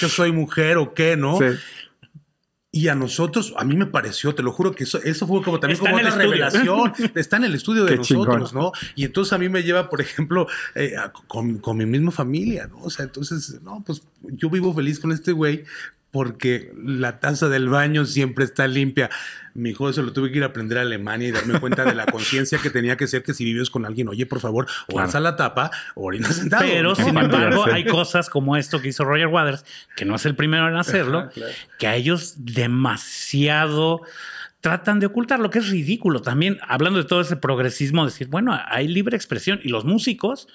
Yo, 0.00 0.08
soy 0.08 0.32
mujer 0.32 0.76
o 0.76 0.92
qué, 0.92 1.16
¿no? 1.16 1.38
Y 2.72 2.88
a 2.88 2.96
nosotros, 2.96 3.54
a 3.56 3.64
mí 3.64 3.76
me 3.76 3.86
pareció, 3.86 4.34
te 4.34 4.42
lo 4.42 4.50
juro 4.50 4.72
que 4.72 4.84
eso, 4.84 5.00
eso 5.02 5.26
fue 5.26 5.42
como 5.42 5.60
también 5.60 5.78
como 5.78 5.94
otra 5.94 6.16
revelación. 6.16 6.92
Está 7.14 7.36
en 7.36 7.44
el 7.44 7.54
estudio 7.54 7.84
de 7.84 7.96
nosotros, 7.96 8.54
¿no? 8.54 8.72
Y 8.96 9.04
entonces 9.04 9.32
a 9.32 9.38
mí 9.38 9.48
me 9.48 9.62
lleva, 9.62 9.88
por 9.88 10.00
ejemplo, 10.00 10.48
eh, 10.74 10.94
con, 11.28 11.58
con, 11.58 11.76
mi 11.76 11.86
misma 11.86 12.10
familia, 12.10 12.66
¿no? 12.66 12.80
O 12.80 12.90
sea, 12.90 13.04
entonces, 13.04 13.60
no, 13.62 13.84
pues 13.86 14.02
yo 14.22 14.50
vivo 14.50 14.74
feliz 14.74 14.98
con 14.98 15.12
este 15.12 15.30
güey, 15.30 15.64
porque 16.12 16.70
la 16.76 17.20
taza 17.20 17.48
del 17.48 17.70
baño 17.70 18.04
siempre 18.04 18.44
está 18.44 18.68
limpia. 18.68 19.08
Mi 19.54 19.70
hijo 19.70 19.88
eso 19.88 20.02
lo 20.02 20.12
tuve 20.12 20.30
que 20.30 20.38
ir 20.38 20.42
a 20.44 20.48
aprender 20.48 20.76
a 20.76 20.82
Alemania 20.82 21.28
y 21.28 21.32
darme 21.32 21.58
cuenta 21.58 21.84
de 21.84 21.94
la 21.94 22.04
conciencia 22.04 22.58
que 22.58 22.68
tenía 22.68 22.98
que 22.98 23.06
ser 23.06 23.22
que 23.22 23.32
si 23.32 23.44
vives 23.44 23.70
con 23.70 23.86
alguien, 23.86 24.08
oye, 24.08 24.26
por 24.26 24.38
favor, 24.38 24.66
o 24.92 25.00
alza 25.00 25.20
la 25.20 25.36
tapa 25.36 25.70
o 25.94 26.04
orina 26.04 26.30
sentado. 26.30 26.64
Pero, 26.64 26.94
sin 26.94 27.16
embargo, 27.16 27.64
hay 27.64 27.86
cosas 27.86 28.28
como 28.28 28.58
esto 28.58 28.80
que 28.82 28.88
hizo 28.88 29.04
Roger 29.04 29.28
Waters, 29.28 29.64
que 29.96 30.04
no 30.04 30.14
es 30.14 30.26
el 30.26 30.36
primero 30.36 30.68
en 30.68 30.76
hacerlo, 30.76 31.30
que 31.78 31.86
a 31.86 31.96
ellos 31.96 32.34
demasiado 32.36 34.02
tratan 34.62 35.00
de 35.00 35.06
ocultar, 35.06 35.40
lo 35.40 35.50
que 35.50 35.58
es 35.58 35.68
ridículo 35.68 36.22
también, 36.22 36.58
hablando 36.66 37.02
de 37.02 37.04
todo 37.04 37.20
ese 37.20 37.36
progresismo, 37.36 38.04
decir, 38.04 38.28
bueno, 38.28 38.58
hay 38.68 38.86
libre 38.86 39.16
expresión 39.16 39.60
y 39.62 39.68
los 39.68 39.84
músicos, 39.84 40.46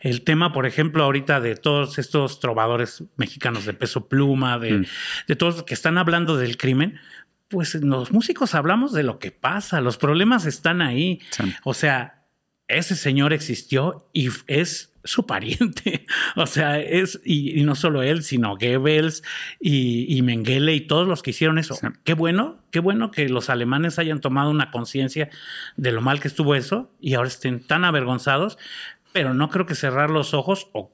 el 0.00 0.20
tema, 0.22 0.52
por 0.52 0.66
ejemplo, 0.66 1.02
ahorita 1.02 1.40
de 1.40 1.56
todos 1.56 1.98
estos 1.98 2.40
trovadores 2.40 3.04
mexicanos 3.16 3.64
de 3.64 3.72
peso 3.72 4.06
pluma, 4.06 4.58
de, 4.58 4.72
mm. 4.74 4.86
de 5.28 5.36
todos 5.36 5.62
que 5.62 5.72
están 5.72 5.96
hablando 5.96 6.36
del 6.36 6.58
crimen, 6.58 7.00
pues 7.48 7.74
los 7.74 8.12
músicos 8.12 8.54
hablamos 8.54 8.92
de 8.92 9.02
lo 9.02 9.18
que 9.18 9.30
pasa, 9.30 9.80
los 9.80 9.96
problemas 9.96 10.44
están 10.44 10.82
ahí. 10.82 11.20
O 11.62 11.72
sea, 11.72 12.26
ese 12.68 12.96
señor 12.96 13.32
existió 13.32 14.10
y 14.12 14.28
es 14.46 14.93
su 15.04 15.26
pariente. 15.26 16.06
O 16.36 16.46
sea, 16.46 16.80
es, 16.80 17.20
y, 17.24 17.62
no 17.62 17.74
solo 17.74 18.02
él, 18.02 18.22
sino 18.24 18.56
Goebbels 18.56 19.22
y, 19.60 20.20
Mengele 20.22 20.74
y 20.74 20.80
todos 20.80 21.06
los 21.06 21.22
que 21.22 21.30
hicieron 21.30 21.58
eso. 21.58 21.78
Qué 22.02 22.14
bueno, 22.14 22.58
qué 22.70 22.80
bueno 22.80 23.10
que 23.10 23.28
los 23.28 23.50
alemanes 23.50 23.98
hayan 23.98 24.20
tomado 24.20 24.50
una 24.50 24.70
conciencia 24.70 25.28
de 25.76 25.92
lo 25.92 26.00
mal 26.00 26.20
que 26.20 26.28
estuvo 26.28 26.54
eso 26.54 26.90
y 27.00 27.14
ahora 27.14 27.28
estén 27.28 27.60
tan 27.60 27.84
avergonzados, 27.84 28.58
pero 29.12 29.34
no 29.34 29.48
creo 29.48 29.66
que 29.66 29.74
cerrar 29.74 30.10
los 30.10 30.34
ojos 30.34 30.68
o, 30.72 30.90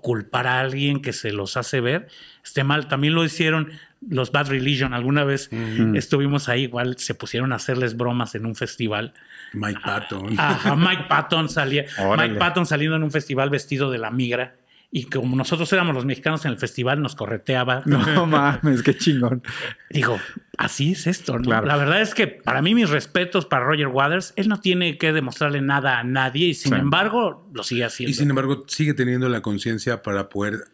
culpar 0.00 0.46
a 0.46 0.60
alguien 0.60 1.02
que 1.02 1.12
se 1.12 1.32
los 1.32 1.56
hace 1.56 1.80
ver 1.80 2.08
esté 2.44 2.64
mal. 2.64 2.88
También 2.88 3.14
lo 3.14 3.24
hicieron 3.24 3.70
los 4.08 4.32
Bad 4.32 4.48
Religion. 4.48 4.94
Alguna 4.94 5.24
vez 5.24 5.50
estuvimos 5.94 6.48
ahí, 6.48 6.62
igual 6.62 6.96
se 6.98 7.14
pusieron 7.14 7.52
a 7.52 7.56
hacerles 7.56 7.96
bromas 7.96 8.34
en 8.34 8.46
un 8.46 8.54
festival 8.54 9.14
Mike 9.52 9.80
Patton. 9.84 10.34
Ajá, 10.38 10.76
Mike 10.76 11.04
Patton 11.08 11.48
salía. 11.48 11.84
Mike 12.16 12.36
Patton 12.36 12.66
saliendo 12.66 12.96
en 12.96 13.02
un 13.02 13.10
festival 13.10 13.50
vestido 13.50 13.90
de 13.90 13.98
la 13.98 14.10
migra. 14.10 14.54
Y 14.94 15.04
como 15.04 15.34
nosotros 15.36 15.72
éramos 15.72 15.94
los 15.94 16.04
mexicanos 16.04 16.44
en 16.44 16.50
el 16.50 16.58
festival, 16.58 17.00
nos 17.00 17.14
correteaba. 17.16 17.82
No 17.86 18.26
mames, 18.26 18.82
qué 18.82 18.94
chingón. 18.94 19.42
Digo, 19.88 20.20
así 20.58 20.92
es 20.92 21.06
esto. 21.06 21.38
¿no? 21.38 21.62
La 21.62 21.76
verdad 21.76 22.02
es 22.02 22.14
que 22.14 22.26
para 22.26 22.60
mí, 22.60 22.74
mis 22.74 22.90
respetos 22.90 23.46
para 23.46 23.64
Roger 23.64 23.86
Waters, 23.86 24.34
él 24.36 24.48
no 24.48 24.60
tiene 24.60 24.98
que 24.98 25.14
demostrarle 25.14 25.62
nada 25.62 25.98
a 25.98 26.04
nadie 26.04 26.48
y 26.48 26.54
sin 26.54 26.74
embargo 26.74 27.48
lo 27.54 27.62
sigue 27.62 27.86
haciendo. 27.86 28.10
Y 28.10 28.14
sin 28.14 28.28
embargo, 28.28 28.64
sigue 28.68 28.92
teniendo 28.92 29.30
la 29.30 29.40
conciencia 29.40 30.02
para 30.02 30.28
poder 30.28 30.64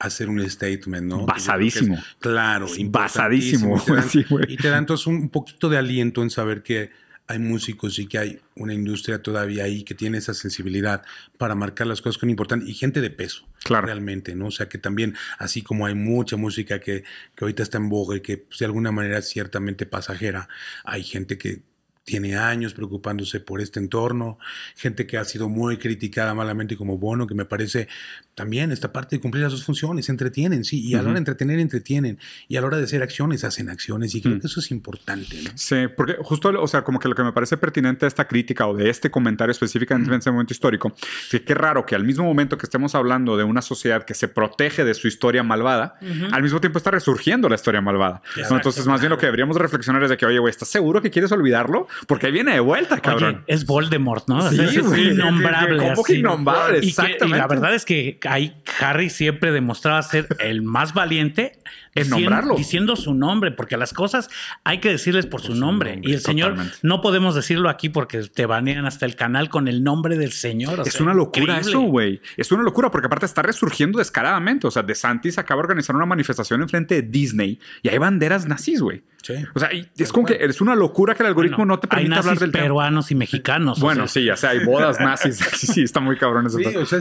hacer 0.00 0.28
un 0.28 0.40
statement, 0.50 1.06
¿no? 1.06 1.26
Basadísimo. 1.26 1.96
claro, 2.18 2.66
basadísimo. 2.86 3.76
Y 3.76 3.84
te, 3.84 3.94
dan, 3.94 4.08
y 4.48 4.56
te 4.56 4.68
da 4.68 4.78
entonces 4.78 5.06
un 5.06 5.28
poquito 5.28 5.68
de 5.68 5.78
aliento 5.78 6.24
en 6.24 6.30
saber 6.30 6.64
que 6.64 6.90
hay 7.30 7.38
músicos 7.38 7.98
y 8.00 8.06
que 8.06 8.18
hay 8.18 8.40
una 8.56 8.74
industria 8.74 9.22
todavía 9.22 9.62
ahí 9.62 9.84
que 9.84 9.94
tiene 9.94 10.18
esa 10.18 10.34
sensibilidad 10.34 11.04
para 11.38 11.54
marcar 11.54 11.86
las 11.86 12.00
cosas 12.00 12.16
que 12.16 12.22
son 12.22 12.30
importantes 12.30 12.68
y 12.68 12.74
gente 12.74 13.00
de 13.00 13.10
peso, 13.10 13.46
claro. 13.62 13.86
realmente, 13.86 14.34
¿no? 14.34 14.48
O 14.48 14.50
sea 14.50 14.68
que 14.68 14.78
también, 14.78 15.14
así 15.38 15.62
como 15.62 15.86
hay 15.86 15.94
mucha 15.94 16.36
música 16.36 16.80
que, 16.80 17.04
que 17.36 17.44
ahorita 17.44 17.62
está 17.62 17.78
en 17.78 17.88
boga 17.88 18.16
y 18.16 18.20
que 18.20 18.38
pues, 18.38 18.58
de 18.58 18.64
alguna 18.64 18.90
manera 18.90 19.18
es 19.18 19.28
ciertamente 19.28 19.86
pasajera, 19.86 20.48
hay 20.84 21.04
gente 21.04 21.38
que 21.38 21.62
tiene 22.02 22.36
años 22.36 22.74
preocupándose 22.74 23.38
por 23.38 23.60
este 23.60 23.78
entorno, 23.78 24.38
gente 24.74 25.06
que 25.06 25.16
ha 25.16 25.24
sido 25.24 25.48
muy 25.48 25.76
criticada 25.76 26.34
malamente 26.34 26.76
como 26.76 26.98
Bono, 26.98 27.28
que 27.28 27.34
me 27.34 27.44
parece 27.44 27.86
también 28.40 28.72
esta 28.72 28.90
parte 28.90 29.16
de 29.16 29.20
cumplir 29.20 29.42
las 29.42 29.52
dos 29.52 29.64
funciones, 29.64 30.08
entretienen, 30.08 30.64
sí, 30.64 30.80
y 30.80 30.94
a 30.94 31.02
la 31.02 31.10
hora 31.10 31.12
de 31.12 31.18
entretener, 31.18 31.58
entretienen, 31.58 32.18
y 32.48 32.56
a 32.56 32.62
la 32.62 32.68
hora 32.68 32.78
de 32.78 32.84
hacer 32.84 33.02
acciones, 33.02 33.44
hacen 33.44 33.68
acciones, 33.68 34.14
y 34.14 34.22
creo 34.22 34.36
mm. 34.36 34.40
que 34.40 34.46
eso 34.46 34.60
es 34.60 34.70
importante. 34.70 35.42
¿no? 35.42 35.50
Sí, 35.56 35.88
porque 35.94 36.16
justo, 36.22 36.48
o 36.58 36.66
sea, 36.66 36.80
como 36.80 36.98
que 36.98 37.08
lo 37.08 37.14
que 37.14 37.22
me 37.22 37.34
parece 37.34 37.58
pertinente 37.58 38.06
de 38.06 38.08
esta 38.08 38.26
crítica 38.26 38.66
o 38.66 38.74
de 38.74 38.88
este 38.88 39.10
comentario 39.10 39.52
específicamente 39.52 40.10
en 40.10 40.20
ese 40.20 40.30
momento 40.30 40.54
histórico, 40.54 40.94
es 40.96 41.28
que 41.32 41.42
qué 41.42 41.52
raro 41.52 41.84
que 41.84 41.94
al 41.94 42.04
mismo 42.04 42.24
momento 42.24 42.56
que 42.56 42.64
estemos 42.64 42.94
hablando 42.94 43.36
de 43.36 43.44
una 43.44 43.60
sociedad 43.60 44.06
que 44.06 44.14
se 44.14 44.26
protege 44.26 44.84
de 44.84 44.94
su 44.94 45.06
historia 45.06 45.42
malvada, 45.42 45.98
al 46.32 46.42
mismo 46.42 46.62
tiempo 46.62 46.78
está 46.78 46.90
resurgiendo 46.90 47.46
la 47.50 47.56
historia 47.56 47.82
malvada. 47.82 48.22
Entonces, 48.36 48.86
más 48.86 49.00
bien 49.00 49.10
lo 49.10 49.18
que 49.18 49.26
deberíamos 49.26 49.54
reflexionar 49.58 50.02
es 50.02 50.08
de 50.08 50.16
que, 50.16 50.24
oye, 50.24 50.38
güey, 50.38 50.50
¿estás 50.50 50.68
seguro 50.68 51.02
que 51.02 51.10
quieres 51.10 51.30
olvidarlo? 51.30 51.88
Porque 52.06 52.28
ahí 52.28 52.32
viene 52.32 52.54
de 52.54 52.60
vuelta, 52.60 53.00
cabrón. 53.00 53.44
es 53.46 53.66
Voldemort, 53.66 54.26
¿no? 54.28 54.48
Sí, 54.50 54.62
es 54.62 54.76
innombrable. 54.76 55.90
¿Cómo 55.90 56.04
que 56.04 56.14
innombrable? 56.14 56.78
Exactamente. 56.78 57.26
y 57.26 57.38
la 57.38 57.46
verdad 57.46 57.74
es 57.74 57.84
que 57.84 58.18
ahí 58.30 58.62
Harry 58.80 59.10
siempre 59.10 59.50
demostraba 59.50 60.02
ser 60.02 60.28
el 60.38 60.62
más 60.62 60.94
valiente 60.94 61.58
en 61.94 62.08
nombrarlo. 62.08 62.56
Diciendo 62.56 62.96
su 62.96 63.14
nombre, 63.14 63.50
porque 63.50 63.76
las 63.76 63.92
cosas 63.92 64.30
hay 64.64 64.78
que 64.78 64.90
decirles 64.90 65.26
por, 65.26 65.40
su, 65.40 65.54
nombre. 65.54 66.00
Y 66.02 66.12
el 66.12 66.20
Señor, 66.20 66.56
no 66.82 67.00
podemos 67.00 67.34
decirlo 67.34 67.68
aquí 67.68 67.88
porque 67.88 68.22
te 68.22 68.46
banean 68.46 68.86
hasta 68.86 69.06
el 69.06 69.16
canal 69.16 69.48
con 69.48 69.68
el 69.68 69.82
nombre 69.82 70.16
del 70.16 70.32
Señor. 70.32 70.82
es 70.86 71.00
una 71.00 71.14
locura 71.14 71.58
eso, 71.58 71.80
güey. 71.80 72.20
Es 72.36 72.52
una 72.52 72.62
locura 72.62 72.90
porque 72.90 73.06
aparte 73.06 73.26
está 73.26 73.42
resurgiendo 73.42 73.98
descaradamente. 73.98 74.66
O 74.66 74.70
sea, 74.70 74.82
De 74.82 74.94
Santis 74.94 75.38
acaba 75.38 75.60
de 75.60 75.66
organizar 75.66 75.96
una 75.96 76.06
manifestación 76.06 76.62
enfrente 76.62 76.96
de 76.96 77.02
Disney 77.02 77.58
y 77.82 77.88
hay 77.88 77.98
banderas 77.98 78.46
nazis, 78.46 78.80
güey. 78.80 79.02
Sí. 79.22 79.34
O 79.54 79.60
sea, 79.60 79.70
es 79.96 80.12
como 80.12 80.26
que 80.26 80.38
es 80.40 80.60
una 80.60 80.74
locura 80.74 81.14
que 81.14 81.22
el 81.22 81.28
algoritmo 81.28 81.64
no 81.64 81.78
te 81.78 81.88
permite 81.88 82.14
hablar 82.14 82.38
del 82.38 82.50
peruanos 82.50 83.10
y 83.10 83.14
mexicanos. 83.14 83.80
Bueno, 83.80 84.08
sí, 84.08 84.24
ya 84.24 84.36
sea, 84.36 84.50
hay 84.50 84.64
bodas 84.64 84.98
nazis. 85.00 85.36
sí, 85.56 85.82
está 85.82 86.00
muy 86.00 86.16
cabrón 86.16 86.46
eso. 86.46 86.58
Sí, 86.58 86.64
o 86.64 86.86
sea, 86.86 87.00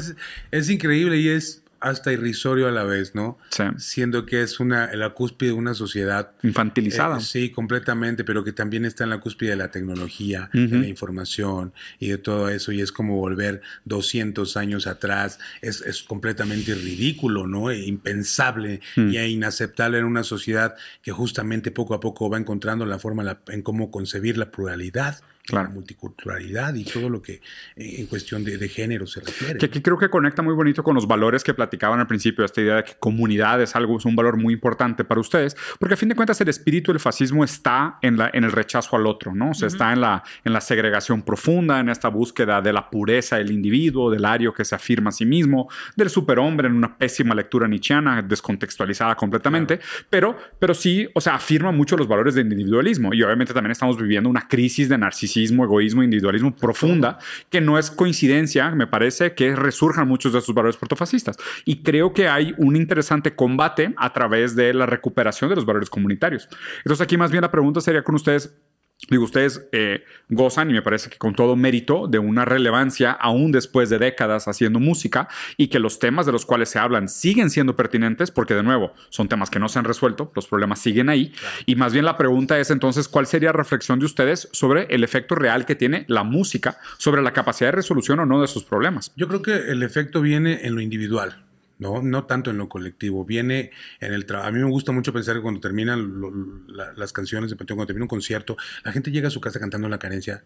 es 0.51 0.69
increíble 0.69 1.17
y 1.17 1.29
es 1.29 1.63
hasta 1.79 2.11
irrisorio 2.11 2.67
a 2.67 2.71
la 2.71 2.83
vez, 2.83 3.15
¿no? 3.15 3.37
Sí. 3.49 3.63
Siendo 3.77 4.25
que 4.25 4.41
es 4.41 4.59
una, 4.59 4.93
la 4.95 5.11
cúspide 5.11 5.49
de 5.49 5.55
una 5.55 5.73
sociedad. 5.73 6.31
Infantilizada. 6.43 7.17
Eh, 7.17 7.21
sí, 7.21 7.49
completamente, 7.49 8.23
pero 8.23 8.43
que 8.43 8.51
también 8.51 8.85
está 8.85 9.03
en 9.03 9.11
la 9.11 9.19
cúspide 9.19 9.51
de 9.51 9.55
la 9.55 9.71
tecnología, 9.71 10.49
de 10.53 10.67
la 10.67 10.87
información 10.87 11.73
y 11.99 12.09
de 12.09 12.17
todo 12.17 12.49
eso. 12.49 12.71
Y 12.71 12.81
es 12.81 12.91
como 12.91 13.17
volver 13.17 13.61
200 13.85 14.57
años 14.57 14.87
atrás. 14.87 15.39
Es, 15.61 15.81
es 15.81 16.03
completamente 16.03 16.75
ridículo, 16.75 17.47
¿no? 17.47 17.71
E 17.71 17.85
impensable 17.85 18.81
mm. 18.95 19.09
y 19.09 19.17
inaceptable 19.17 19.99
en 19.99 20.05
una 20.05 20.23
sociedad 20.23 20.75
que 21.01 21.11
justamente 21.11 21.71
poco 21.71 21.93
a 21.93 21.99
poco 21.99 22.29
va 22.29 22.37
encontrando 22.37 22.85
la 22.85 22.99
forma 22.99 23.39
en 23.47 23.61
cómo 23.61 23.91
concebir 23.91 24.37
la 24.37 24.51
pluralidad 24.51 25.21
la 25.51 25.67
multiculturalidad 25.69 26.73
y 26.75 26.83
todo 26.83 27.09
lo 27.09 27.21
que 27.21 27.33
eh, 27.75 27.95
en 27.99 28.07
cuestión 28.07 28.43
de, 28.43 28.69
género 28.69 29.07
se 29.07 29.21
refiere. 29.21 29.57
Que 29.57 29.65
aquí 29.65 29.81
creo 29.81 29.97
que 29.97 30.09
conecta 30.09 30.41
muy 30.41 30.53
bonito 30.53 30.83
con 30.83 30.95
los 30.95 31.07
valores 31.07 31.43
que 31.43 31.53
platicaban 31.53 31.99
al 31.99 32.07
principio, 32.07 32.45
esta 32.45 32.61
idea 32.61 32.75
de 32.77 32.83
que 32.83 32.93
comunidad 32.99 33.61
es 33.61 33.75
algo, 33.75 33.97
es 33.97 34.05
un 34.05 34.15
valor 34.15 34.37
muy 34.37 34.53
importante 34.53 35.03
para 35.03 35.19
ustedes, 35.19 35.55
porque 35.79 35.95
a 35.95 35.97
fin 35.97 36.09
de 36.09 36.15
cuentas 36.15 36.39
el 36.41 36.49
espíritu 36.49 36.91
del 36.91 36.99
fascismo 36.99 37.43
está 37.43 37.97
en, 38.01 38.17
la, 38.17 38.29
en 38.33 38.43
el 38.43 38.51
rechazo 38.51 38.95
al 38.95 39.07
otro, 39.07 39.33
¿no? 39.33 39.51
O 39.51 39.53
sea, 39.53 39.67
está 39.67 39.91
en 39.93 40.01
la, 40.01 40.23
en 40.43 40.53
la 40.53 40.61
segregación 40.61 41.23
profunda, 41.23 41.79
en 41.79 41.89
esta 41.89 42.09
búsqueda 42.09 42.61
de 42.61 42.73
la 42.73 42.89
pureza 42.89 43.37
del 43.37 43.51
individuo, 43.51 44.11
del 44.11 44.25
ario 44.25 44.53
que 44.53 44.65
se 44.65 44.75
afirma 44.75 45.09
a 45.09 45.13
sí 45.13 45.25
mismo, 45.25 45.69
del 45.95 46.09
superhombre 46.09 46.67
en 46.67 46.75
una 46.75 46.97
pésima 46.97 47.33
lectura 47.33 47.67
nietzscheana, 47.67 48.21
descontextualizada 48.21 49.15
completamente, 49.15 49.79
pero, 50.09 50.37
pero 50.59 50.73
sí, 50.73 51.07
o 51.13 51.21
sea, 51.21 51.35
afirma 51.35 51.71
mucho 51.71 51.97
los 51.97 52.07
valores 52.07 52.35
del 52.35 52.51
individualismo 52.51 53.13
y 53.13 53.23
obviamente 53.23 53.53
también 53.53 53.71
estamos 53.71 53.97
viviendo 53.97 54.29
una 54.29 54.47
crisis 54.47 54.89
de 54.89 54.97
narcisismo 54.97 55.38
narcisismo, 55.39 55.63
egoísmo, 55.63 56.03
individualismo 56.03 56.55
profunda, 56.55 57.19
que 57.49 57.61
no 57.61 57.77
es 57.77 57.89
coincidencia, 57.89 58.69
me 58.71 58.87
parece, 58.87 59.33
que 59.33 59.55
resurjan 59.55 60.07
muchos 60.07 60.33
de 60.33 60.39
esos 60.39 60.53
valores 60.53 60.77
protofascistas. 60.77 61.37
Y 61.65 61.81
creo 61.83 62.13
que 62.13 62.27
hay 62.27 62.53
un 62.57 62.75
interesante 62.75 63.35
combate 63.35 63.93
a 63.97 64.11
través 64.13 64.55
de 64.55 64.73
la 64.73 64.85
recuperación 64.85 65.49
de 65.49 65.55
los 65.55 65.65
valores 65.65 65.89
comunitarios. 65.89 66.47
Entonces 66.79 67.01
aquí 67.01 67.17
más 67.17 67.31
bien 67.31 67.41
la 67.41 67.51
pregunta 67.51 67.81
sería 67.81 68.03
con 68.03 68.15
ustedes, 68.15 68.53
Digo, 69.07 69.23
ustedes 69.23 69.65
eh, 69.71 70.03
gozan, 70.27 70.69
y 70.69 70.73
me 70.73 70.81
parece 70.81 71.09
que 71.09 71.17
con 71.17 71.33
todo 71.33 71.55
mérito, 71.55 72.07
de 72.07 72.19
una 72.19 72.43
relevancia 72.43 73.11
aún 73.11 73.51
después 73.51 73.89
de 73.89 73.97
décadas 73.97 74.47
haciendo 74.49 74.79
música 74.79 75.29
y 75.55 75.67
que 75.67 75.79
los 75.79 75.99
temas 75.99 76.25
de 76.25 76.33
los 76.33 76.45
cuales 76.45 76.69
se 76.69 76.79
hablan 76.79 77.07
siguen 77.07 77.49
siendo 77.49 77.77
pertinentes 77.77 78.29
porque, 78.29 78.55
de 78.55 78.63
nuevo, 78.63 78.93
son 79.09 79.29
temas 79.29 79.49
que 79.49 79.57
no 79.57 79.69
se 79.69 79.79
han 79.79 79.85
resuelto, 79.85 80.31
los 80.35 80.47
problemas 80.47 80.79
siguen 80.79 81.07
ahí. 81.09 81.33
Y 81.65 81.75
más 81.75 81.93
bien 81.93 82.03
la 82.03 82.17
pregunta 82.17 82.59
es 82.59 82.71
entonces, 82.71 83.07
¿cuál 83.07 83.25
sería 83.25 83.49
la 83.49 83.53
reflexión 83.53 83.99
de 83.99 84.05
ustedes 84.05 84.49
sobre 84.51 84.87
el 84.89 85.03
efecto 85.05 85.33
real 85.33 85.65
que 85.65 85.75
tiene 85.75 86.03
la 86.07 86.23
música 86.23 86.77
sobre 86.97 87.21
la 87.21 87.31
capacidad 87.31 87.69
de 87.69 87.77
resolución 87.77 88.19
o 88.19 88.25
no 88.25 88.41
de 88.41 88.47
sus 88.47 88.65
problemas? 88.65 89.13
Yo 89.15 89.29
creo 89.29 89.41
que 89.41 89.71
el 89.71 89.81
efecto 89.81 90.21
viene 90.21 90.65
en 90.67 90.75
lo 90.75 90.81
individual. 90.81 91.48
¿No? 91.79 92.03
No 92.03 92.25
tanto 92.25 92.51
en 92.51 92.57
lo 92.57 92.69
colectivo, 92.69 93.25
viene 93.25 93.71
en 93.99 94.13
el 94.13 94.25
trabajo. 94.25 94.49
A 94.49 94.51
mí 94.51 94.59
me 94.59 94.69
gusta 94.69 94.91
mucho 94.91 95.11
pensar 95.11 95.35
que 95.35 95.41
cuando 95.41 95.59
terminan 95.59 96.65
las 96.95 97.11
canciones 97.11 97.49
de 97.49 97.55
Panteón, 97.55 97.77
cuando 97.77 97.87
termina 97.87 98.03
un 98.03 98.09
concierto, 98.09 98.57
la 98.83 98.91
gente 98.91 99.11
llega 99.11 99.29
a 99.29 99.31
su 99.31 99.41
casa 99.41 99.59
cantando 99.59 99.89
la 99.89 99.97
carencia 99.97 100.43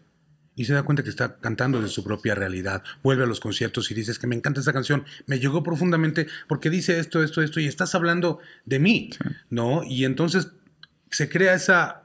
y 0.56 0.64
se 0.64 0.72
da 0.72 0.84
cuenta 0.84 1.02
que 1.02 1.10
está 1.10 1.36
cantando 1.38 1.82
de 1.82 1.88
su 1.88 2.04
propia 2.04 2.34
realidad. 2.34 2.84
Vuelve 3.02 3.24
a 3.24 3.26
los 3.26 3.40
conciertos 3.40 3.90
y 3.90 3.94
dices 3.94 4.18
que 4.18 4.26
me 4.26 4.36
encanta 4.36 4.60
esa 4.60 4.72
canción, 4.72 5.04
me 5.26 5.40
llegó 5.40 5.62
profundamente 5.62 6.28
porque 6.48 6.70
dice 6.70 6.98
esto, 6.98 7.22
esto, 7.22 7.42
esto, 7.42 7.60
y 7.60 7.66
estás 7.66 7.94
hablando 7.94 8.38
de 8.64 8.78
mí, 8.78 9.10
¿no? 9.50 9.82
Y 9.84 10.04
entonces 10.04 10.52
se 11.10 11.28
crea 11.28 11.54
esa 11.54 12.04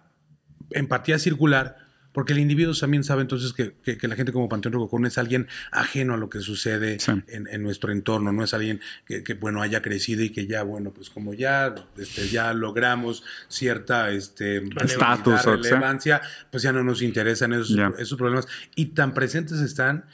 empatía 0.71 1.19
circular 1.19 1.88
porque 2.11 2.33
el 2.33 2.39
individuo 2.39 2.73
también 2.73 3.03
sabe 3.03 3.21
entonces 3.21 3.53
que, 3.53 4.07
la 4.07 4.15
gente 4.15 4.31
como 4.31 4.49
Panteón 4.49 4.73
Rococó 4.73 4.99
no 4.99 5.07
es 5.07 5.17
alguien 5.17 5.47
ajeno 5.71 6.15
a 6.15 6.17
lo 6.17 6.29
que 6.29 6.39
sucede 6.39 6.97
en, 7.27 7.63
nuestro 7.63 7.91
entorno, 7.91 8.31
no 8.31 8.43
es 8.43 8.53
alguien 8.53 8.81
que, 9.05 9.33
bueno, 9.35 9.61
haya 9.61 9.81
crecido 9.81 10.23
y 10.23 10.29
que 10.29 10.47
ya, 10.47 10.63
bueno, 10.63 10.91
pues 10.91 11.09
como 11.09 11.33
ya, 11.33 11.75
este, 11.97 12.27
ya 12.29 12.53
logramos 12.53 13.23
cierta 13.47 14.09
este, 14.11 14.61
relevancia, 14.61 16.21
pues 16.51 16.63
ya 16.63 16.71
no 16.71 16.83
nos 16.83 17.01
interesan 17.01 17.53
esos, 17.53 17.77
esos 17.99 18.17
problemas. 18.17 18.47
Y 18.75 18.87
tan 18.87 19.13
presentes 19.13 19.59
están 19.59 20.05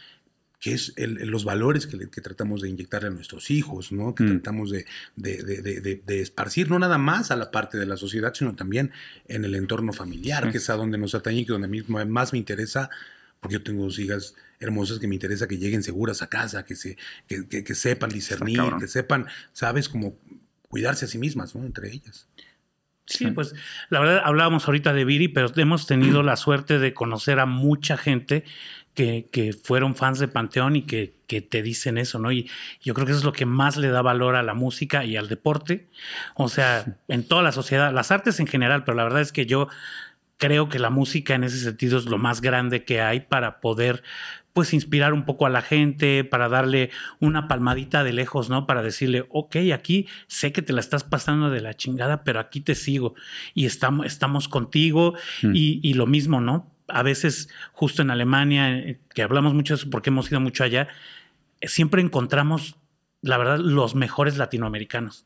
que 0.66 0.74
es 0.74 0.94
los 0.98 1.46
valores 1.46 1.86
que, 1.86 2.22
tratamos 2.22 2.64
de 2.64 2.70
inyectarle 2.70 3.10
a 3.10 3.12
nuestros 3.12 3.52
hijos, 3.52 3.92
¿no? 3.92 4.16
que 4.16 4.24
mm. 4.24 4.28
tratamos 4.30 4.72
de, 4.72 6.04
esparcir 6.08 6.72
no 6.72 6.80
nada 6.80 6.98
más 6.98 7.30
a 7.30 7.36
la 7.36 7.52
parte 7.52 7.78
de 7.78 7.86
la 7.86 7.98
sociedad, 7.98 8.34
sino 8.34 8.56
también 8.56 8.92
en 9.28 9.46
el 9.46 9.54
entorno 9.54 9.94
familiar, 9.94 10.52
que 10.52 10.58
es 10.58 10.68
a 10.72 10.74
donde 10.74 10.98
nos 10.98 11.14
atañe 11.14 11.42
y 11.42 11.46
que 11.46 11.52
donde 11.52 11.68
a 11.68 11.70
mí 11.70 11.84
más 12.08 12.34
me 12.34 12.40
interesa, 12.40 12.90
porque 13.42 13.58
yo 13.58 13.62
tengo 13.62 13.84
dos 13.84 14.00
hijas 14.00 14.34
hermosas 14.60 14.98
que 14.98 15.08
me 15.08 15.14
interesa 15.14 15.48
que 15.48 15.60
lleguen 15.60 15.84
seguras 15.84 16.24
a 16.24 16.30
casa, 16.30 16.66
que, 16.66 16.76
se, 16.76 16.98
que, 17.28 17.76
sepan 17.76 18.10
discernir, 18.10 18.60
que 18.80 18.88
sepan, 18.88 19.28
¿sabes? 19.54 19.88
Como 19.88 20.18
cuidarse 20.68 21.06
a 21.06 21.08
sí 21.08 21.20
mismas, 21.20 21.54
¿no? 21.54 21.64
Entre 21.64 21.92
ellas. 21.92 22.28
Sí, 23.06 23.28
pues 23.28 23.54
la 23.90 24.00
verdad 24.00 24.22
hablábamos 24.26 24.66
ahorita 24.66 24.94
de 24.94 25.06
Viri, 25.06 25.28
pero 25.28 25.52
hemos 25.58 25.86
tenido 25.86 26.24
la 26.24 26.38
suerte 26.38 26.80
de 26.80 26.96
conocer 26.96 27.40
a 27.40 27.46
mucha 27.46 27.98
gente 27.98 28.46
que, 28.96 29.56
fueron 29.64 29.96
fans 29.96 30.20
de 30.20 30.28
Panteón 30.28 30.76
y 30.76 30.84
que, 30.84 31.14
te 31.28 31.62
dicen 31.62 31.98
eso, 31.98 32.18
¿no? 32.18 32.32
Y 32.32 32.50
yo 32.82 32.94
creo 32.94 33.06
que 33.06 33.12
eso 33.12 33.20
es 33.20 33.26
lo 33.26 33.34
que 33.34 33.46
más 33.46 33.78
le 33.78 33.90
da 33.90 34.02
valor 34.02 34.36
a 34.36 34.44
la 34.44 34.54
música 34.54 35.04
y 35.04 35.18
al 35.18 35.28
deporte. 35.28 35.90
O 36.36 36.48
sea, 36.48 36.86
en 37.08 37.28
toda 37.28 37.44
la 37.44 37.52
sociedad, 37.52 37.94
las 37.94 38.12
artes 38.12 38.40
en 38.40 38.48
general, 38.48 38.84
pero 38.84 38.96
la 38.96 39.04
verdad 39.04 39.22
es 39.22 39.32
que 39.32 39.46
yo 39.46 39.68
creo 40.38 40.70
que 40.70 40.80
la 40.80 40.90
música 40.90 41.36
en 41.36 41.44
ese 41.44 41.60
sentido 41.60 41.98
es 41.98 42.06
lo 42.06 42.18
más 42.18 42.42
grande 42.42 42.84
que 42.84 43.02
hay 43.02 43.22
para 43.22 43.60
poder 43.60 44.04
pues 44.54 44.74
inspirar 44.74 45.12
un 45.12 45.26
poco 45.26 45.46
a 45.46 45.50
la 45.50 45.62
gente, 45.62 46.24
para 46.24 46.48
darle 46.48 46.90
una 47.20 47.50
palmadita 47.50 48.06
de 48.06 48.14
lejos, 48.14 48.50
¿no? 48.50 48.66
Para 48.66 48.82
decirle, 48.82 49.26
ok, 49.30 49.58
aquí 49.74 50.08
sé 50.28 50.54
que 50.54 50.62
te 50.62 50.72
la 50.72 50.80
estás 50.80 51.04
pasando 51.04 51.50
de 51.50 51.60
la 51.60 51.74
chingada, 51.74 52.24
pero 52.24 52.40
aquí 52.40 52.62
te 52.62 52.74
sigo 52.74 53.16
y 53.54 53.66
estamos, 53.66 54.06
estamos 54.06 54.48
contigo 54.48 55.14
mm. 55.44 55.52
y, 55.54 55.82
y, 55.84 55.96
lo 55.96 56.08
mismo, 56.08 56.40
¿no? 56.40 56.74
A 56.88 57.04
veces 57.04 57.50
justo 57.74 58.02
en 58.02 58.12
Alemania, 58.12 58.98
que 59.14 59.24
hablamos 59.24 59.54
mucho 59.54 59.74
de 59.74 59.82
eso 59.82 59.90
porque 59.90 60.10
hemos 60.10 60.30
ido 60.30 60.40
mucho 60.40 60.64
allá, 60.64 60.88
siempre 61.62 62.02
encontramos, 62.02 62.76
la 63.22 63.38
verdad, 63.38 63.58
los 63.58 63.96
mejores 63.96 64.38
latinoamericanos. 64.38 65.26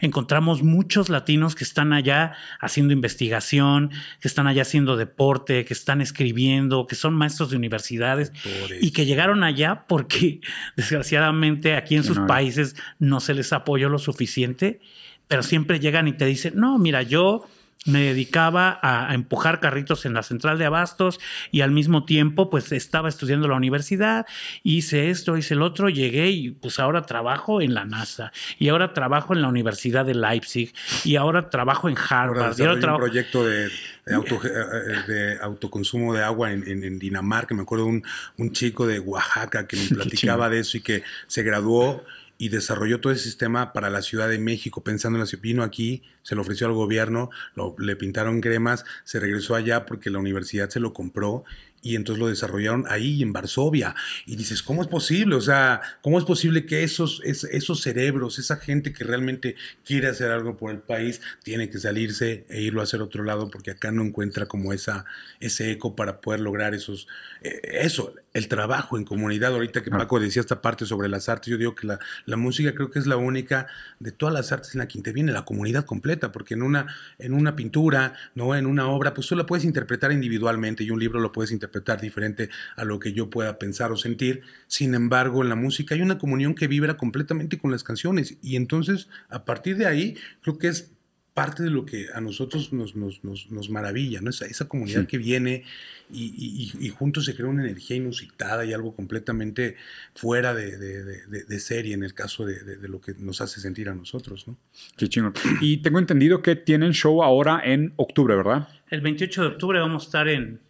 Encontramos 0.00 0.62
muchos 0.62 1.08
latinos 1.08 1.56
que 1.56 1.64
están 1.64 1.92
allá 1.92 2.34
haciendo 2.60 2.92
investigación, 2.92 3.90
que 4.20 4.28
están 4.28 4.46
allá 4.46 4.62
haciendo 4.62 4.96
deporte, 4.96 5.64
que 5.64 5.74
están 5.74 6.00
escribiendo, 6.00 6.86
que 6.86 6.94
son 6.94 7.14
maestros 7.14 7.50
de 7.50 7.56
universidades 7.56 8.32
y 8.80 8.92
que 8.92 9.04
llegaron 9.04 9.42
allá 9.42 9.86
porque 9.88 10.40
desgraciadamente 10.76 11.74
aquí 11.74 11.96
en 11.96 12.04
sus 12.04 12.20
países 12.20 12.76
no 12.98 13.18
se 13.18 13.34
les 13.34 13.52
apoyó 13.52 13.88
lo 13.88 13.98
suficiente, 13.98 14.80
pero 15.26 15.42
siempre 15.42 15.80
llegan 15.80 16.06
y 16.06 16.12
te 16.12 16.26
dicen, 16.26 16.54
no, 16.56 16.78
mira, 16.78 17.02
yo 17.02 17.48
me 17.86 18.02
dedicaba 18.02 18.78
a, 18.82 19.14
empujar 19.14 19.58
carritos 19.58 20.04
en 20.04 20.12
la 20.12 20.22
central 20.22 20.58
de 20.58 20.66
abastos 20.66 21.18
y 21.50 21.62
al 21.62 21.70
mismo 21.70 22.04
tiempo 22.04 22.50
pues 22.50 22.72
estaba 22.72 23.08
estudiando 23.08 23.48
la 23.48 23.56
universidad, 23.56 24.26
hice 24.62 25.10
esto, 25.10 25.36
hice 25.38 25.54
el 25.54 25.62
otro, 25.62 25.88
llegué 25.88 26.28
y 26.30 26.50
pues 26.50 26.78
ahora 26.78 27.02
trabajo 27.02 27.62
en 27.62 27.72
la 27.72 27.86
NASA 27.86 28.32
y 28.58 28.68
ahora 28.68 28.92
trabajo 28.92 29.34
en 29.34 29.40
la 29.40 29.48
Universidad 29.48 30.04
de 30.04 30.14
Leipzig 30.14 30.74
y 31.04 31.16
ahora 31.16 31.48
trabajo 31.48 31.88
en 31.88 31.96
Harvard. 31.96 32.58
y 32.58 32.62
ahora 32.62 32.80
trabajo... 32.80 33.04
un 33.04 33.10
proyecto 33.10 33.46
de, 33.46 33.70
de, 34.04 35.38
autoconsumo 35.40 36.12
de 36.12 36.22
agua 36.22 36.52
en, 36.52 36.98
Dinamarca, 36.98 37.54
me 37.54 37.62
acuerdo 37.62 37.86
un, 37.86 38.02
un 38.36 38.52
chico 38.52 38.86
de 38.86 39.00
Oaxaca 39.00 39.66
que 39.66 39.76
me 39.76 39.88
platicaba 39.96 40.50
de 40.50 40.60
eso 40.60 40.76
y 40.76 40.82
que 40.82 41.02
se 41.26 41.42
graduó 41.42 42.04
y 42.40 42.48
desarrolló 42.48 43.00
todo 43.00 43.12
ese 43.12 43.24
sistema 43.24 43.74
para 43.74 43.90
la 43.90 44.00
Ciudad 44.00 44.26
de 44.26 44.38
México, 44.38 44.82
pensando 44.82 45.18
en 45.18 45.26
la 45.26 45.30
vino 45.42 45.62
aquí, 45.62 46.02
se 46.22 46.34
lo 46.34 46.40
ofreció 46.40 46.66
al 46.66 46.72
gobierno, 46.72 47.28
lo, 47.54 47.76
le 47.78 47.96
pintaron 47.96 48.40
cremas, 48.40 48.86
se 49.04 49.20
regresó 49.20 49.54
allá 49.54 49.84
porque 49.84 50.08
la 50.08 50.20
universidad 50.20 50.70
se 50.70 50.80
lo 50.80 50.94
compró 50.94 51.44
y 51.82 51.96
entonces 51.96 52.20
lo 52.20 52.28
desarrollaron 52.28 52.84
ahí 52.88 53.22
en 53.22 53.32
Varsovia. 53.32 53.94
Y 54.26 54.36
dices, 54.36 54.62
¿cómo 54.62 54.82
es 54.82 54.88
posible? 54.88 55.34
O 55.34 55.40
sea, 55.40 55.80
¿cómo 56.02 56.18
es 56.18 56.24
posible 56.24 56.66
que 56.66 56.82
esos, 56.82 57.20
esos 57.24 57.80
cerebros, 57.82 58.38
esa 58.38 58.56
gente 58.56 58.92
que 58.92 59.04
realmente 59.04 59.56
quiere 59.84 60.08
hacer 60.08 60.30
algo 60.30 60.56
por 60.56 60.70
el 60.70 60.78
país, 60.78 61.20
tiene 61.42 61.70
que 61.70 61.78
salirse 61.78 62.44
e 62.48 62.62
irlo 62.62 62.80
a 62.80 62.84
hacer 62.84 63.02
otro 63.02 63.24
lado 63.24 63.50
porque 63.50 63.72
acá 63.72 63.90
no 63.92 64.02
encuentra 64.02 64.46
como 64.46 64.72
esa, 64.72 65.04
ese 65.40 65.70
eco 65.70 65.96
para 65.96 66.20
poder 66.20 66.40
lograr 66.40 66.74
esos, 66.74 67.06
eh, 67.42 67.60
eso, 67.82 68.14
el 68.34 68.48
trabajo 68.48 68.98
en 68.98 69.04
comunidad. 69.04 69.52
Ahorita 69.52 69.82
que 69.82 69.90
Paco 69.90 70.20
decía 70.20 70.40
esta 70.40 70.60
parte 70.60 70.86
sobre 70.86 71.08
las 71.08 71.28
artes, 71.28 71.50
yo 71.50 71.58
digo 71.58 71.74
que 71.74 71.86
la, 71.86 71.98
la, 72.26 72.36
música 72.36 72.74
creo 72.74 72.90
que 72.90 72.98
es 72.98 73.06
la 73.06 73.16
única 73.16 73.66
de 73.98 74.12
todas 74.12 74.34
las 74.34 74.52
artes 74.52 74.74
en 74.74 74.80
la 74.80 74.88
que 74.88 74.98
interviene 74.98 75.32
la 75.32 75.44
comunidad 75.44 75.84
completa, 75.84 76.32
porque 76.32 76.54
en 76.54 76.62
una, 76.62 76.86
en 77.18 77.32
una 77.32 77.56
pintura, 77.56 78.14
no 78.34 78.54
en 78.54 78.66
una 78.66 78.88
obra, 78.88 79.14
pues 79.14 79.26
tú 79.26 79.36
la 79.36 79.46
puedes 79.46 79.64
interpretar 79.64 80.12
individualmente 80.12 80.84
y 80.84 80.90
un 80.90 81.00
libro 81.00 81.20
lo 81.20 81.32
puedes 81.32 81.52
interpretar 81.52 81.60
interpretar 81.60 82.00
diferente 82.00 82.48
a 82.76 82.84
lo 82.84 82.98
que 82.98 83.12
yo 83.12 83.28
pueda 83.28 83.58
pensar 83.58 83.92
o 83.92 83.96
sentir. 83.96 84.42
Sin 84.66 84.94
embargo, 84.94 85.42
en 85.42 85.50
la 85.50 85.54
música 85.54 85.94
hay 85.94 86.02
una 86.02 86.18
comunión 86.18 86.54
que 86.54 86.66
vibra 86.66 86.96
completamente 86.96 87.58
con 87.58 87.70
las 87.70 87.84
canciones 87.84 88.36
y 88.42 88.56
entonces 88.56 89.08
a 89.28 89.44
partir 89.44 89.76
de 89.76 89.86
ahí 89.86 90.16
creo 90.40 90.58
que 90.58 90.68
es 90.68 90.92
parte 91.34 91.62
de 91.62 91.70
lo 91.70 91.86
que 91.86 92.06
a 92.12 92.20
nosotros 92.20 92.72
nos, 92.72 92.96
nos, 92.96 93.22
nos, 93.24 93.70
maravilla, 93.70 94.20
¿no? 94.20 94.30
Esa, 94.30 94.46
esa 94.46 94.68
comunidad 94.68 95.06
que 95.06 95.16
viene 95.18 95.64
y, 96.12 96.72
y, 96.78 96.88
juntos 96.88 97.24
se 97.24 97.34
crea 97.34 97.46
una 97.46 97.62
energía 97.62 97.96
inusitada 97.96 98.64
y 98.64 98.72
algo 98.72 98.94
completamente 98.96 99.76
fuera 100.14 100.54
de, 100.54 100.76
de, 100.76 101.44
de, 101.44 101.60
serie 101.60 101.94
en 101.94 102.02
el 102.02 102.14
caso 102.14 102.44
de, 102.44 102.88
lo 102.88 103.00
que 103.00 103.14
nos 103.18 103.40
hace 103.40 103.60
sentir 103.60 103.88
a 103.88 103.94
nosotros, 103.94 104.48
¿no? 104.48 104.56
Qué 104.96 105.08
chingón. 105.08 105.34
Y 105.60 105.78
tengo 105.78 105.98
entendido 105.98 106.42
que 106.42 106.56
tienen 106.56 106.92
show 106.92 107.22
ahora 107.22 107.60
en 107.64 107.92
octubre, 107.96 108.34
¿verdad? 108.34 108.68
El 108.88 109.00
28 109.00 109.42
de 109.42 109.48
octubre 109.48 109.78
vamos 109.78 110.02
a 110.02 110.06
estar 110.06 110.28
en 110.28 110.60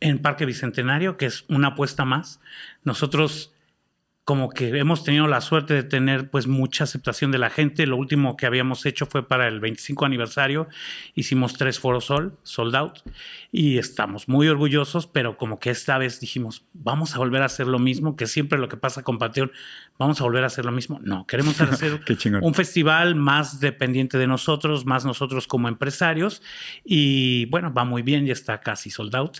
en 0.00 0.18
Parque 0.18 0.46
Bicentenario, 0.46 1.16
que 1.16 1.26
es 1.26 1.44
una 1.48 1.68
apuesta 1.68 2.04
más. 2.04 2.40
Nosotros 2.84 3.52
como 4.26 4.50
que 4.50 4.76
hemos 4.76 5.04
tenido 5.04 5.28
la 5.28 5.40
suerte 5.40 5.72
de 5.72 5.84
tener 5.84 6.30
pues 6.30 6.48
mucha 6.48 6.82
aceptación 6.82 7.30
de 7.30 7.38
la 7.38 7.48
gente. 7.48 7.86
Lo 7.86 7.96
último 7.96 8.36
que 8.36 8.44
habíamos 8.44 8.84
hecho 8.84 9.06
fue 9.06 9.28
para 9.28 9.46
el 9.46 9.60
25 9.60 10.04
aniversario. 10.04 10.66
Hicimos 11.14 11.54
tres 11.54 11.78
foros 11.78 12.06
sol, 12.06 12.36
sold 12.42 12.74
out, 12.74 12.98
y 13.52 13.78
estamos 13.78 14.28
muy 14.28 14.48
orgullosos, 14.48 15.06
pero 15.06 15.36
como 15.36 15.60
que 15.60 15.70
esta 15.70 15.96
vez 15.96 16.18
dijimos, 16.18 16.64
vamos 16.72 17.14
a 17.14 17.18
volver 17.18 17.42
a 17.42 17.44
hacer 17.44 17.68
lo 17.68 17.78
mismo, 17.78 18.16
que 18.16 18.26
siempre 18.26 18.58
lo 18.58 18.68
que 18.68 18.76
pasa 18.76 19.04
con 19.04 19.18
Panteón, 19.18 19.52
vamos 19.96 20.20
a 20.20 20.24
volver 20.24 20.42
a 20.42 20.48
hacer 20.48 20.64
lo 20.64 20.72
mismo. 20.72 20.98
No, 21.04 21.24
queremos 21.28 21.60
hacer 21.60 22.00
un 22.42 22.54
festival 22.54 23.14
más 23.14 23.60
dependiente 23.60 24.18
de 24.18 24.26
nosotros, 24.26 24.86
más 24.86 25.04
nosotros 25.04 25.46
como 25.46 25.68
empresarios, 25.68 26.42
y 26.84 27.46
bueno, 27.46 27.72
va 27.72 27.84
muy 27.84 28.02
bien, 28.02 28.26
ya 28.26 28.32
está 28.32 28.58
casi 28.58 28.90
sold 28.90 29.14
out 29.14 29.38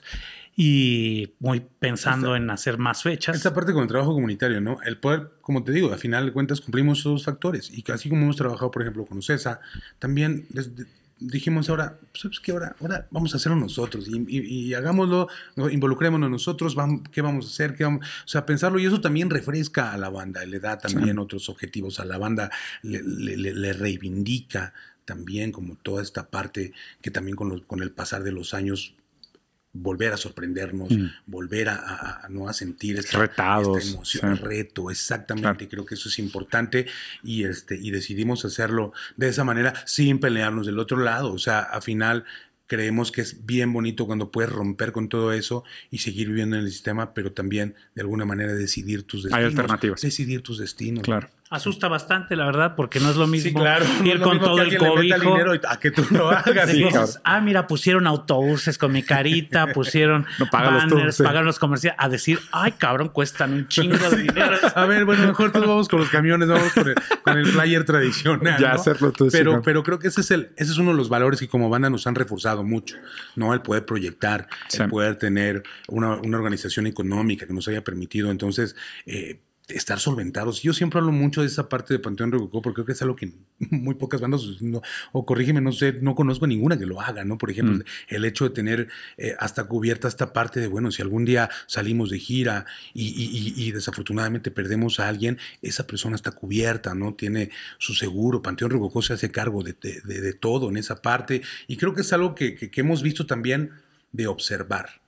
y 0.58 1.34
muy 1.38 1.60
pensando 1.60 2.34
en 2.34 2.48
hacer 2.48 2.78
más 2.78 3.02
fechas. 3.02 3.36
Esta 3.36 3.52
parte 3.52 3.74
con 3.74 3.82
el 3.82 3.88
trabajo 3.88 4.14
comunitario, 4.14 4.62
¿no? 4.62 4.78
El 4.82 4.98
poder, 4.98 5.32
como 5.42 5.62
te 5.62 5.70
digo, 5.70 5.92
al 5.92 5.98
final 5.98 6.24
de 6.24 6.32
cuentas 6.32 6.62
cumplimos 6.62 7.00
esos 7.00 7.24
factores 7.24 7.70
y 7.70 7.84
así 7.92 8.08
como 8.08 8.22
hemos 8.22 8.36
trabajado, 8.36 8.70
por 8.70 8.80
ejemplo, 8.80 9.04
con 9.04 9.18
UCESA, 9.18 9.60
también 9.98 10.46
dijimos 11.18 11.68
ahora, 11.68 11.98
pues 12.10 12.40
que 12.40 12.52
ahora, 12.52 12.74
ahora 12.80 13.06
vamos 13.10 13.34
a 13.34 13.36
hacerlo 13.36 13.56
nosotros 13.56 14.06
y, 14.08 14.72
hagámoslo, 14.72 15.28
involucrémonos 15.70 16.30
nosotros, 16.30 16.74
vamos, 16.74 17.02
¿qué 17.12 17.20
vamos 17.20 17.46
a 17.46 17.48
hacer? 17.50 17.74
¿Qué 17.74 17.84
vamos? 17.84 18.06
O 18.24 18.28
sea, 18.28 18.46
pensarlo 18.46 18.78
y 18.78 18.86
eso 18.86 19.02
también 19.02 19.28
refresca 19.28 19.92
a 19.92 19.98
la 19.98 20.08
banda, 20.08 20.42
le 20.46 20.58
da 20.58 20.78
también 20.78 21.18
otros 21.18 21.50
objetivos 21.50 22.00
a 22.00 22.06
la 22.06 22.16
banda, 22.16 22.50
le, 22.82 23.72
reivindica 23.74 24.72
también 25.04 25.52
como 25.52 25.76
toda 25.76 26.02
esta 26.02 26.30
parte 26.30 26.72
que 27.02 27.10
también 27.10 27.36
con, 27.36 27.60
con 27.60 27.82
el 27.82 27.90
pasar 27.90 28.22
de 28.24 28.32
los 28.32 28.54
años 28.54 28.94
volver 29.82 30.12
a 30.12 30.16
sorprendernos, 30.16 30.90
mm. 30.90 31.06
volver 31.26 31.68
a, 31.68 32.26
no 32.30 32.48
a 32.48 32.52
sentir 32.52 32.98
esta, 32.98 33.30
emoción, 33.36 34.36
reto, 34.38 34.90
exactamente. 34.90 35.68
Creo 35.68 35.84
que 35.86 35.94
eso 35.94 36.08
es 36.08 36.18
importante 36.18 36.86
y 37.22 37.44
este 37.44 37.76
y 37.76 37.90
decidimos 37.90 38.44
hacerlo 38.44 38.92
de 39.16 39.28
esa 39.28 39.44
manera 39.44 39.74
sin 39.86 40.18
pelearnos 40.18 40.66
del 40.66 40.78
otro 40.78 40.98
lado. 40.98 41.32
O 41.32 41.38
sea, 41.38 41.60
al 41.60 41.82
final 41.82 42.24
creemos 42.66 43.12
que 43.12 43.20
es 43.20 43.46
bien 43.46 43.72
bonito 43.72 44.06
cuando 44.06 44.30
puedes 44.30 44.50
romper 44.50 44.92
con 44.92 45.08
todo 45.08 45.32
eso 45.32 45.64
y 45.90 45.98
seguir 45.98 46.28
viviendo 46.28 46.56
en 46.56 46.64
el 46.64 46.70
sistema, 46.70 47.14
pero 47.14 47.32
también 47.32 47.74
de 47.94 48.02
alguna 48.02 48.24
manera 48.24 48.54
decidir 48.54 49.04
tus 49.04 49.24
destinos. 49.24 49.38
Hay 49.38 49.44
alternativas. 49.44 50.00
Decidir 50.00 50.42
tus 50.42 50.58
destinos. 50.58 51.04
Claro 51.04 51.28
asusta 51.50 51.88
bastante, 51.88 52.34
la 52.34 52.46
verdad, 52.46 52.74
porque 52.74 52.98
no 52.98 53.10
es 53.10 53.16
lo 53.16 53.26
mismo 53.26 53.62
ir 54.04 54.20
con 54.20 54.40
todo 54.40 54.60
el 54.62 54.76
cobijo. 54.76 55.36
a 55.68 55.78
que 55.78 55.90
tú 55.90 56.04
lo 56.10 56.30
hagas. 56.30 57.20
ah, 57.24 57.40
mira, 57.40 57.66
pusieron 57.66 58.06
autobuses 58.06 58.78
con 58.78 58.92
mi 58.92 59.02
carita, 59.02 59.66
pusieron 59.74 60.26
no, 60.38 60.46
banners, 60.50 61.18
pagaron 61.18 61.46
los 61.46 61.58
comerciales. 61.58 61.98
A 62.00 62.08
decir, 62.08 62.40
ay, 62.52 62.72
cabrón, 62.72 63.10
cuestan 63.10 63.52
un 63.52 63.68
chingo 63.68 63.96
de 63.96 64.16
dinero. 64.22 64.56
a 64.74 64.86
ver, 64.86 65.04
bueno, 65.04 65.26
mejor 65.26 65.52
todos 65.52 65.66
vamos 65.66 65.88
con 65.88 66.00
los 66.00 66.08
camiones, 66.08 66.48
vamos 66.48 66.72
con 66.72 66.88
el, 66.88 66.94
con 67.22 67.38
el 67.38 67.46
flyer 67.46 67.84
tradicional. 67.84 68.60
Ya 68.60 68.72
hacerlo 68.72 69.12
tú. 69.12 69.28
Pero, 69.30 69.62
pero 69.62 69.82
creo 69.82 69.98
que 69.98 70.08
ese 70.08 70.20
es, 70.20 70.30
el, 70.30 70.50
ese 70.56 70.72
es 70.72 70.78
uno 70.78 70.90
de 70.90 70.96
los 70.96 71.08
valores 71.08 71.40
que 71.40 71.48
como 71.48 71.70
banda 71.70 71.90
nos 71.90 72.06
han 72.06 72.14
reforzado 72.14 72.64
mucho, 72.64 72.96
¿no? 73.36 73.54
El 73.54 73.62
poder 73.62 73.84
proyectar, 73.84 74.48
el 74.78 74.88
poder 74.88 75.16
tener 75.16 75.62
una, 75.88 76.16
una 76.16 76.36
organización 76.36 76.86
económica 76.86 77.46
que 77.46 77.52
nos 77.52 77.68
haya 77.68 77.84
permitido. 77.84 78.30
Entonces, 78.30 78.74
eh, 79.06 79.40
estar 79.68 79.98
solventados. 79.98 80.62
Yo 80.62 80.72
siempre 80.72 81.00
hablo 81.00 81.10
mucho 81.10 81.40
de 81.40 81.48
esa 81.48 81.68
parte 81.68 81.92
de 81.92 81.98
Panteón 81.98 82.30
Rococó 82.30 82.62
porque 82.62 82.76
creo 82.76 82.86
que 82.86 82.92
es 82.92 83.02
algo 83.02 83.16
que 83.16 83.32
muy 83.70 83.94
pocas 83.96 84.20
bandas, 84.20 84.42
o 85.12 85.26
corrígeme, 85.26 85.60
no 85.60 85.72
sé, 85.72 85.94
no 86.00 86.14
conozco 86.14 86.46
ninguna 86.46 86.78
que 86.78 86.86
lo 86.86 87.00
haga, 87.00 87.24
¿no? 87.24 87.36
Por 87.36 87.50
ejemplo, 87.50 87.78
mm. 87.78 88.14
el 88.14 88.24
hecho 88.24 88.44
de 88.44 88.50
tener 88.50 88.88
eh, 89.16 89.34
hasta 89.38 89.64
cubierta 89.64 90.06
esta 90.06 90.32
parte 90.32 90.60
de, 90.60 90.68
bueno, 90.68 90.92
si 90.92 91.02
algún 91.02 91.24
día 91.24 91.50
salimos 91.66 92.10
de 92.10 92.18
gira 92.18 92.66
y, 92.94 93.72
desafortunadamente 93.72 94.50
perdemos 94.50 95.00
a 95.00 95.08
alguien, 95.08 95.38
esa 95.60 95.86
persona 95.86 96.14
está 96.14 96.30
cubierta, 96.30 96.94
¿no? 96.94 97.14
Tiene 97.14 97.50
su 97.78 97.94
seguro, 97.94 98.42
Panteón 98.42 98.70
Rococó 98.70 99.02
se 99.02 99.14
hace 99.14 99.30
cargo 99.30 99.62
de, 99.62 99.74
todo 100.40 100.68
en 100.68 100.76
esa 100.76 101.02
parte 101.02 101.42
y 101.66 101.76
creo 101.76 101.94
que 101.94 102.02
es 102.02 102.12
algo 102.12 102.34
que 102.34 102.70
hemos 102.76 103.02
visto 103.02 103.26
también 103.26 103.72
de 104.12 104.26
observar, 104.28 105.00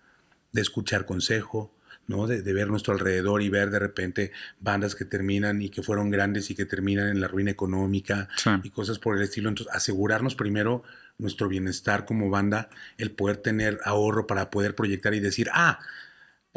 de 0.53 0.61
escuchar 0.61 1.07
consejo, 1.07 1.73
¿no? 2.09 2.27
De, 2.27 2.43
ver 2.53 2.69
nuestro 2.69 2.95
alrededor 2.95 3.43
y 3.43 3.49
ver 3.49 3.71
de 3.71 3.79
repente 3.79 4.33
bandas 4.61 4.97
que 4.97 5.05
terminan 5.05 5.63
y 5.63 5.69
que 5.69 5.83
fueron 5.83 6.11
grandes 6.11 6.51
y 6.51 6.57
que 6.57 6.65
terminan 6.65 7.09
en 7.09 7.21
la 7.21 7.29
ruina 7.29 7.51
económica 7.53 8.29
y 8.65 8.71
cosas 8.71 8.99
por 8.99 9.17
el 9.17 9.23
estilo. 9.23 9.49
Entonces, 9.49 9.73
asegurarnos 9.75 10.35
primero 10.35 10.83
nuestro 11.19 11.49
bienestar 11.49 12.05
como 12.05 12.31
banda, 12.31 12.71
el 12.97 13.11
poder 13.11 13.37
tener 13.37 13.79
ahorro 13.85 14.27
para 14.27 14.51
poder 14.51 14.75
proyectar 14.75 15.15
y 15.15 15.21
decir, 15.21 15.49
ah, 15.53 15.79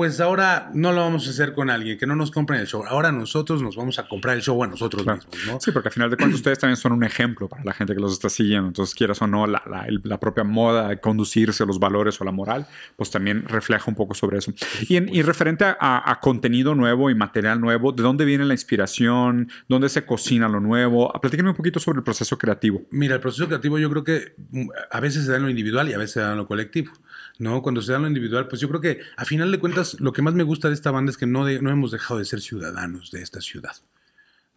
pues 0.02 0.20
ahora 0.20 0.72
no 0.74 0.92
lo 0.92 1.02
vamos 1.02 1.28
a 1.28 1.30
hacer 1.30 1.54
con 1.54 1.70
alguien, 1.70 1.96
que 1.96 2.08
no 2.08 2.16
nos 2.16 2.32
compren 2.32 2.60
el 2.60 2.66
show. 2.66 2.84
Ahora 2.88 3.12
nosotros 3.12 3.62
nos 3.62 3.76
vamos 3.76 4.00
a 4.00 4.08
comprar 4.08 4.36
el 4.36 4.42
show 4.42 4.64
a 4.64 4.66
nosotros 4.66 5.06
mismos, 5.06 5.28
¿no? 5.46 5.60
Sí, 5.62 5.70
porque 5.72 5.90
al 5.90 5.94
final 5.94 6.10
de 6.10 6.18
cuentas 6.18 6.38
ustedes 6.38 6.58
también 6.58 6.76
son 6.76 6.94
un 6.94 7.04
ejemplo 7.04 7.48
para 7.48 7.64
la 7.64 7.72
gente 7.72 7.94
que 7.94 8.00
los 8.00 8.12
está 8.12 8.28
siguiendo. 8.28 8.70
Entonces, 8.70 8.96
quieras 8.96 9.22
o 9.22 9.28
no, 9.28 9.46
la, 9.46 9.62
la, 10.04 10.20
propia 10.20 10.44
moda 10.44 10.88
de 10.88 11.00
conducirse, 11.00 11.68
los 11.68 11.78
valores 11.78 12.20
o 12.20 12.24
la 12.24 12.32
moral, 12.32 12.66
pues 12.96 13.12
también 13.12 13.48
refleja 13.48 13.86
un 13.90 13.94
poco 13.94 14.16
sobre 14.16 14.40
eso. 14.40 14.52
Y, 14.90 14.98
y 14.98 15.22
referente 15.22 15.66
a, 15.68 16.20
contenido 16.20 16.74
nuevo 16.74 17.12
y 17.12 17.14
material 17.14 17.62
nuevo, 17.62 17.92
¿de 17.92 18.02
dónde 18.02 18.26
viene 18.26 18.44
la 18.44 18.56
inspiración? 18.56 19.52
¿Dónde 19.70 19.88
se 19.88 20.04
cocina 20.04 20.50
lo 20.50 20.60
nuevo? 20.62 21.14
Platíquenme 21.22 21.52
un 21.52 21.56
poquito 21.56 21.80
sobre 21.80 22.00
el 22.00 22.04
proceso 22.04 22.40
creativo. 22.40 22.82
Mira, 22.90 23.14
el 23.14 23.22
proceso 23.22 23.46
creativo 23.46 23.78
yo 23.78 23.92
creo 23.92 24.04
que 24.04 24.34
mm, 24.50 24.68
a 24.90 25.00
veces 25.00 25.26
se 25.26 25.30
da 25.30 25.38
en 25.38 25.44
lo 25.44 25.50
individual 25.52 25.90
y 25.90 25.94
a 25.94 26.00
veces 26.00 26.14
se 26.14 26.22
da 26.22 26.32
en 26.32 26.38
lo 26.38 26.48
colectivo. 26.48 26.92
¿No? 27.40 27.62
Cuando 27.62 27.82
se 27.82 27.92
da 27.92 28.00
lo 28.00 28.08
individual, 28.08 28.48
pues 28.48 28.62
yo 28.62 28.70
creo 28.70 28.82
que 28.82 29.00
a 29.18 29.26
final 29.26 29.52
de 29.52 29.60
cuentas 29.60 30.00
lo 30.00 30.14
que 30.14 30.22
más 30.22 30.34
me 30.34 30.44
gusta 30.44 30.68
de 30.68 30.74
esta 30.74 30.92
banda 30.92 31.12
es 31.12 31.18
que 31.18 31.26
no, 31.26 31.44
no 31.44 31.72
hemos 31.72 31.92
dejado 31.92 32.20
de 32.20 32.26
ser 32.26 32.42
ciudadanos 32.42 33.12
de 33.12 33.22
esta 33.22 33.42
ciudad. 33.42 33.76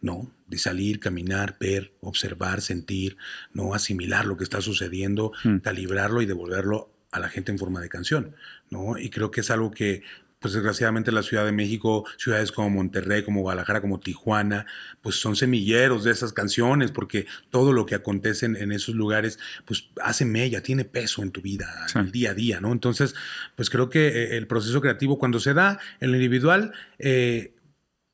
¿no? 0.01 0.29
De 0.47 0.59
salir, 0.59 0.99
caminar, 0.99 1.57
ver, 1.59 1.93
observar, 2.01 2.61
sentir, 2.61 3.17
¿no? 3.53 3.73
Asimilar 3.73 4.25
lo 4.25 4.37
que 4.37 4.43
está 4.43 4.61
sucediendo, 4.61 5.31
mm. 5.43 5.57
calibrarlo 5.59 6.21
y 6.21 6.27
devolverlo 6.27 6.91
a 7.11 7.19
la 7.19 7.29
gente 7.29 7.51
en 7.51 7.57
forma 7.57 7.81
de 7.81 7.89
canción, 7.89 8.35
¿no? 8.69 8.99
Y 8.99 9.09
creo 9.09 9.31
que 9.31 9.41
es 9.41 9.49
algo 9.49 9.71
que 9.71 10.03
pues 10.39 10.53
desgraciadamente 10.53 11.11
la 11.11 11.23
Ciudad 11.23 11.45
de 11.45 11.51
México, 11.51 12.05
ciudades 12.17 12.51
como 12.51 12.69
Monterrey, 12.69 13.23
como 13.23 13.41
Guadalajara, 13.41 13.81
como 13.81 13.99
Tijuana, 13.99 14.65
pues 15.01 15.15
son 15.15 15.35
semilleros 15.35 16.03
de 16.03 16.11
esas 16.11 16.33
canciones, 16.33 16.91
porque 16.91 17.25
todo 17.49 17.73
lo 17.73 17.85
que 17.85 17.95
acontece 17.95 18.45
en, 18.45 18.71
esos 18.71 18.95
lugares, 18.95 19.39
pues 19.65 19.89
hace 20.01 20.25
mella, 20.25 20.61
tiene 20.61 20.85
peso 20.85 21.23
en 21.23 21.31
tu 21.31 21.41
vida, 21.41 21.87
el 21.95 22.11
día 22.11 22.31
a 22.31 22.33
día, 22.33 22.59
¿no? 22.59 22.71
Entonces, 22.71 23.15
pues 23.55 23.69
creo 23.69 23.89
que 23.89 24.07
eh, 24.07 24.37
el 24.37 24.47
proceso 24.47 24.81
creativo 24.81 25.17
cuando 25.17 25.39
se 25.39 25.53
da 25.53 25.79
en 25.99 26.11
lo 26.11 26.17
individual, 26.17 26.73
eh, 26.99 27.55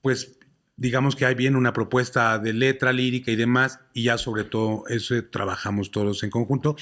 pues 0.02 0.38
digamos 0.78 1.16
que 1.16 1.26
hay 1.26 1.36
bien 1.36 1.56
una 1.56 1.74
propuesta 1.74 2.40
de 2.40 2.54
letra 2.54 2.92
lírica 2.92 3.30
y 3.32 3.36
demás, 3.36 3.80
y 3.94 4.04
ya 4.04 4.18
sobre 4.18 4.46
todo 4.46 4.84
eso 4.88 5.16
trabajamos 5.26 5.92
todos 5.92 6.24
en 6.24 6.30
conjunto 6.32 6.76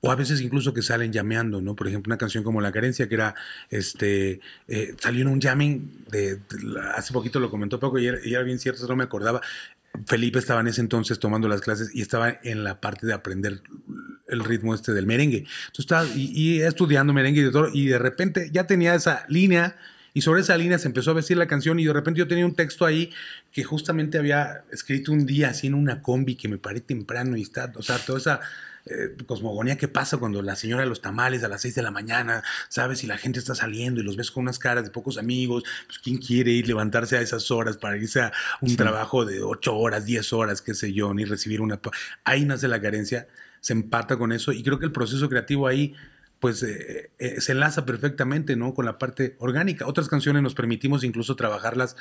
o 0.00 0.12
a 0.12 0.16
veces 0.16 0.40
incluso 0.40 0.72
que 0.72 0.82
salen 0.82 1.12
llameando, 1.12 1.60
¿no? 1.60 1.74
Por 1.74 1.88
ejemplo, 1.88 2.10
una 2.10 2.18
canción 2.18 2.44
como 2.44 2.60
La 2.60 2.70
Carencia, 2.70 3.08
que 3.08 3.14
era, 3.16 3.34
este, 3.70 4.40
eh, 4.68 4.94
salió 5.00 5.22
en 5.22 5.28
un 5.28 5.40
jamming, 5.40 6.04
de, 6.10 6.40
hace 6.94 7.12
poquito 7.12 7.40
lo 7.40 7.50
comentó 7.50 7.80
Paco 7.80 7.98
y 7.98 8.06
era, 8.06 8.42
bien 8.42 8.58
cierto, 8.58 8.86
no 8.86 8.96
me 8.96 9.04
acordaba. 9.04 9.40
Felipe 10.06 10.38
estaba 10.38 10.60
en 10.60 10.68
ese 10.68 10.80
entonces 10.80 11.18
tomando 11.18 11.48
las 11.48 11.60
clases 11.60 11.90
y 11.92 12.02
estaba 12.02 12.38
en 12.44 12.62
la 12.62 12.80
parte 12.80 13.06
de 13.06 13.14
aprender 13.14 13.60
el 14.28 14.44
ritmo 14.44 14.74
este 14.74 14.92
del 14.92 15.06
merengue. 15.06 15.38
Entonces 15.38 15.78
estaba 15.78 16.06
y, 16.14 16.60
estudiando 16.60 17.12
merengue 17.12 17.40
y 17.40 17.44
de 17.44 17.50
todo, 17.50 17.68
y 17.72 17.86
de 17.86 17.98
repente 17.98 18.50
ya 18.52 18.66
tenía 18.66 18.94
esa 18.94 19.24
línea 19.28 19.76
y 20.14 20.20
sobre 20.20 20.42
esa 20.42 20.56
línea 20.56 20.78
se 20.78 20.86
empezó 20.86 21.10
a 21.10 21.14
vestir 21.14 21.36
la 21.36 21.46
canción 21.46 21.80
y 21.80 21.84
de 21.84 21.92
repente 21.92 22.18
yo 22.18 22.28
tenía 22.28 22.46
un 22.46 22.54
texto 22.54 22.86
ahí 22.86 23.10
que 23.50 23.64
justamente 23.64 24.18
había 24.18 24.62
escrito 24.70 25.10
un 25.10 25.26
día 25.26 25.50
así 25.50 25.66
en 25.66 25.74
una 25.74 26.02
combi 26.02 26.36
que 26.36 26.48
me 26.48 26.58
paré 26.58 26.80
temprano 26.80 27.36
y 27.36 27.42
está, 27.42 27.72
o 27.74 27.82
sea, 27.82 27.98
toda 27.98 28.18
esa 28.18 28.40
eh, 28.90 29.16
cosmogonía 29.26 29.76
que 29.76 29.88
pasa 29.88 30.16
cuando 30.16 30.42
la 30.42 30.56
señora 30.56 30.82
de 30.82 30.88
los 30.88 31.00
tamales 31.00 31.44
a 31.44 31.48
las 31.48 31.62
6 31.62 31.74
de 31.74 31.82
la 31.82 31.90
mañana, 31.90 32.42
¿sabes? 32.68 33.04
Y 33.04 33.06
la 33.06 33.18
gente 33.18 33.38
está 33.38 33.54
saliendo 33.54 34.00
y 34.00 34.04
los 34.04 34.16
ves 34.16 34.30
con 34.30 34.42
unas 34.42 34.58
caras 34.58 34.84
de 34.84 34.90
pocos 34.90 35.18
amigos, 35.18 35.64
pues 35.86 35.98
¿quién 35.98 36.18
quiere 36.18 36.50
ir 36.52 36.66
levantarse 36.66 37.16
a 37.16 37.20
esas 37.20 37.50
horas 37.50 37.76
para 37.76 37.96
irse 37.96 38.20
a 38.20 38.32
un 38.60 38.76
trabajo 38.76 39.24
de 39.24 39.42
8 39.42 39.76
horas, 39.76 40.04
10 40.04 40.32
horas, 40.32 40.62
qué 40.62 40.74
sé 40.74 40.92
yo, 40.92 41.12
ni 41.14 41.24
recibir 41.24 41.60
una... 41.60 41.80
Ahí 42.24 42.44
nace 42.44 42.68
la 42.68 42.80
carencia, 42.80 43.28
se 43.60 43.72
empata 43.72 44.16
con 44.16 44.32
eso 44.32 44.52
y 44.52 44.62
creo 44.62 44.78
que 44.78 44.86
el 44.86 44.92
proceso 44.92 45.28
creativo 45.28 45.66
ahí 45.66 45.94
pues 46.40 46.62
eh, 46.62 47.10
eh, 47.18 47.40
se 47.40 47.52
enlaza 47.52 47.84
perfectamente 47.84 48.56
¿no? 48.56 48.74
con 48.74 48.84
la 48.84 48.98
parte 48.98 49.36
orgánica. 49.38 49.86
Otras 49.86 50.08
canciones 50.08 50.42
nos 50.42 50.54
permitimos 50.54 51.02
incluso 51.02 51.36
trabajarlas 51.36 51.96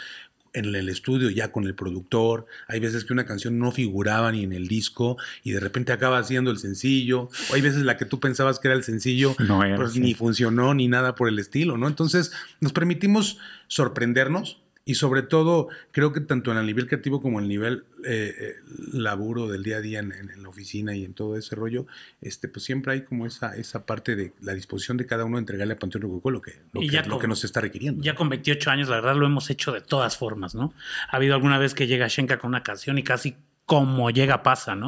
en 0.54 0.74
el 0.76 0.90
estudio 0.90 1.30
ya 1.30 1.52
con 1.52 1.66
el 1.66 1.76
productor. 1.76 2.46
Hay 2.68 2.80
veces 2.80 3.04
que 3.04 3.14
una 3.14 3.26
canción 3.26 3.58
no 3.58 3.72
figuraba 3.72 4.32
ni 4.32 4.44
en 4.44 4.54
el 4.54 4.68
disco 4.68 5.18
y 5.44 5.52
de 5.52 5.60
repente 5.60 5.92
acaba 5.92 6.24
siendo 6.24 6.52
el 6.52 6.60
sencillo. 6.60 7.30
O 7.50 7.56
hay 7.56 7.62
veces 7.62 7.84
la 7.84 7.98
que 7.98 8.06
tú 8.06 8.20
pensabas 8.20 8.60
que 8.60 8.68
era 8.68 8.78
el 8.78 8.84
sencillo, 8.84 9.36
pues 9.76 9.98
ni 9.98 10.14
funcionó 10.14 10.74
ni 10.74 10.88
nada 10.88 11.16
por 11.16 11.30
el 11.30 11.40
estilo, 11.40 11.78
¿no? 11.78 11.88
Entonces 11.88 12.32
nos 12.60 12.74
permitimos 12.74 13.40
sorprendernos 13.68 14.62
y 14.88 14.96
sobre 14.96 15.22
todo, 15.22 15.68
creo 15.92 16.14
que 16.14 16.22
tanto 16.22 16.50
en 16.50 16.58
el 16.58 16.66
nivel 16.66 16.88
creativo 16.88 17.22
como 17.22 17.40
en 17.40 17.44
el 17.44 17.50
nivel 17.50 17.84
eh, 18.06 18.34
eh, 18.40 18.54
laburo 18.94 19.50
del 19.50 19.62
día 19.62 19.78
a 19.78 19.82
día 19.82 20.00
en, 20.00 20.14
la 20.42 20.48
oficina 20.48 20.96
y 20.96 21.04
en 21.04 21.14
todo 21.14 21.36
ese 21.36 21.56
rollo, 21.56 21.88
este, 22.22 22.48
pues 22.48 22.64
siempre 22.64 22.94
hay 22.94 23.02
como 23.02 23.26
esa, 23.26 23.54
esa 23.58 23.86
parte 23.86 24.16
de 24.16 24.32
la 24.40 24.54
disposición 24.54 24.96
de 24.96 25.06
cada 25.06 25.26
uno 25.26 25.36
de 25.36 25.42
entregarle 25.42 25.74
a 25.74 25.78
Panteón 25.80 26.04
Rococó 26.04 26.32
lo 26.32 26.42
que, 26.42 26.54
lo, 26.72 26.80
que, 26.80 27.04
lo 27.06 27.20
que 27.20 27.28
nos 27.28 27.44
está 27.44 27.60
requiriendo. 27.60 28.02
Ya 28.02 28.16
con 28.16 28.30
28 28.30 28.72
años, 28.72 28.88
la 28.88 28.96
verdad, 28.96 29.18
lo 29.18 29.26
hemos 29.26 29.50
hecho 29.50 29.74
de 29.74 29.82
todas 29.82 30.16
formas, 30.16 30.56
¿no? 30.56 30.74
Ha 31.10 31.18
habido 31.18 31.36
alguna 31.36 31.58
vez 31.58 31.74
que 31.74 31.86
llega 31.86 32.08
Shenka 32.08 32.40
con 32.40 32.48
una 32.48 32.64
canción 32.64 32.98
y 32.98 33.04
casi 33.04 33.36
como 33.68 34.10
llega 34.10 34.44
pasa, 34.44 34.78
¿no? 34.78 34.88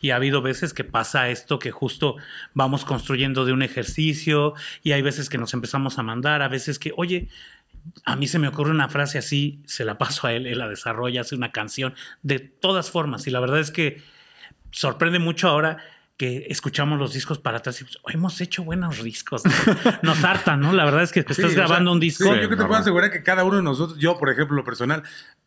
Y 0.00 0.10
ha 0.10 0.16
habido 0.16 0.42
veces 0.42 0.74
que 0.74 0.82
pasa 0.82 1.30
esto 1.30 1.60
que 1.60 1.70
justo 1.70 2.16
vamos 2.52 2.84
construyendo 2.84 3.44
de 3.44 3.52
un 3.52 3.62
ejercicio 3.62 4.54
y 4.82 4.90
hay 4.90 5.02
veces 5.02 5.28
que 5.28 5.38
nos 5.38 5.54
empezamos 5.54 6.00
a 6.00 6.02
mandar, 6.02 6.42
a 6.42 6.48
veces 6.48 6.80
que, 6.80 6.92
oye, 6.96 7.28
a 8.04 8.16
mí 8.16 8.26
se 8.26 8.38
me 8.38 8.48
ocurre 8.48 8.70
una 8.70 8.88
frase 8.88 9.18
así, 9.18 9.62
se 9.66 9.84
la 9.84 9.98
paso 9.98 10.26
a 10.26 10.32
él, 10.32 10.46
él 10.46 10.58
la 10.58 10.68
desarrolla, 10.68 11.22
hace 11.22 11.34
una 11.34 11.52
canción, 11.52 11.94
de 12.22 12.38
todas 12.38 12.90
formas. 12.90 13.26
Y 13.26 13.30
la 13.30 13.40
verdad 13.40 13.60
es 13.60 13.70
que 13.70 14.02
sorprende 14.70 15.18
mucho 15.18 15.48
ahora 15.48 15.78
que 16.16 16.46
escuchamos 16.48 16.98
los 16.98 17.12
discos 17.12 17.38
para 17.38 17.58
atrás 17.58 17.80
y 17.80 17.84
pues, 17.84 17.98
hemos 18.14 18.40
hecho 18.40 18.64
buenos 18.64 19.02
discos. 19.02 19.42
Nos 20.02 20.24
hartan, 20.24 20.60
¿no? 20.60 20.72
La 20.72 20.84
verdad 20.84 21.02
es 21.02 21.12
que 21.12 21.20
estás 21.20 21.54
grabando 21.54 21.92
un 21.92 22.00
disco. 22.00 22.24
Sí, 22.24 22.40
yo 22.40 22.48
que 22.48 22.56
te 22.56 22.64
puedo 22.64 22.80
asegurar 22.80 23.10
que 23.10 23.22
cada 23.22 23.44
uno 23.44 23.56
de 23.56 23.62
nosotros, 23.62 23.98
yo 23.98 24.18
por 24.18 24.30
ejemplo, 24.30 24.56
lo 24.56 24.64
personal, 24.64 25.02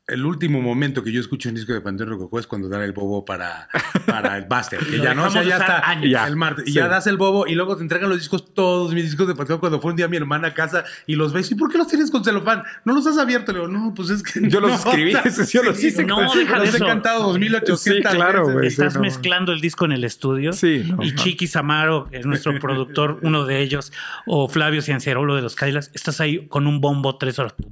el 0.10 0.26
último 0.26 0.62
momento 0.62 1.04
que 1.04 1.12
yo 1.12 1.20
escucho 1.22 1.50
un 1.50 1.56
disco 1.56 1.74
de 1.74 1.82
Panteón 1.82 2.10
Rococó 2.10 2.40
es 2.40 2.48
cuando 2.48 2.68
dan 2.68 2.82
el 2.82 2.92
bobo 2.92 3.26
para, 3.26 3.68
para 4.06 4.38
el 4.38 4.46
Buster. 4.46 4.80
Que 4.80 5.00
ya 5.00 5.14
no, 5.14 5.26
o 5.26 5.30
sea, 5.30 5.44
ya 5.44 5.58
está 5.58 5.94
el 6.28 6.36
martes. 6.36 6.68
Y 6.68 6.74
ya 6.74 6.88
das 6.88 7.08
el 7.08 7.18
bobo 7.18 7.48
y 7.48 7.56
luego 7.56 7.76
te 7.78 7.84
entregan 7.84 8.10
los 8.10 8.20
discos, 8.20 8.54
todos 8.54 8.94
mis 8.94 9.06
discos 9.06 9.28
de 9.28 9.36
Panteón. 9.36 9.60
Cuando 9.60 9.80
fue 9.80 9.92
un 9.92 9.98
día 9.98 10.08
mi 10.08 10.18
hermana 10.18 10.50
a 10.50 10.54
casa 10.54 10.84
y 11.08 11.16
los 11.16 11.34
ves, 11.34 11.52
¿y 11.52 11.56
por 11.56 11.72
qué 11.72 11.78
los 11.78 11.88
tienes 11.88 12.12
con 12.12 12.24
celofán? 12.24 12.64
¿No 12.86 12.94
los 12.94 13.06
has 13.08 13.18
abierto? 13.18 13.52
Le 13.52 13.60
digo, 13.60 13.72
no, 13.72 13.94
pues 13.94 14.10
es 14.10 14.24
que. 14.24 14.50
Yo 14.50 14.60
los 14.60 14.72
escribí, 14.86 15.14
yo 15.52 15.64
los 15.64 15.84
hice. 15.84 16.06
No, 16.06 16.34
deja 16.34 16.58
los 16.58 16.76
he 16.76 16.80
cantado 16.80 17.24
2800 17.24 18.14
claro, 18.14 18.48
veces. 18.56 18.80
Estás 18.80 19.00
mezclando 19.00 19.52
el 19.52 19.62
disco 19.62 19.86
en 19.86 19.92
el 19.92 20.04
estudio. 20.04 20.54
Sí. 20.54 20.94
y 21.02 21.16
Chiqui 21.16 21.48
Samaro, 21.48 22.08
es 22.12 22.26
nuestro 22.26 22.58
productor, 22.60 23.20
uno 23.22 23.46
de 23.46 23.62
ellos, 23.62 23.92
o 24.26 24.48
Flavio 24.48 24.82
Cianciarolo 24.82 25.36
de 25.36 25.42
los 25.42 25.56
Cadillacs, 25.56 25.92
estás 25.94 26.20
ahí 26.22 26.48
con 26.48 26.68
un 26.68 26.82
bombo 26.82 27.18
tres 27.18 27.40
horas. 27.40 27.54
Pum, 27.54 27.66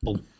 pum, 0.00 0.31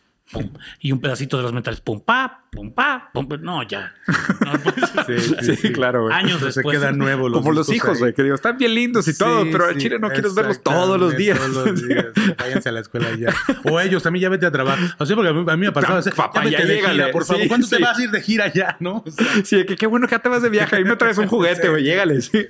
y 0.79 0.91
un 0.91 0.99
pedacito 0.99 1.37
de 1.37 1.43
los 1.43 1.53
metales, 1.53 1.81
pum, 1.81 2.01
pa, 2.01 2.42
pum, 2.53 2.71
pa, 2.71 3.09
pum, 3.13 3.27
no, 3.41 3.63
ya. 3.63 3.93
sí, 5.07 5.55
sí, 5.55 5.71
claro, 5.73 6.11
Años 6.11 6.41
después. 6.41 6.75
Se 6.75 6.79
quedan 6.79 6.97
nuevos 6.97 7.31
Como 7.31 7.51
los 7.51 7.69
hijos, 7.69 7.99
güey, 7.99 8.13
que 8.13 8.23
digo, 8.23 8.35
están 8.35 8.57
bien 8.57 8.75
lindos 8.75 9.07
y 9.07 9.17
todo, 9.17 9.43
pero 9.51 9.65
al 9.65 9.77
Chile 9.77 9.97
no 9.99 10.09
quieres 10.09 10.35
verlos 10.35 10.61
todos 10.61 10.99
los 10.99 11.17
días. 11.17 11.39
Todos 11.39 11.71
los 11.71 11.87
días. 11.87 12.07
Váyanse 12.37 12.69
a 12.69 12.71
la 12.71 12.79
escuela 12.81 13.07
ya. 13.15 13.33
O 13.63 13.79
ellos 13.79 14.03
también 14.03 14.23
ya 14.23 14.29
vete 14.29 14.45
a 14.45 14.51
trabajar. 14.51 14.95
O 14.99 15.05
sea, 15.05 15.15
porque 15.15 15.29
a 15.29 15.33
mí, 15.33 15.61
me 15.61 15.67
ha 15.67 15.73
pasado. 15.73 16.01
Papá, 16.15 16.45
ya, 16.45 16.63
ya 16.63 17.11
por 17.11 17.25
favor. 17.25 17.47
¿Cuándo 17.47 17.67
te 17.67 17.79
vas 17.79 17.97
a 17.97 18.03
ir 18.03 18.11
de 18.11 18.21
gira 18.21 18.51
ya, 18.53 18.77
no? 18.79 19.03
sí, 19.43 19.65
que 19.65 19.75
qué 19.75 19.87
bueno 19.87 20.07
que 20.07 20.11
ya 20.11 20.19
te 20.19 20.29
vas 20.29 20.41
de 20.41 20.49
viaje. 20.49 20.75
Ahí 20.75 20.83
me 20.83 20.95
traes 20.95 21.17
un 21.17 21.27
juguete, 21.27 21.69
güey, 21.69 21.83
llégale. 21.83 22.21
Sí, 22.21 22.47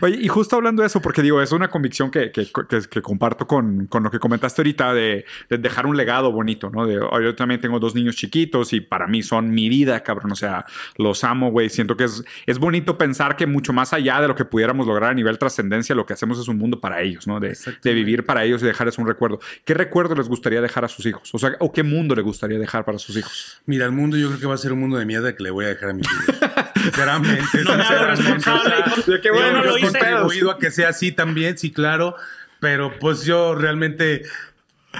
Oye, 0.00 0.18
y 0.20 0.28
justo 0.28 0.56
hablando 0.56 0.82
de 0.82 0.86
eso, 0.86 1.00
porque 1.00 1.22
digo, 1.22 1.40
es 1.42 1.52
una 1.52 1.68
convicción 1.68 2.10
que, 2.10 2.30
que, 2.32 2.48
que, 2.90 3.02
comparto 3.02 3.46
con, 3.46 3.86
con, 3.86 4.02
lo 4.02 4.10
que 4.10 4.18
comentaste 4.18 4.62
ahorita 4.62 4.94
de, 4.94 5.24
de, 5.48 5.58
dejar 5.58 5.86
un 5.86 5.96
legado 5.96 6.32
bonito, 6.32 6.70
¿no? 6.70 6.86
De, 6.86 6.94
yo 6.94 7.34
también 7.34 7.60
tengo 7.60 7.78
dos 7.78 7.94
niños 7.94 8.16
chiquitos 8.16 8.72
y 8.72 8.80
para 8.80 9.06
mí 9.06 9.22
son 9.22 9.33
mi 9.42 9.68
vida, 9.68 10.02
cabrón. 10.02 10.32
O 10.32 10.36
sea, 10.36 10.64
los 10.96 11.24
amo, 11.24 11.50
güey. 11.50 11.70
Siento 11.70 11.96
que 11.96 12.04
es, 12.04 12.24
es 12.46 12.58
bonito 12.58 12.98
pensar 12.98 13.36
que 13.36 13.46
mucho 13.46 13.72
más 13.72 13.92
allá 13.92 14.20
de 14.20 14.28
lo 14.28 14.34
que 14.34 14.44
pudiéramos 14.44 14.86
lograr 14.86 15.10
a 15.10 15.14
nivel 15.14 15.38
trascendencia, 15.38 15.94
lo 15.94 16.06
que 16.06 16.12
hacemos 16.12 16.38
es 16.38 16.48
un 16.48 16.58
mundo 16.58 16.80
para 16.80 17.02
ellos, 17.02 17.26
¿no? 17.26 17.40
De, 17.40 17.56
de 17.82 17.94
vivir 17.94 18.24
para 18.24 18.44
ellos 18.44 18.62
y 18.62 18.66
dejarles 18.66 18.98
un 18.98 19.06
recuerdo. 19.06 19.40
¿Qué 19.64 19.74
recuerdo 19.74 20.14
les 20.14 20.28
gustaría 20.28 20.60
dejar 20.60 20.84
a 20.84 20.88
sus 20.88 21.06
hijos? 21.06 21.34
O 21.34 21.38
sea, 21.38 21.52
¿o 21.60 21.72
qué 21.72 21.82
mundo 21.82 22.14
le 22.14 22.22
gustaría 22.22 22.58
dejar 22.58 22.84
para 22.84 22.98
sus 22.98 23.16
hijos? 23.16 23.60
Mira, 23.66 23.86
el 23.86 23.92
mundo 23.92 24.16
yo 24.16 24.28
creo 24.28 24.40
que 24.40 24.46
va 24.46 24.54
a 24.54 24.58
ser 24.58 24.72
un 24.72 24.80
mundo 24.80 24.96
de 24.96 25.06
mierda 25.06 25.34
que 25.34 25.42
le 25.42 25.50
voy 25.50 25.64
a 25.64 25.68
dejar 25.68 25.90
a 25.90 25.92
mis 25.94 26.06
hijos. 26.06 26.36
Sinceramente. 26.82 27.64
no 27.64 27.76
me 27.76 27.82
hago 27.82 28.04
responsable. 28.06 29.20
qué 29.22 29.30
bueno 29.30 29.64
lo 29.64 29.78
hice. 29.78 29.98
contribuido 29.98 30.50
a 30.50 30.58
que 30.58 30.70
sea 30.70 30.90
así 30.90 31.12
también, 31.12 31.56
sí, 31.58 31.72
claro. 31.72 32.16
Pero 32.60 32.98
pues 32.98 33.24
yo 33.24 33.54
realmente 33.54 34.22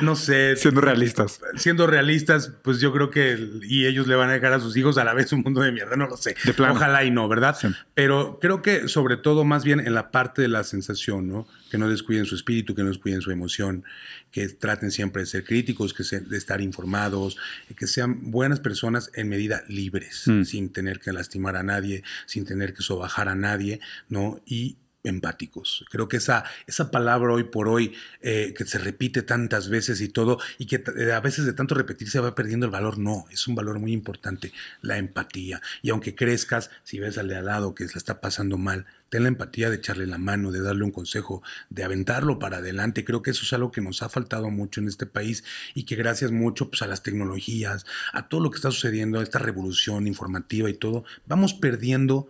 no 0.02 0.16
sé. 0.16 0.56
Siendo 0.56 0.80
realistas. 0.80 1.40
Siendo 1.56 1.86
realistas, 1.86 2.52
pues 2.62 2.80
yo 2.80 2.92
creo 2.92 3.10
que 3.10 3.38
y 3.62 3.86
ellos 3.86 4.06
le 4.06 4.14
van 4.14 4.30
a 4.30 4.34
dejar 4.34 4.52
a 4.52 4.60
sus 4.60 4.76
hijos 4.76 4.98
a 4.98 5.04
la 5.04 5.14
vez 5.14 5.32
un 5.32 5.42
mundo 5.42 5.60
de 5.60 5.72
mierda, 5.72 5.96
no 5.96 6.06
lo 6.06 6.16
sé. 6.16 6.36
Ojalá 6.58 7.04
y 7.04 7.10
no, 7.10 7.28
¿verdad? 7.28 7.56
Pero 7.94 8.38
creo 8.40 8.62
que 8.62 8.88
sobre 8.88 9.16
todo 9.16 9.44
más 9.44 9.64
bien 9.64 9.80
en 9.80 9.94
la 9.94 10.10
parte 10.10 10.42
de 10.42 10.48
la 10.48 10.64
sensación, 10.64 11.28
¿no? 11.28 11.46
Que 11.70 11.78
no 11.78 11.88
descuiden 11.88 12.24
su 12.24 12.34
espíritu, 12.34 12.74
que 12.74 12.82
no 12.82 12.88
descuiden 12.88 13.20
su 13.20 13.30
emoción, 13.30 13.84
que 14.30 14.48
traten 14.48 14.90
siempre 14.90 15.22
de 15.22 15.26
ser 15.26 15.44
críticos, 15.44 15.94
que 15.94 16.04
de 16.20 16.36
estar 16.36 16.60
informados, 16.60 17.36
que 17.76 17.86
sean 17.86 18.30
buenas 18.30 18.60
personas 18.60 19.10
en 19.14 19.28
medida 19.28 19.62
libres, 19.68 20.24
mm. 20.26 20.42
sin 20.44 20.72
tener 20.72 21.00
que 21.00 21.12
lastimar 21.12 21.56
a 21.56 21.62
nadie, 21.62 22.02
sin 22.26 22.44
tener 22.44 22.74
que 22.74 22.82
sobajar 22.82 23.28
a 23.28 23.34
nadie, 23.34 23.80
¿no? 24.08 24.40
Y 24.46 24.76
empáticos. 25.04 25.84
Creo 25.90 26.08
que 26.08 26.16
esa, 26.16 26.44
esa 26.66 26.90
palabra 26.90 27.32
hoy 27.32 27.44
por 27.44 27.68
hoy 27.68 27.94
eh, 28.22 28.54
que 28.56 28.64
se 28.64 28.78
repite 28.78 29.22
tantas 29.22 29.68
veces 29.68 30.00
y 30.00 30.08
todo, 30.08 30.38
y 30.58 30.66
que 30.66 30.82
eh, 30.96 31.12
a 31.12 31.20
veces 31.20 31.44
de 31.44 31.52
tanto 31.52 31.74
repetir 31.74 32.10
se 32.10 32.20
va 32.20 32.34
perdiendo 32.34 32.66
el 32.66 32.72
valor, 32.72 32.98
no, 32.98 33.26
es 33.30 33.46
un 33.46 33.54
valor 33.54 33.78
muy 33.78 33.92
importante, 33.92 34.52
la 34.80 34.98
empatía. 34.98 35.60
Y 35.82 35.90
aunque 35.90 36.14
crezcas, 36.14 36.70
si 36.82 36.98
ves 36.98 37.18
al 37.18 37.28
de 37.28 37.36
al 37.36 37.44
lado 37.46 37.74
que 37.74 37.86
se 37.86 37.98
está 37.98 38.20
pasando 38.20 38.58
mal, 38.58 38.86
ten 39.10 39.22
la 39.22 39.28
empatía 39.28 39.70
de 39.70 39.76
echarle 39.76 40.06
la 40.06 40.18
mano, 40.18 40.50
de 40.50 40.60
darle 40.60 40.84
un 40.84 40.90
consejo, 40.90 41.42
de 41.70 41.84
aventarlo 41.84 42.38
para 42.38 42.56
adelante. 42.56 43.04
Creo 43.04 43.22
que 43.22 43.30
eso 43.30 43.44
es 43.44 43.52
algo 43.52 43.70
que 43.70 43.80
nos 43.80 44.02
ha 44.02 44.08
faltado 44.08 44.50
mucho 44.50 44.80
en 44.80 44.88
este 44.88 45.06
país 45.06 45.44
y 45.74 45.84
que 45.84 45.94
gracias 45.94 46.32
mucho 46.32 46.70
pues, 46.70 46.82
a 46.82 46.86
las 46.86 47.02
tecnologías, 47.02 47.86
a 48.12 48.28
todo 48.28 48.40
lo 48.40 48.50
que 48.50 48.56
está 48.56 48.70
sucediendo, 48.70 49.20
a 49.20 49.22
esta 49.22 49.38
revolución 49.38 50.06
informativa 50.06 50.68
y 50.70 50.74
todo, 50.74 51.04
vamos 51.26 51.54
perdiendo 51.54 52.28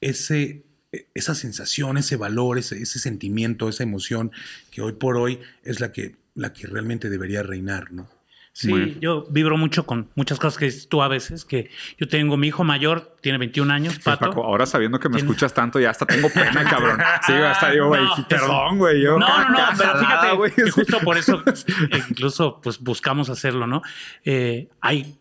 ese 0.00 0.65
esa 1.14 1.34
sensación, 1.34 1.98
ese 1.98 2.16
valor, 2.16 2.58
ese, 2.58 2.84
sentimiento, 2.86 3.68
esa 3.68 3.82
emoción 3.82 4.32
que 4.70 4.82
hoy 4.82 4.92
por 4.92 5.16
hoy 5.16 5.40
es 5.64 5.80
la 5.80 5.92
que, 5.92 6.16
la 6.34 6.52
que 6.52 6.66
realmente 6.66 7.10
debería 7.10 7.42
reinar, 7.42 7.92
¿no? 7.92 8.08
Sí, 8.52 8.96
yo 9.02 9.26
vibro 9.28 9.58
mucho 9.58 9.84
con 9.84 10.08
muchas 10.14 10.38
cosas 10.38 10.56
que 10.56 10.64
dices 10.64 10.88
tú 10.88 11.02
a 11.02 11.08
veces, 11.08 11.44
que 11.44 11.68
yo 11.98 12.08
tengo 12.08 12.38
mi 12.38 12.46
hijo 12.46 12.64
mayor, 12.64 13.14
tiene 13.20 13.36
21 13.36 13.70
años, 13.70 13.98
Pato. 13.98 14.32
ahora 14.42 14.64
sabiendo 14.64 14.98
que 14.98 15.10
me 15.10 15.18
escuchas 15.18 15.52
tanto, 15.52 15.78
ya 15.78 15.90
hasta 15.90 16.06
tengo 16.06 16.30
pena, 16.30 16.64
cabrón. 16.70 16.98
Sí, 17.26 17.34
hasta 17.34 17.70
digo, 17.70 17.88
güey, 17.88 18.02
perdón, 18.26 18.78
güey. 18.78 19.04
no, 19.04 19.18
no, 19.18 19.48
no, 19.50 19.58
pero 19.76 19.98
fíjate 19.98 20.54
que 20.54 20.70
justo 20.70 21.00
por 21.00 21.18
eso, 21.18 21.42
incluso, 22.08 22.58
pues 22.62 22.80
buscamos 22.80 23.28
hacerlo, 23.28 23.66
¿no? 23.66 23.82
Eh, 24.24 24.70
hay 24.80 25.18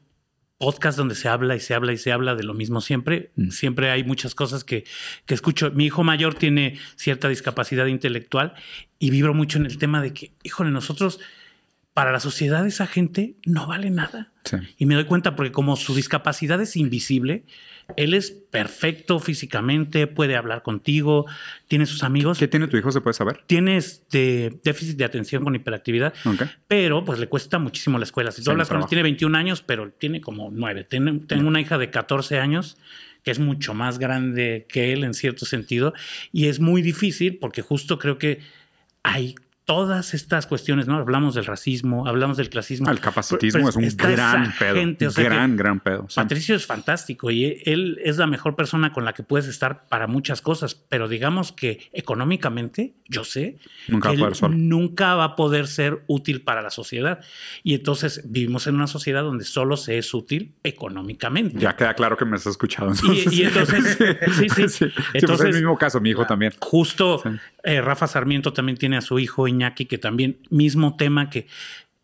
podcast 0.57 0.97
donde 0.97 1.15
se 1.15 1.27
habla 1.27 1.55
y 1.55 1.59
se 1.59 1.73
habla 1.73 1.93
y 1.93 1.97
se 1.97 2.11
habla 2.11 2.35
de 2.35 2.43
lo 2.43 2.53
mismo 2.53 2.81
siempre. 2.81 3.31
Mm. 3.35 3.49
Siempre 3.49 3.91
hay 3.91 4.03
muchas 4.03 4.35
cosas 4.35 4.63
que, 4.63 4.85
que, 5.25 5.33
escucho. 5.33 5.71
Mi 5.71 5.85
hijo 5.85 6.03
mayor 6.03 6.35
tiene 6.35 6.79
cierta 6.95 7.27
discapacidad 7.27 7.85
intelectual 7.87 8.53
y 8.99 9.09
vibro 9.09 9.33
mucho 9.33 9.57
en 9.57 9.65
el 9.65 9.77
tema 9.77 10.01
de 10.01 10.13
que, 10.13 10.33
híjole, 10.43 10.71
nosotros, 10.71 11.19
para 11.93 12.11
la 12.11 12.19
sociedad, 12.19 12.65
esa 12.67 12.87
gente 12.87 13.35
no 13.45 13.67
vale 13.67 13.89
nada. 13.89 14.31
Y 14.77 14.85
me 14.85 14.95
doy 14.95 15.05
cuenta 15.05 15.35
porque 15.35 15.51
como 15.51 15.75
su 15.75 15.95
discapacidad 15.95 16.61
es 16.61 16.75
invisible, 16.75 17.45
él 17.95 18.13
es 18.13 18.31
perfecto 18.31 19.19
físicamente, 19.19 20.07
puede 20.07 20.35
hablar 20.35 20.63
contigo, 20.63 21.25
tiene 21.67 21.85
sus 21.85 22.03
amigos. 22.03 22.39
¿Qué 22.39 22.47
tiene 22.47 22.67
tu 22.67 22.77
hijo, 22.77 22.91
se 22.91 23.01
puede 23.01 23.13
saber? 23.13 23.41
Tiene 23.47 23.77
este 23.77 24.59
déficit 24.63 24.97
de 24.97 25.05
atención 25.05 25.43
con 25.43 25.55
hiperactividad, 25.55 26.13
pero 26.67 27.05
pues 27.05 27.19
le 27.19 27.27
cuesta 27.27 27.59
muchísimo 27.59 27.97
la 27.97 28.05
escuela. 28.05 28.31
Si 28.31 28.43
tú 28.43 28.51
hablas 28.51 28.69
con 28.69 28.81
él, 28.81 28.87
tiene 28.87 29.03
21 29.03 29.37
años, 29.37 29.61
pero 29.61 29.91
tiene 29.91 30.21
como 30.21 30.49
9. 30.51 30.83
tengo 30.83 31.47
una 31.47 31.61
hija 31.61 31.77
de 31.77 31.89
14 31.89 32.39
años 32.39 32.77
que 33.23 33.31
es 33.31 33.39
mucho 33.39 33.73
más 33.73 33.97
grande 33.97 34.67
que 34.69 34.93
él 34.93 35.03
en 35.03 35.15
cierto 35.15 35.47
sentido, 35.47 35.95
y 36.31 36.45
es 36.45 36.59
muy 36.59 36.83
difícil 36.83 37.39
porque 37.39 37.63
justo 37.63 37.97
creo 37.97 38.19
que 38.19 38.39
hay 39.01 39.33
todas 39.65 40.13
estas 40.13 40.45
cuestiones, 40.45 40.87
¿no? 40.87 40.97
Hablamos 40.97 41.33
del 41.33 41.45
racismo, 41.45 42.07
hablamos 42.07 42.37
del 42.37 42.49
clasismo. 42.49 42.89
El 42.91 42.99
capacitismo 42.99 43.67
es 43.67 43.75
un 43.75 43.89
gran 43.97 44.53
pedo. 44.57 45.11
gran, 45.15 45.57
gran 45.57 45.79
pedo. 45.79 46.07
Patricio 46.13 46.55
es 46.55 46.67
fantástico 46.67 47.31
y 47.31 47.61
él 47.65 47.99
es 48.03 48.17
la 48.17 48.27
mejor 48.27 48.55
persona 48.55 48.93
con 48.93 49.05
la 49.05 49.13
que 49.13 49.23
puedes 49.23 49.47
estar 49.47 49.87
para 49.87 50.05
muchas 50.05 50.41
cosas, 50.41 50.75
pero 50.75 51.07
digamos 51.07 51.51
que 51.51 51.89
económicamente, 51.93 52.93
yo 53.09 53.23
sé, 53.23 53.57
nunca, 53.87 54.11
que 54.11 54.47
nunca 54.49 55.15
va 55.15 55.23
a 55.23 55.35
poder 55.35 55.65
ser 55.67 56.03
útil 56.05 56.41
para 56.41 56.61
la 56.61 56.69
sociedad. 56.69 57.19
Y 57.63 57.73
entonces 57.73 58.21
vivimos 58.25 58.67
en 58.67 58.75
una 58.75 58.87
sociedad 58.87 59.23
donde 59.23 59.45
solo 59.45 59.77
se 59.77 59.97
es 59.97 60.13
útil 60.13 60.53
económicamente. 60.63 61.57
Ya 61.57 61.75
queda 61.75 61.95
claro 61.95 62.17
que 62.17 62.25
me 62.25 62.35
has 62.35 62.45
escuchado. 62.45 62.93
Y, 63.31 63.43
entonces, 63.43 63.97
sí, 64.37 64.49
sí. 64.49 64.69
sí. 64.69 64.85
Entonces, 65.13 65.25
pues 65.25 65.39
es 65.39 65.45
el 65.45 65.53
mismo 65.53 65.77
caso, 65.77 65.99
mi 65.99 66.11
hijo 66.11 66.25
también. 66.27 66.53
Justo 66.59 67.23
eh, 67.65 67.81
Rafa 67.81 68.07
Sarmiento 68.07 68.53
también 68.53 68.77
tiene 68.77 68.95
a 68.95 69.01
su 69.01 69.17
hijo 69.17 69.47
Iñaki, 69.47 69.87
que 69.87 69.97
también, 69.97 70.37
mismo 70.49 70.95
tema 70.95 71.29
que 71.31 71.47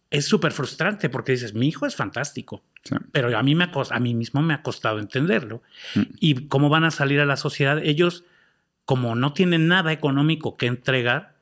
es 0.10 0.26
súper 0.26 0.52
frustrante 0.52 1.08
porque 1.08 1.32
dices, 1.32 1.54
mi 1.54 1.68
hijo 1.68 1.86
es 1.86 1.96
fantástico, 1.96 2.64
pero 3.12 3.38
a 3.38 3.44
mí, 3.44 3.56
me 3.56 3.70
a 3.74 4.00
mí 4.00 4.14
mismo 4.16 4.42
me 4.42 4.56
ha 4.56 4.64
costado 4.64 5.00
entenderlo. 5.00 5.62
Mm. 5.96 6.02
Y 6.20 6.48
cómo 6.48 6.70
van 6.70 6.84
a 6.84 6.92
salir 6.92 7.20
a 7.22 7.26
la 7.26 7.38
sociedad, 7.38 7.80
ellos, 7.82 8.26
como 8.86 9.16
no 9.16 9.34
tienen 9.34 9.68
nada 9.68 9.94
económico 9.94 10.58
que 10.58 10.66
entregar, 10.66 11.36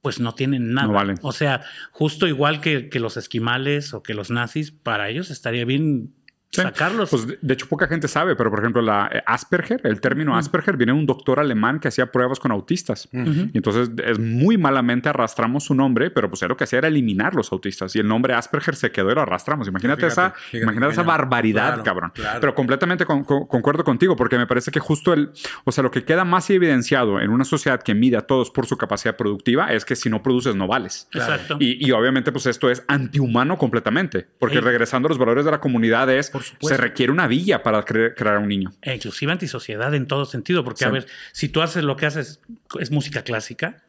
pues 0.00 0.20
no 0.20 0.34
tienen 0.34 0.72
nada. 0.72 1.14
O 1.22 1.32
sea, 1.32 1.62
justo 1.92 2.26
igual 2.26 2.60
que, 2.60 2.88
que, 2.88 2.98
los 2.98 3.16
esquimales 3.16 3.92
o 3.92 4.02
que 4.02 4.14
los 4.14 4.30
nazis, 4.30 4.70
para 4.70 5.08
ellos 5.08 5.30
estaría 5.30 5.64
bien 5.64 6.14
sacarlos. 6.50 7.10
Pues 7.10 7.26
de 7.40 7.54
hecho, 7.54 7.66
poca 7.68 7.86
gente 7.86 8.08
sabe, 8.08 8.36
pero 8.36 8.50
por 8.50 8.60
ejemplo, 8.60 8.82
la 8.82 9.10
eh, 9.12 9.22
Asperger, 9.26 9.80
el 9.84 10.00
término 10.00 10.36
Asperger 10.36 10.76
viene 10.76 10.92
de 10.92 10.98
un 10.98 11.06
doctor 11.06 11.40
alemán 11.40 11.80
que 11.80 11.88
hacía 11.88 12.10
pruebas 12.10 12.40
con 12.40 12.52
autistas. 12.52 13.08
Y 13.12 13.56
entonces 13.56 13.90
es 14.04 14.18
muy 14.18 14.56
malamente 14.56 15.08
arrastramos 15.08 15.64
su 15.64 15.74
nombre, 15.74 16.10
pero 16.10 16.28
pues 16.28 16.42
lo 16.42 16.56
que 16.56 16.64
hacía 16.64 16.78
era 16.78 16.88
eliminar 16.88 17.34
los 17.34 17.52
autistas. 17.52 17.94
Y 17.96 17.98
el 17.98 18.08
nombre 18.08 18.34
Asperger 18.34 18.76
se 18.76 18.90
quedó 18.90 19.10
y 19.10 19.14
lo 19.14 19.22
arrastramos. 19.22 19.68
Imagínate 19.68 20.06
esa, 20.06 20.34
imagínate 20.52 20.92
esa 20.92 21.02
barbaridad, 21.02 21.82
cabrón. 21.82 22.12
Pero 22.40 22.54
completamente 22.54 23.04
concuerdo 23.04 23.84
contigo, 23.84 24.16
porque 24.16 24.38
me 24.38 24.46
parece 24.46 24.70
que 24.70 24.80
justo 24.80 25.12
el, 25.12 25.30
o 25.64 25.72
sea, 25.72 25.82
lo 25.82 25.90
que 25.90 26.04
queda 26.04 26.24
más 26.24 26.48
evidenciado 26.50 27.20
en 27.20 27.30
una 27.30 27.44
sociedad 27.44 27.82
que 27.82 27.94
mide 27.94 28.16
a 28.16 28.22
todos 28.22 28.50
por 28.50 28.66
su 28.66 28.76
capacidad 28.76 29.16
productiva 29.16 29.72
es 29.72 29.84
que 29.84 29.96
si 29.96 30.08
no 30.08 30.22
produces 30.22 30.54
no 30.54 30.66
vales. 30.66 31.08
Exacto. 31.12 31.56
Y, 31.60 31.90
obviamente, 31.92 32.32
pues 32.32 32.46
esto 32.46 32.70
es 32.70 32.84
antihumano 32.88 33.58
completamente, 33.58 34.26
porque 34.38 34.60
regresando 34.60 35.06
a 35.06 35.10
los 35.10 35.18
valores 35.18 35.44
de 35.44 35.50
la 35.50 35.60
comunidad 35.60 36.10
es 36.10 36.30
se 36.40 36.76
requiere 36.76 37.12
una 37.12 37.26
villa 37.26 37.62
para 37.62 37.82
crear 37.84 38.38
un 38.38 38.48
niño. 38.48 38.72
E 38.82 38.94
inclusive 38.94 39.32
antisociedad 39.32 39.94
en 39.94 40.06
todo 40.06 40.24
sentido, 40.24 40.64
porque 40.64 40.84
a 40.84 40.90
ver, 40.90 41.06
si 41.32 41.48
tú 41.48 41.62
haces 41.62 41.84
lo 41.84 41.96
que 41.96 42.06
haces 42.06 42.40
es 42.78 42.90
música 42.90 43.22
clásica, 43.22 43.82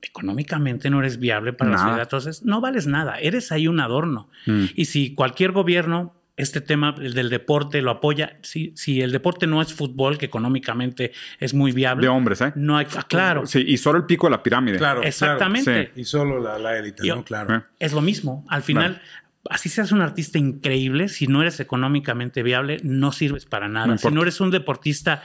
económicamente 0.00 0.90
no 0.90 1.00
eres 1.00 1.18
viable 1.18 1.52
para 1.52 1.70
la 1.70 1.78
sociedad, 1.78 2.02
entonces 2.02 2.44
no 2.44 2.60
vales 2.60 2.86
nada, 2.86 3.18
eres 3.18 3.52
ahí 3.52 3.68
un 3.68 3.80
adorno. 3.80 4.28
Mm. 4.46 4.64
Y 4.74 4.86
si 4.86 5.14
cualquier 5.14 5.52
gobierno 5.52 6.14
este 6.36 6.60
tema 6.60 6.94
el 6.98 7.14
del 7.14 7.28
deporte 7.28 7.82
lo 7.82 7.90
apoya. 7.90 8.36
Si, 8.42 8.72
si 8.74 9.00
el 9.00 9.12
deporte 9.12 9.46
no 9.46 9.60
es 9.60 9.72
fútbol, 9.72 10.18
que 10.18 10.26
económicamente 10.26 11.12
es 11.38 11.54
muy 11.54 11.72
viable. 11.72 12.02
De 12.02 12.08
hombres, 12.08 12.40
¿eh? 12.40 12.52
No 12.56 12.76
hay, 12.76 12.86
ah, 12.96 13.04
claro. 13.06 13.46
Sí, 13.46 13.64
y 13.66 13.76
solo 13.76 13.98
el 13.98 14.04
pico 14.06 14.26
de 14.26 14.32
la 14.32 14.42
pirámide. 14.42 14.78
Claro. 14.78 15.02
Exactamente. 15.02 15.72
claro. 15.72 15.90
Y 15.94 16.04
solo 16.04 16.58
la 16.58 16.78
élite, 16.78 17.06
¿no? 17.06 17.24
Claro. 17.24 17.56
Eh. 17.56 17.62
Es 17.78 17.92
lo 17.92 18.00
mismo. 18.00 18.44
Al 18.48 18.62
final, 18.62 19.02
así 19.50 19.68
seas 19.68 19.92
un 19.92 20.00
artista 20.00 20.38
increíble, 20.38 21.08
si 21.08 21.26
no 21.26 21.42
eres 21.42 21.60
económicamente 21.60 22.42
viable, 22.42 22.78
no 22.82 23.12
sirves 23.12 23.46
para 23.46 23.68
nada. 23.68 23.86
No 23.86 23.98
si 23.98 24.10
no 24.10 24.22
eres 24.22 24.40
un 24.40 24.50
deportista 24.50 25.22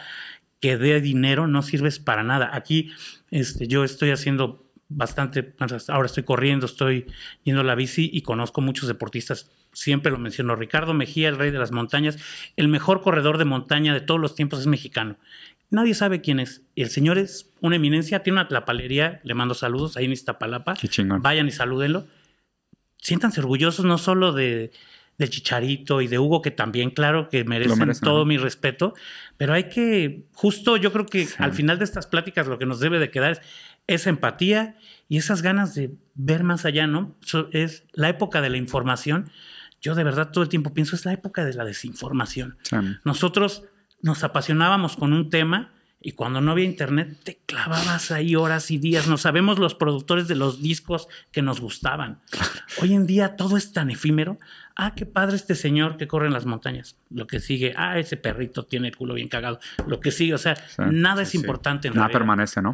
que 0.60 0.78
dé 0.78 1.00
dinero, 1.02 1.48
no 1.48 1.62
sirves 1.62 2.00
para 2.00 2.24
nada. 2.24 2.50
Aquí 2.54 2.92
este, 3.32 3.68
yo 3.68 3.84
estoy 3.84 4.12
haciendo 4.12 4.66
bastante, 4.90 5.54
ahora 5.90 6.06
estoy 6.06 6.24
corriendo, 6.24 6.66
estoy 6.66 7.06
yendo 7.44 7.62
a 7.62 7.64
la 7.64 7.76
bici 7.76 8.10
y 8.12 8.22
conozco 8.22 8.62
muchos 8.62 8.88
deportistas. 8.88 9.52
Siempre 9.74 10.12
lo 10.12 10.18
menciono. 10.18 10.56
Ricardo 10.56 10.94
Mejía, 10.94 11.30
el 11.30 11.38
rey 11.38 11.52
de 11.52 11.60
las 11.60 11.72
montañas, 11.72 12.18
el 12.56 12.68
mejor 12.68 13.02
corredor 13.02 13.38
de 13.38 13.46
montaña 13.46 13.94
de 13.94 14.02
todos 14.02 14.20
los 14.20 14.34
tiempos 14.34 14.60
es 14.60 14.68
mexicano. 14.68 15.18
Nadie 15.70 15.94
sabe 15.94 16.22
quién 16.22 16.40
es. 16.40 16.64
El 16.76 16.90
señor 16.90 17.18
es 17.18 17.52
una 17.60 17.76
eminencia, 17.76 18.24
tiene 18.24 18.40
una 18.40 18.48
tlapalería, 18.48 19.20
le 19.24 19.34
mando 19.34 19.54
saludos 19.54 19.98
ahí 19.98 20.06
en 20.06 20.14
Iztapalapa. 20.14 20.76
Qué 20.76 20.88
chingón. 20.88 21.22
Vayan 21.22 21.48
y 21.48 21.52
salúdenlo. 21.52 22.08
Siéntanse 23.02 23.40
orgullosos 23.40 23.86
no 23.86 23.98
solo 23.98 24.34
de, 24.34 24.72
de 25.18 25.30
Chicharito 25.30 26.02
y 26.02 26.08
de 26.08 26.20
Hugo, 26.20 26.42
que 26.42 26.52
también, 26.52 26.90
claro, 26.92 27.30
que 27.30 27.44
merecen, 27.44 27.80
merecen, 27.80 28.04
todo 28.04 28.20
¿no? 28.20 28.26
mi 28.26 28.38
respeto, 28.38 28.94
pero 29.38 29.54
hay 29.54 29.66
que, 29.70 30.24
justo 30.34 30.78
yo 30.78 30.92
creo 30.92 31.06
que 31.06 31.26
Sí. 31.26 31.36
al 31.40 31.54
final 31.54 31.78
de 31.80 31.86
estas 31.86 32.08
pláticas 32.08 32.48
lo 32.48 32.58
que 32.58 32.66
nos 32.66 32.80
debe 32.80 33.00
de 33.00 33.10
quedar 33.12 33.32
es 33.32 33.42
esa 33.88 34.10
empatía 34.10 34.76
y 35.08 35.18
esas 35.18 35.42
ganas 35.42 35.74
de 35.74 35.92
ver 36.16 36.44
más 36.44 36.66
allá, 36.66 36.88
¿no? 36.88 37.16
So- 37.22 37.50
es 37.54 37.86
la 37.94 38.10
época 38.10 38.42
de 38.42 38.50
la 38.50 38.58
información. 38.58 39.30
Yo 39.82 39.96
de 39.96 40.04
verdad 40.04 40.32
todo 40.32 40.44
el 40.44 40.50
tiempo 40.50 40.74
pienso, 40.74 40.96
es 40.96 41.06
la 41.06 41.14
época 41.14 41.46
de 41.46 41.54
la 41.54 41.64
desinformación. 41.64 42.58
Sí. 42.64 42.76
Nosotros 43.06 43.64
nos 44.02 44.24
apasionábamos 44.24 44.98
con 44.98 45.14
un 45.14 45.30
tema 45.30 45.72
y 46.00 46.12
cuando 46.12 46.42
no 46.42 46.52
había 46.52 46.66
internet 46.66 47.18
te 47.24 47.40
clavabas 47.46 48.12
ahí 48.12 48.36
horas 48.36 48.70
y 48.72 48.78
días. 48.78 49.08
No 49.08 49.18
sabemos 49.18 49.58
los 49.60 49.76
productores 49.76 50.28
de 50.28 50.36
los 50.36 50.62
discos 50.62 51.08
que 51.32 51.42
nos 51.42 51.60
gustaban. 51.60 52.22
Hoy 52.82 52.94
en 52.94 53.08
día 53.08 53.36
todo 53.36 53.58
es 53.58 53.74
tan 53.74 53.90
efímero. 53.90 54.38
Ah, 54.80 54.94
qué 54.96 55.08
padre 55.08 55.36
este 55.38 55.56
señor 55.56 55.98
que 55.98 56.08
corre 56.08 56.28
en 56.28 56.34
las 56.34 56.46
montañas. 56.46 56.96
Lo 57.10 57.26
que 57.26 57.40
sigue, 57.40 57.74
ah, 57.76 57.98
ese 57.98 58.16
perrito 58.16 58.64
tiene 58.66 58.90
el 58.90 58.96
culo 58.96 59.16
bien 59.16 59.28
cagado. 59.28 59.60
Lo 59.88 60.00
que 60.00 60.12
sigue, 60.12 60.36
o 60.36 60.38
sea, 60.38 60.56
nada 60.78 61.24
es 61.24 61.30
sí. 61.30 61.38
importante 61.38 61.88
en 61.88 61.96
Nada 61.96 62.08
realidad. 62.10 62.20
permanece, 62.20 62.62
¿no? 62.62 62.74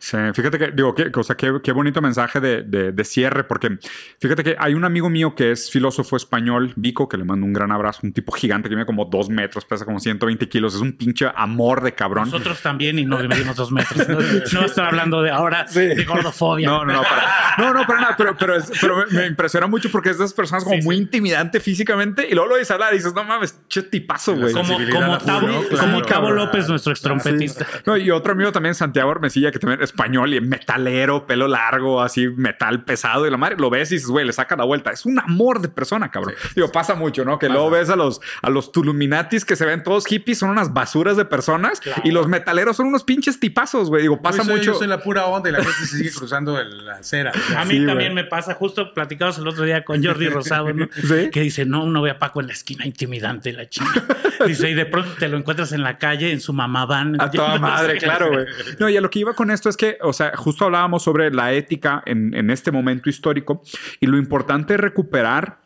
Sí, 0.00 0.16
fíjate 0.34 0.58
que, 0.58 0.70
digo, 0.72 0.94
qué, 0.94 1.12
o 1.14 1.22
sea, 1.22 1.36
qué, 1.36 1.52
qué 1.62 1.70
bonito 1.70 2.02
mensaje 2.02 2.40
de, 2.40 2.62
de- 2.64 2.90
de 2.90 3.04
cierre, 3.04 3.44
porque 3.44 3.78
fíjate 4.20 4.42
que 4.42 4.56
hay 4.58 4.74
un 4.74 4.84
amigo 4.84 5.08
mío 5.08 5.34
que 5.36 5.52
es 5.52 5.70
filósofo 5.70 6.16
español, 6.16 6.72
Vico, 6.74 7.08
que 7.08 7.16
le 7.16 7.24
mando 7.24 7.46
un 7.46 7.52
gran 7.52 7.70
abrazo, 7.70 8.00
un 8.02 8.12
tipo 8.12 8.32
gigante 8.32 8.68
que 8.68 8.74
mide 8.74 8.86
como 8.86 9.04
dos 9.04 9.28
metros, 9.28 9.64
pesa 9.64 9.84
como 9.84 10.00
120 10.00 10.48
kilos, 10.48 10.74
es 10.74 10.80
un 10.80 10.94
pinche 10.94 11.26
amor 11.36 11.80
de 11.82 11.94
cabrón. 11.94 12.24
Nosotros 12.24 12.60
también 12.60 12.98
y 12.98 13.04
nos 13.04 13.26
medimos 13.28 13.54
dos 13.54 13.70
metros. 13.70 14.08
No, 14.08 14.18
no 14.60 14.66
estoy 14.66 14.84
hablando 14.84 15.22
de 15.22 15.30
ahora 15.30 15.64
de 15.72 16.02
gordofobia. 16.04 16.66
No, 16.68 16.84
no, 16.84 16.92
no, 16.94 17.02
para, 17.02 17.54
no, 17.58 17.72
no, 17.74 17.86
para 17.86 18.00
nada, 18.00 18.14
pero, 18.18 18.36
pero, 18.36 18.56
es- 18.56 18.72
pero 18.80 18.96
me, 18.96 19.20
me 19.20 19.26
impresiona 19.26 19.66
mucho 19.68 19.90
porque 19.92 20.10
es 20.10 20.18
de 20.18 20.24
esas 20.24 20.34
personas 20.34 20.64
como 20.64 20.76
muy 20.82 20.96
sí. 20.96 21.02
Intimidante 21.36 21.60
físicamente 21.60 22.26
y 22.28 22.34
luego 22.34 22.50
lo 22.50 22.56
dices 22.56 22.70
hablar 22.70 22.92
y 22.94 22.96
dices, 22.96 23.14
no 23.14 23.24
mames, 23.24 23.58
che 23.68 23.82
tipazo, 23.82 24.34
güey. 24.36 24.52
Como, 24.52 24.74
como 24.92 25.14
a 25.14 25.20
full, 25.20 25.26
Tavo, 25.26 25.46
¿no? 25.48 25.62
Claro, 25.62 25.84
como 25.86 26.02
Tavo. 26.02 26.30
López, 26.30 26.68
nuestro 26.68 26.92
extrompetista. 26.92 27.66
No, 27.84 27.96
y 27.96 28.10
otro 28.10 28.32
amigo 28.32 28.52
también, 28.52 28.74
Santiago 28.74 29.10
Hermesilla, 29.10 29.50
que 29.52 29.58
también 29.58 29.80
es 29.82 29.90
español 29.90 30.32
y 30.34 30.40
metalero, 30.40 31.26
pelo 31.26 31.48
largo, 31.48 32.00
así 32.02 32.28
metal 32.28 32.84
pesado. 32.84 33.26
Y 33.26 33.30
la 33.30 33.36
madre 33.36 33.56
lo 33.58 33.70
ves 33.70 33.90
y 33.92 33.96
dices, 33.96 34.08
güey, 34.08 34.26
le 34.26 34.32
saca 34.32 34.56
la 34.56 34.64
vuelta. 34.64 34.90
Es 34.90 35.06
un 35.06 35.18
amor 35.18 35.60
de 35.60 35.68
persona, 35.68 36.10
cabrón. 36.10 36.34
Digo, 36.54 36.70
pasa 36.72 36.94
mucho, 36.94 37.24
¿no? 37.24 37.38
Que 37.38 37.48
luego 37.48 37.70
ves 37.70 37.90
a 37.90 37.96
los, 37.96 38.20
a 38.42 38.50
los 38.50 38.72
Tuluminatis 38.72 39.44
que 39.44 39.56
se 39.56 39.64
ven 39.66 39.82
todos 39.82 40.06
hippies, 40.06 40.38
son 40.38 40.50
unas 40.50 40.72
basuras 40.72 41.16
de 41.16 41.24
personas. 41.24 41.80
Y 42.04 42.10
los 42.10 42.28
metaleros 42.28 42.76
son 42.76 42.86
unos 42.86 43.04
pinches 43.04 43.38
tipazos, 43.40 43.88
güey. 43.88 44.02
Digo, 44.02 44.20
pasa 44.22 44.38
Yo 44.38 44.44
soy- 44.44 44.52
mucho. 44.58 44.72
Yo 44.72 44.78
soy 44.78 44.88
la 44.88 45.00
pura 45.02 45.26
onda 45.26 45.48
y 45.48 45.52
la 45.52 45.58
gente 45.62 45.74
se 45.86 45.98
sigue 45.98 46.12
cruzando 46.12 46.58
el- 46.60 46.84
la 46.86 46.94
acera. 46.96 47.32
A 47.56 47.64
mí 47.64 47.78
Sí, 47.78 47.86
también 47.86 48.14
me 48.14 48.24
pasa, 48.24 48.54
justo 48.54 48.92
platicamos 48.94 49.38
el 49.38 49.46
otro 49.48 49.64
día 49.64 49.84
con 49.84 50.02
Jordi 50.04 50.28
Rosado, 50.28 50.72
¿no? 50.72 50.88
Sí. 51.06 51.25
Que 51.30 51.40
dice, 51.40 51.64
no, 51.64 51.84
uno 51.84 52.02
ve 52.02 52.10
a 52.10 52.18
Paco 52.18 52.40
en 52.40 52.48
la 52.48 52.52
esquina 52.52 52.86
intimidante, 52.86 53.52
la 53.52 53.68
chica. 53.68 54.06
Dice, 54.46 54.70
y 54.70 54.74
de 54.74 54.86
pronto 54.86 55.12
te 55.18 55.28
lo 55.28 55.38
encuentras 55.38 55.72
en 55.72 55.82
la 55.82 55.98
calle, 55.98 56.30
en 56.30 56.40
su 56.40 56.52
mamá 56.52 56.84
van. 56.86 57.20
A 57.20 57.30
toda 57.30 57.58
madre, 57.60 57.98
claro, 57.98 58.30
güey. 58.30 58.46
No, 58.78 58.88
y 58.88 58.96
a 58.96 59.00
lo 59.00 59.10
que 59.10 59.20
iba 59.20 59.34
con 59.34 59.50
esto 59.50 59.68
es 59.68 59.76
que, 59.76 59.98
o 60.02 60.12
sea, 60.12 60.36
justo 60.36 60.66
hablábamos 60.66 61.02
sobre 61.02 61.30
la 61.30 61.52
ética 61.52 62.02
en, 62.06 62.34
en 62.34 62.50
este 62.50 62.70
momento 62.70 63.08
histórico 63.08 63.62
y 64.00 64.06
lo 64.06 64.18
importante 64.18 64.74
es 64.74 64.80
recuperar 64.80 65.58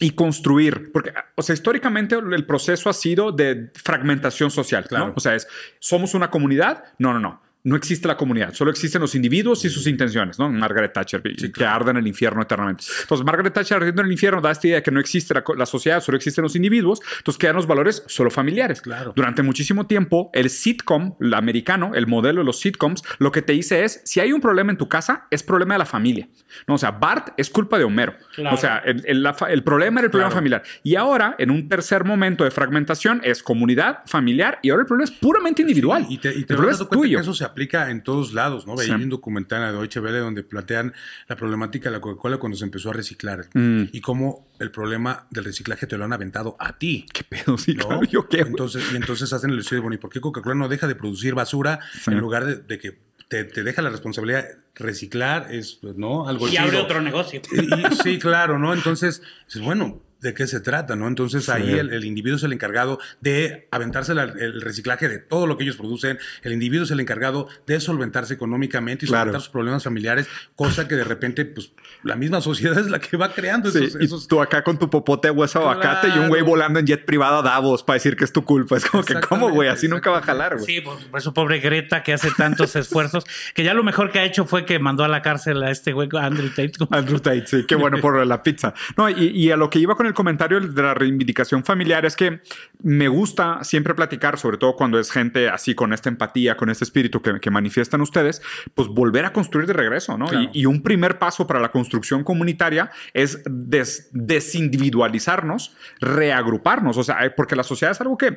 y 0.00 0.10
construir, 0.10 0.92
porque, 0.92 1.12
o 1.34 1.42
sea, 1.42 1.54
históricamente 1.54 2.16
el 2.16 2.46
proceso 2.46 2.88
ha 2.88 2.92
sido 2.92 3.32
de 3.32 3.70
fragmentación 3.74 4.50
social, 4.50 4.84
¿no? 4.84 4.88
Claro. 4.88 5.12
O 5.16 5.20
sea, 5.20 5.34
es, 5.34 5.48
¿somos 5.80 6.14
una 6.14 6.30
comunidad? 6.30 6.84
No, 6.98 7.12
no, 7.12 7.18
no. 7.18 7.42
No 7.68 7.76
existe 7.76 8.08
la 8.08 8.16
comunidad, 8.16 8.54
solo 8.54 8.70
existen 8.70 9.00
los 9.02 9.14
individuos 9.14 9.64
y 9.64 9.68
sus 9.68 9.86
intenciones, 9.86 10.38
¿no? 10.38 10.48
Margaret 10.50 10.92
Thatcher, 10.92 11.20
y 11.24 11.52
que 11.52 11.64
arda 11.66 11.90
en 11.90 11.98
el 11.98 12.06
infierno 12.06 12.40
eternamente. 12.42 12.84
Entonces, 13.02 13.24
Margaret 13.26 13.52
Thatcher 13.52 13.76
ardiendo 13.76 14.00
en 14.02 14.06
el 14.06 14.12
infierno 14.12 14.40
da 14.40 14.50
esta 14.50 14.66
idea 14.66 14.76
de 14.76 14.82
que 14.82 14.90
no 14.90 15.00
existe 15.00 15.34
la, 15.56 15.66
sociedad, 15.66 16.00
solo 16.02 16.16
existen 16.16 16.42
los 16.42 16.56
individuos, 16.56 17.00
entonces 17.18 17.38
quedan 17.38 17.56
los 17.56 17.66
valores 17.66 18.02
solo 18.06 18.30
familiares. 18.30 18.80
Claro. 18.80 19.12
Durante 19.14 19.42
muchísimo 19.42 19.86
tiempo, 19.86 20.30
el 20.32 20.48
sitcom, 20.48 21.14
el 21.20 21.34
americano, 21.34 21.92
el 21.94 22.06
modelo 22.06 22.40
de 22.40 22.44
los 22.46 22.58
sitcoms, 22.60 23.02
lo 23.18 23.30
que 23.32 23.42
te 23.42 23.52
dice 23.52 23.84
es, 23.84 24.00
si 24.04 24.20
hay 24.20 24.32
un 24.32 24.40
problema 24.40 24.70
en 24.72 24.78
tu 24.78 24.88
casa, 24.88 25.26
es 25.30 25.42
problema 25.42 25.74
de 25.74 25.78
la 25.80 25.86
familia. 25.86 26.26
¿no? 26.66 26.74
O 26.74 26.78
sea, 26.78 26.92
Bart 26.92 27.34
es 27.36 27.50
culpa 27.50 27.76
de 27.76 27.84
Homero. 27.84 28.14
Claro. 28.34 28.56
O 28.56 28.58
sea, 28.58 28.78
el, 28.78 29.02
el- 29.06 29.22
la 29.22 29.34
fa- 29.34 29.50
el 29.50 29.62
problema 29.62 30.00
era 30.00 30.06
el 30.06 30.10
problema 30.10 30.30
Claro. 30.30 30.38
familiar. 30.38 30.62
Y 30.82 30.94
ahora, 30.94 31.34
en 31.38 31.50
un 31.50 31.68
tercer 31.68 32.04
momento 32.04 32.44
de 32.44 32.50
fragmentación, 32.50 33.20
es 33.24 33.42
comunidad, 33.42 33.98
familiar, 34.06 34.58
y 34.62 34.70
ahora 34.70 34.82
el 34.82 34.86
problema 34.86 35.04
es 35.12 35.18
puramente 35.18 35.60
individual. 35.62 36.06
Y 36.08 36.16
te, 36.18 36.28
y 36.32 36.38
el 36.38 36.46
te 36.46 36.54
problema 36.54 36.72
es 36.82 36.88
tuyo. 36.88 37.18
que 37.18 37.22
eso 37.22 37.34
se 37.34 37.44
aplica 37.44 37.57
en 37.90 38.02
todos 38.02 38.32
lados, 38.32 38.66
¿no? 38.66 38.76
Veía 38.76 38.96
Sí. 38.96 39.02
un 39.02 39.08
documental 39.08 39.60
de 39.66 39.72
Deutsche 39.72 40.00
Welle 40.00 40.18
donde 40.18 40.42
plantean 40.42 40.92
la 41.28 41.36
problemática 41.36 41.88
de 41.90 41.96
la 41.96 42.00
Coca-Cola 42.00 42.36
cuando 42.38 42.56
se 42.56 42.64
empezó 42.64 42.90
a 42.90 42.92
reciclar 42.92 43.46
Mm. 43.54 43.84
y 43.92 44.00
cómo 44.00 44.48
el 44.58 44.70
problema 44.70 45.26
del 45.30 45.44
reciclaje 45.44 45.86
te 45.86 45.96
lo 45.98 46.04
han 46.04 46.12
aventado 46.12 46.56
a 46.58 46.78
ti. 46.78 47.06
¿Qué 47.12 47.24
pedo? 47.24 47.58
Sí, 47.58 47.74
¿no? 47.74 47.86
claro, 47.88 48.04
yo 48.04 48.28
qué. 48.28 48.40
Entonces, 48.40 48.84
y 48.92 48.96
entonces 48.96 49.32
hacen 49.32 49.50
el 49.50 49.58
estudio, 49.58 49.82
bueno, 49.82 49.94
¿y 49.94 49.98
por 49.98 50.10
qué 50.10 50.20
Coca-Cola 50.20 50.54
no 50.54 50.68
deja 50.68 50.86
de 50.86 50.94
producir 50.94 51.34
basura 51.34 51.80
Sí. 52.04 52.10
en 52.10 52.18
lugar 52.18 52.44
de, 52.46 52.56
de 52.56 52.78
que 52.78 52.98
te, 53.28 53.44
te 53.44 53.62
deja 53.62 53.82
la 53.82 53.90
responsabilidad 53.90 54.46
reciclar? 54.74 55.52
Es, 55.52 55.74
pues, 55.82 55.96
¿no? 55.96 56.26
Algo 56.28 56.48
Y 56.48 56.56
abre 56.56 56.78
otro 56.78 57.00
negocio. 57.02 57.42
Y- 57.52 57.58
y- 57.92 57.94
sí, 58.02 58.18
claro, 58.18 58.58
¿no? 58.58 58.72
Entonces, 58.72 59.22
bueno, 59.62 60.00
¿de 60.20 60.34
qué 60.34 60.46
se 60.46 60.60
trata, 60.60 60.96
no? 60.96 61.06
Entonces 61.06 61.48
ahí 61.48 61.74
el, 61.74 61.90
el 61.92 62.04
individuo 62.04 62.36
es 62.36 62.42
el 62.42 62.52
encargado 62.52 62.98
de 63.20 63.68
aventarse 63.70 64.14
la- 64.14 64.24
el 64.24 64.60
reciclaje 64.60 65.08
de 65.08 65.18
todo 65.18 65.46
lo 65.46 65.56
que 65.56 65.64
ellos 65.64 65.76
producen. 65.76 66.18
El 66.42 66.52
individuo 66.52 66.84
es 66.84 66.90
el 66.90 66.98
encargado 67.00 67.48
de 67.66 67.78
solventarse 67.80 68.34
económicamente 68.34 69.06
y 69.06 69.08
Claro. 69.08 69.22
solventar 69.26 69.40
sus 69.42 69.50
problemas 69.50 69.84
familiares, 69.84 70.26
cosa 70.56 70.88
que 70.88 70.96
de 70.96 71.04
repente, 71.04 71.44
pues, 71.44 71.72
la 72.02 72.16
misma 72.16 72.40
sociedad 72.40 72.78
es 72.78 72.90
la 72.90 72.98
que 72.98 73.16
va 73.16 73.32
creando 73.32 73.70
Sí, 73.70 73.84
esos... 73.84 74.00
y 74.00 74.04
esos- 74.06 74.26
tú 74.28 74.40
acá 74.42 74.64
con 74.64 74.78
tu 74.78 74.90
popote 74.90 75.28
de 75.28 75.32
hueso 75.32 75.60
de 75.60 75.64
aguacate 75.66 76.08
y 76.08 76.18
un 76.18 76.28
güey 76.28 76.40
Claro. 76.40 76.46
volando 76.46 76.78
en 76.80 76.86
jet 76.86 77.04
privado 77.04 77.38
a 77.38 77.42
Davos 77.42 77.82
para 77.84 77.94
decir 77.94 78.16
que 78.16 78.24
es 78.24 78.32
tu 78.32 78.44
culpa. 78.44 78.76
Es 78.76 78.84
como 78.86 79.04
que, 79.04 79.14
¿cómo, 79.20 79.50
güey? 79.50 79.68
Así 79.68 79.86
nunca 79.88 80.10
va 80.10 80.18
a 80.18 80.22
jalar, 80.22 80.54
güey. 80.54 80.66
Sí, 80.66 80.80
por, 80.80 80.98
por 81.10 81.22
su 81.22 81.32
pobre 81.32 81.60
Greta 81.60 82.02
que 82.02 82.12
hace 82.12 82.30
tantos 82.36 82.74
esfuerzos, 82.76 83.24
que 83.54 83.62
ya 83.62 83.72
lo 83.74 83.84
mejor 83.84 84.10
que 84.10 84.18
ha 84.18 84.24
hecho 84.24 84.44
fue 84.46 84.64
que 84.64 84.78
mandó 84.80 85.04
a 85.04 85.08
la 85.08 85.22
cárcel 85.22 85.62
a 85.62 85.70
este 85.70 85.92
güey, 85.92 86.08
Andrew 86.20 86.48
Tate. 86.48 86.72
Andrew 86.90 87.20
Tate, 87.20 87.46
sí, 87.46 87.64
qué 87.68 87.76
bueno 87.76 87.98
por 88.00 88.26
la 88.26 88.42
pizza. 88.42 88.74
No, 88.96 89.08
y, 89.08 89.28
y 89.28 89.50
a 89.52 89.56
lo 89.56 89.70
que 89.70 89.78
iba 89.78 89.94
con 89.94 90.07
el 90.08 90.14
comentario 90.14 90.60
de 90.60 90.82
la 90.82 90.94
reivindicación 90.94 91.64
familiar 91.64 92.04
es 92.04 92.16
que 92.16 92.40
me 92.82 93.08
gusta 93.08 93.62
siempre 93.62 93.94
platicar, 93.94 94.38
sobre 94.38 94.58
todo 94.58 94.74
cuando 94.74 94.98
es 94.98 95.10
gente 95.10 95.48
así 95.48 95.74
con 95.74 95.92
esta 95.92 96.08
empatía, 96.08 96.56
con 96.56 96.70
este 96.70 96.84
espíritu 96.84 97.22
que, 97.22 97.38
que 97.40 97.50
manifiestan 97.50 98.00
ustedes, 98.00 98.42
pues 98.74 98.88
volver 98.88 99.24
a 99.24 99.32
construir 99.32 99.66
de 99.66 99.72
regreso, 99.74 100.18
¿no? 100.18 100.26
Claro. 100.26 100.50
Y, 100.52 100.62
y 100.62 100.66
un 100.66 100.82
primer 100.82 101.18
paso 101.18 101.46
para 101.46 101.60
la 101.60 101.70
construcción 101.70 102.24
comunitaria 102.24 102.90
es 103.14 103.42
des- 103.48 104.08
desindividualizarnos, 104.12 105.76
reagruparnos, 106.00 106.96
o 106.96 107.04
sea, 107.04 107.18
porque 107.36 107.56
la 107.56 107.62
sociedad 107.62 107.92
es 107.92 108.00
algo 108.00 108.16
que, 108.16 108.36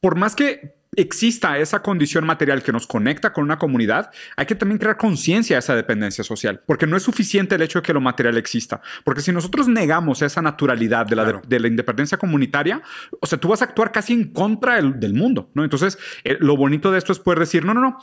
por 0.00 0.16
más 0.16 0.34
que 0.36 0.76
exista 0.96 1.58
esa 1.58 1.82
condición 1.82 2.24
material 2.24 2.62
que 2.62 2.72
nos 2.72 2.86
conecta 2.86 3.32
con 3.32 3.44
una 3.44 3.58
comunidad, 3.58 4.10
hay 4.36 4.46
que 4.46 4.54
también 4.54 4.78
crear 4.78 4.96
conciencia 4.96 5.56
de 5.56 5.60
esa 5.60 5.74
dependencia 5.74 6.24
social, 6.24 6.60
porque 6.66 6.86
no 6.86 6.96
es 6.96 7.02
suficiente 7.02 7.54
el 7.54 7.62
hecho 7.62 7.80
de 7.80 7.82
que 7.82 7.92
lo 7.92 8.00
material 8.00 8.36
exista, 8.36 8.80
porque 9.04 9.20
si 9.20 9.32
nosotros 9.32 9.68
negamos 9.68 10.22
esa 10.22 10.42
naturalidad 10.42 11.06
de 11.06 11.16
la, 11.16 11.24
Claro. 11.24 11.42
de, 11.46 11.60
la 11.60 11.68
independencia 11.68 12.18
comunitaria, 12.18 12.82
o 13.20 13.26
sea, 13.26 13.38
tú 13.38 13.48
vas 13.48 13.62
a 13.62 13.66
actuar 13.66 13.92
casi 13.92 14.12
en 14.14 14.32
contra 14.32 14.76
del, 14.76 14.98
del 14.98 15.14
mundo, 15.14 15.50
¿no? 15.54 15.64
Entonces, 15.64 15.98
eh, 16.24 16.36
lo 16.40 16.56
bonito 16.56 16.90
de 16.90 16.98
esto 16.98 17.12
es 17.12 17.18
poder 17.18 17.38
decir, 17.40 17.64
no, 17.64 17.74
no, 17.74 17.80
no, 17.80 17.98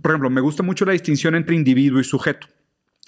por 0.00 0.12
ejemplo, 0.12 0.30
me 0.30 0.40
gusta 0.40 0.62
mucho 0.62 0.84
la 0.84 0.92
distinción 0.92 1.34
entre 1.34 1.54
individuo 1.56 2.00
y 2.00 2.04
sujeto, 2.04 2.48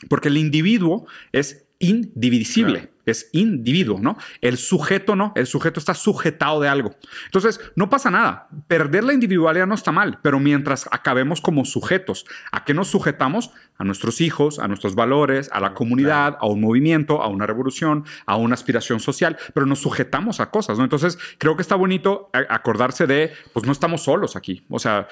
porque 0.09 0.29
el 0.29 0.37
individuo 0.37 1.07
es 1.33 1.65
indivisible. 1.79 2.81
Claro. 2.81 2.92
Es 3.07 3.29
individuo, 3.33 3.99
¿no? 4.01 4.17
El 4.41 4.59
sujeto 4.59 5.17
no, 5.17 5.33
el 5.37 5.47
sujeto 5.47 5.81
está 5.81 5.95
sujetado 5.95 6.61
de 6.61 6.69
algo. 6.69 6.95
Entonces, 7.27 7.61
no 7.77 7.91
pasa 7.91 8.11
nada. 8.11 8.49
Perder 8.69 9.05
la 9.05 9.13
individualidad 9.13 9.67
no 9.67 9.75
está 9.75 9.93
mal, 9.93 10.19
pero 10.23 10.39
mientras 10.39 10.89
acabemos 10.91 11.41
como 11.41 11.65
sujetos, 11.65 12.25
¿a 12.51 12.65
qué 12.65 12.75
nos 12.75 12.89
sujetamos? 12.89 13.51
A 13.83 13.85
nuestros 13.85 14.21
hijos, 14.21 14.61
a 14.61 14.69
nuestros 14.69 14.95
valores, 14.95 15.51
a 15.53 15.59
la 15.59 15.75
comunidad, 15.75 16.39
a 16.41 16.47
un 16.47 16.61
movimiento, 16.61 17.21
a 17.21 17.27
una 17.27 17.49
revolución, 17.49 18.05
a 18.27 18.37
una 18.37 18.55
aspiración 18.55 19.01
social, 19.01 19.37
pero 19.55 19.67
nos 19.67 19.81
sujetamos 19.81 20.39
a 20.39 20.51
cosas, 20.51 20.79
¿no? 20.79 20.85
Entonces, 20.85 21.19
creo 21.39 21.57
que 21.57 21.63
está 21.63 21.75
bonito 21.75 22.31
acordarse 22.33 23.09
de, 23.09 23.33
pues 23.53 23.67
no 23.67 23.73
estamos 23.73 24.05
solos 24.05 24.37
aquí. 24.37 24.65
O 24.71 24.79
sea, 24.79 25.09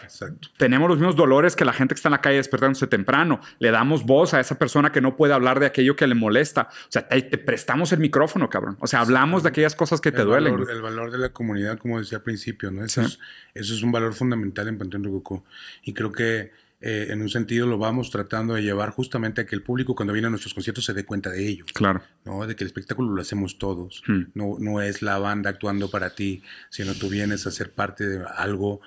tenemos 0.56 0.88
los 0.88 0.98
mismos 0.98 1.16
dolores 1.16 1.56
que 1.56 1.64
la 1.64 1.72
gente 1.72 1.96
que 1.96 1.98
está 1.98 2.10
en 2.10 2.12
la 2.12 2.20
calle 2.20 2.36
despertándose 2.36 2.86
temprano. 2.86 3.40
Le 3.58 3.72
damos 3.72 4.06
voz 4.06 4.34
a 4.34 4.40
esa 4.40 4.56
persona 4.56 4.92
que 4.92 5.00
no 5.00 5.16
puede 5.16 5.34
hablar 5.34 5.58
de 5.58 5.66
aquello 5.66 5.96
que 5.96 6.06
le 6.06 6.14
molesta. 6.14 6.68
O 6.70 6.90
sea, 6.92 7.08
te, 7.08 7.38
prestamos 7.38 7.90
el 7.90 7.98
micrófono, 7.98 8.48
cabrón. 8.48 8.76
O 8.78 8.86
sea, 8.86 9.00
hablamos 9.00 9.42
de 9.42 9.48
aquellas 9.48 9.74
cosas 9.74 10.00
que 10.00 10.12
te 10.12 10.22
duelen. 10.22 10.54
el 10.54 10.80
valor 10.80 11.10
de 11.10 11.18
la 11.18 11.30
comunidad, 11.30 11.78
como 11.78 11.98
decía 11.98 12.18
al 12.18 12.24
principio, 12.24 12.70
¿no? 12.70 12.84
Eso, 12.84 13.02
es, 13.02 13.18
eso 13.54 13.74
es 13.74 13.82
un 13.82 13.90
valor 13.90 14.14
fundamental 14.14 14.68
en 14.68 14.78
Panteón 14.78 15.02
Rococó. 15.02 15.44
Y 15.82 15.92
creo 15.92 16.12
que 16.12 16.52
eh, 16.80 17.08
en 17.10 17.20
un 17.20 17.28
sentido 17.28 17.66
lo 17.66 17.76
vamos 17.76 18.10
tratando 18.10 18.54
de 18.54 18.62
llevar 18.62 18.90
justamente 18.90 19.42
a 19.42 19.46
que 19.46 19.54
el 19.54 19.62
público 19.62 19.94
cuando 19.94 20.12
viene 20.12 20.28
a 20.28 20.30
nuestros 20.30 20.54
conciertos 20.54 20.84
se 20.84 20.94
dé 20.94 21.04
cuenta 21.04 21.30
de 21.30 21.46
ello. 21.46 21.64
Claro. 21.74 22.02
¿no? 22.24 22.46
De 22.46 22.56
que 22.56 22.64
el 22.64 22.68
espectáculo 22.68 23.12
lo 23.12 23.20
hacemos 23.20 23.58
todos. 23.58 24.02
Hmm. 24.06 24.24
No, 24.34 24.56
no 24.58 24.80
es 24.80 25.02
la 25.02 25.18
banda 25.18 25.50
actuando 25.50 25.90
para 25.90 26.14
ti, 26.14 26.42
sino 26.70 26.94
tú 26.94 27.08
vienes 27.08 27.46
a 27.46 27.50
ser 27.50 27.72
parte 27.72 28.08
de 28.08 28.24
algo 28.36 28.80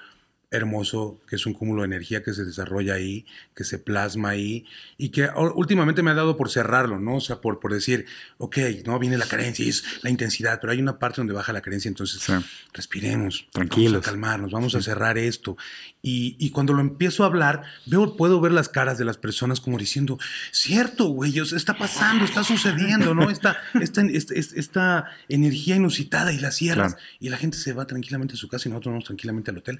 hermoso, 0.54 1.20
que 1.28 1.36
es 1.36 1.46
un 1.46 1.54
cúmulo 1.54 1.82
de 1.82 1.88
energía 1.88 2.24
que 2.24 2.34
se 2.34 2.46
desarrolla 2.46 2.94
ahí, 2.94 3.26
que 3.56 3.64
se 3.64 3.80
plasma 3.80 4.30
ahí, 4.30 4.66
y 4.98 5.10
que 5.10 5.28
últimamente 5.56 6.04
me 6.04 6.12
ha 6.12 6.14
dado 6.14 6.38
por 6.38 6.52
cerrarlo, 6.52 7.00
¿no? 7.00 7.16
O 7.16 7.22
sea, 7.22 7.42
por, 7.42 7.60
por 7.60 7.74
decir, 7.74 8.06
ok, 8.38 8.58
no 8.86 9.00
viene 9.00 9.18
la 9.18 9.26
carencia, 9.26 9.68
es 9.68 9.84
la 10.04 10.12
intensidad, 10.12 10.60
pero 10.62 10.72
hay 10.72 10.80
una 10.80 11.00
parte 11.00 11.18
donde 11.18 11.34
baja 11.34 11.52
la 11.54 11.62
carencia, 11.62 11.90
entonces 11.90 12.24
respiremos, 12.72 13.48
tranquilos, 13.52 13.94
vamos 13.94 14.08
a 14.08 14.12
calmarnos, 14.12 14.52
vamos 14.52 14.76
a 14.76 14.82
cerrar 14.82 15.18
esto. 15.18 15.58
Y, 16.04 16.36
y, 16.38 16.52
cuando 16.52 16.74
lo 16.74 16.82
empiezo 16.82 17.24
a 17.24 17.28
hablar, 17.28 17.64
veo, 17.86 18.16
puedo 18.18 18.42
ver 18.42 18.52
las 18.52 18.70
caras 18.70 18.98
de 18.98 19.06
las 19.06 19.18
personas 19.18 19.62
como 19.62 19.78
diciendo, 19.78 20.20
cierto, 20.52 21.06
güey, 21.06 21.40
está 21.40 21.78
pasando, 21.78 22.26
está 22.26 22.44
sucediendo, 22.44 23.16
¿no? 23.16 23.30
Esta, 23.32 23.58
esta, 23.80 24.02
esta, 24.02 24.34
esta 24.36 25.06
energía 25.30 25.78
inusitada 25.78 26.32
y 26.34 26.40
la 26.40 26.52
cierras, 26.52 26.98
y 27.20 27.30
la 27.30 27.38
gente 27.38 27.58
se 27.58 27.74
va 27.74 27.88
tranquilamente 27.88 28.36
a 28.36 28.38
su 28.38 28.50
casa 28.50 28.68
y 28.68 28.72
nosotros 28.72 28.92
vamos 28.92 29.06
tranquilamente 29.06 29.50
al 29.50 29.58
hotel 29.58 29.80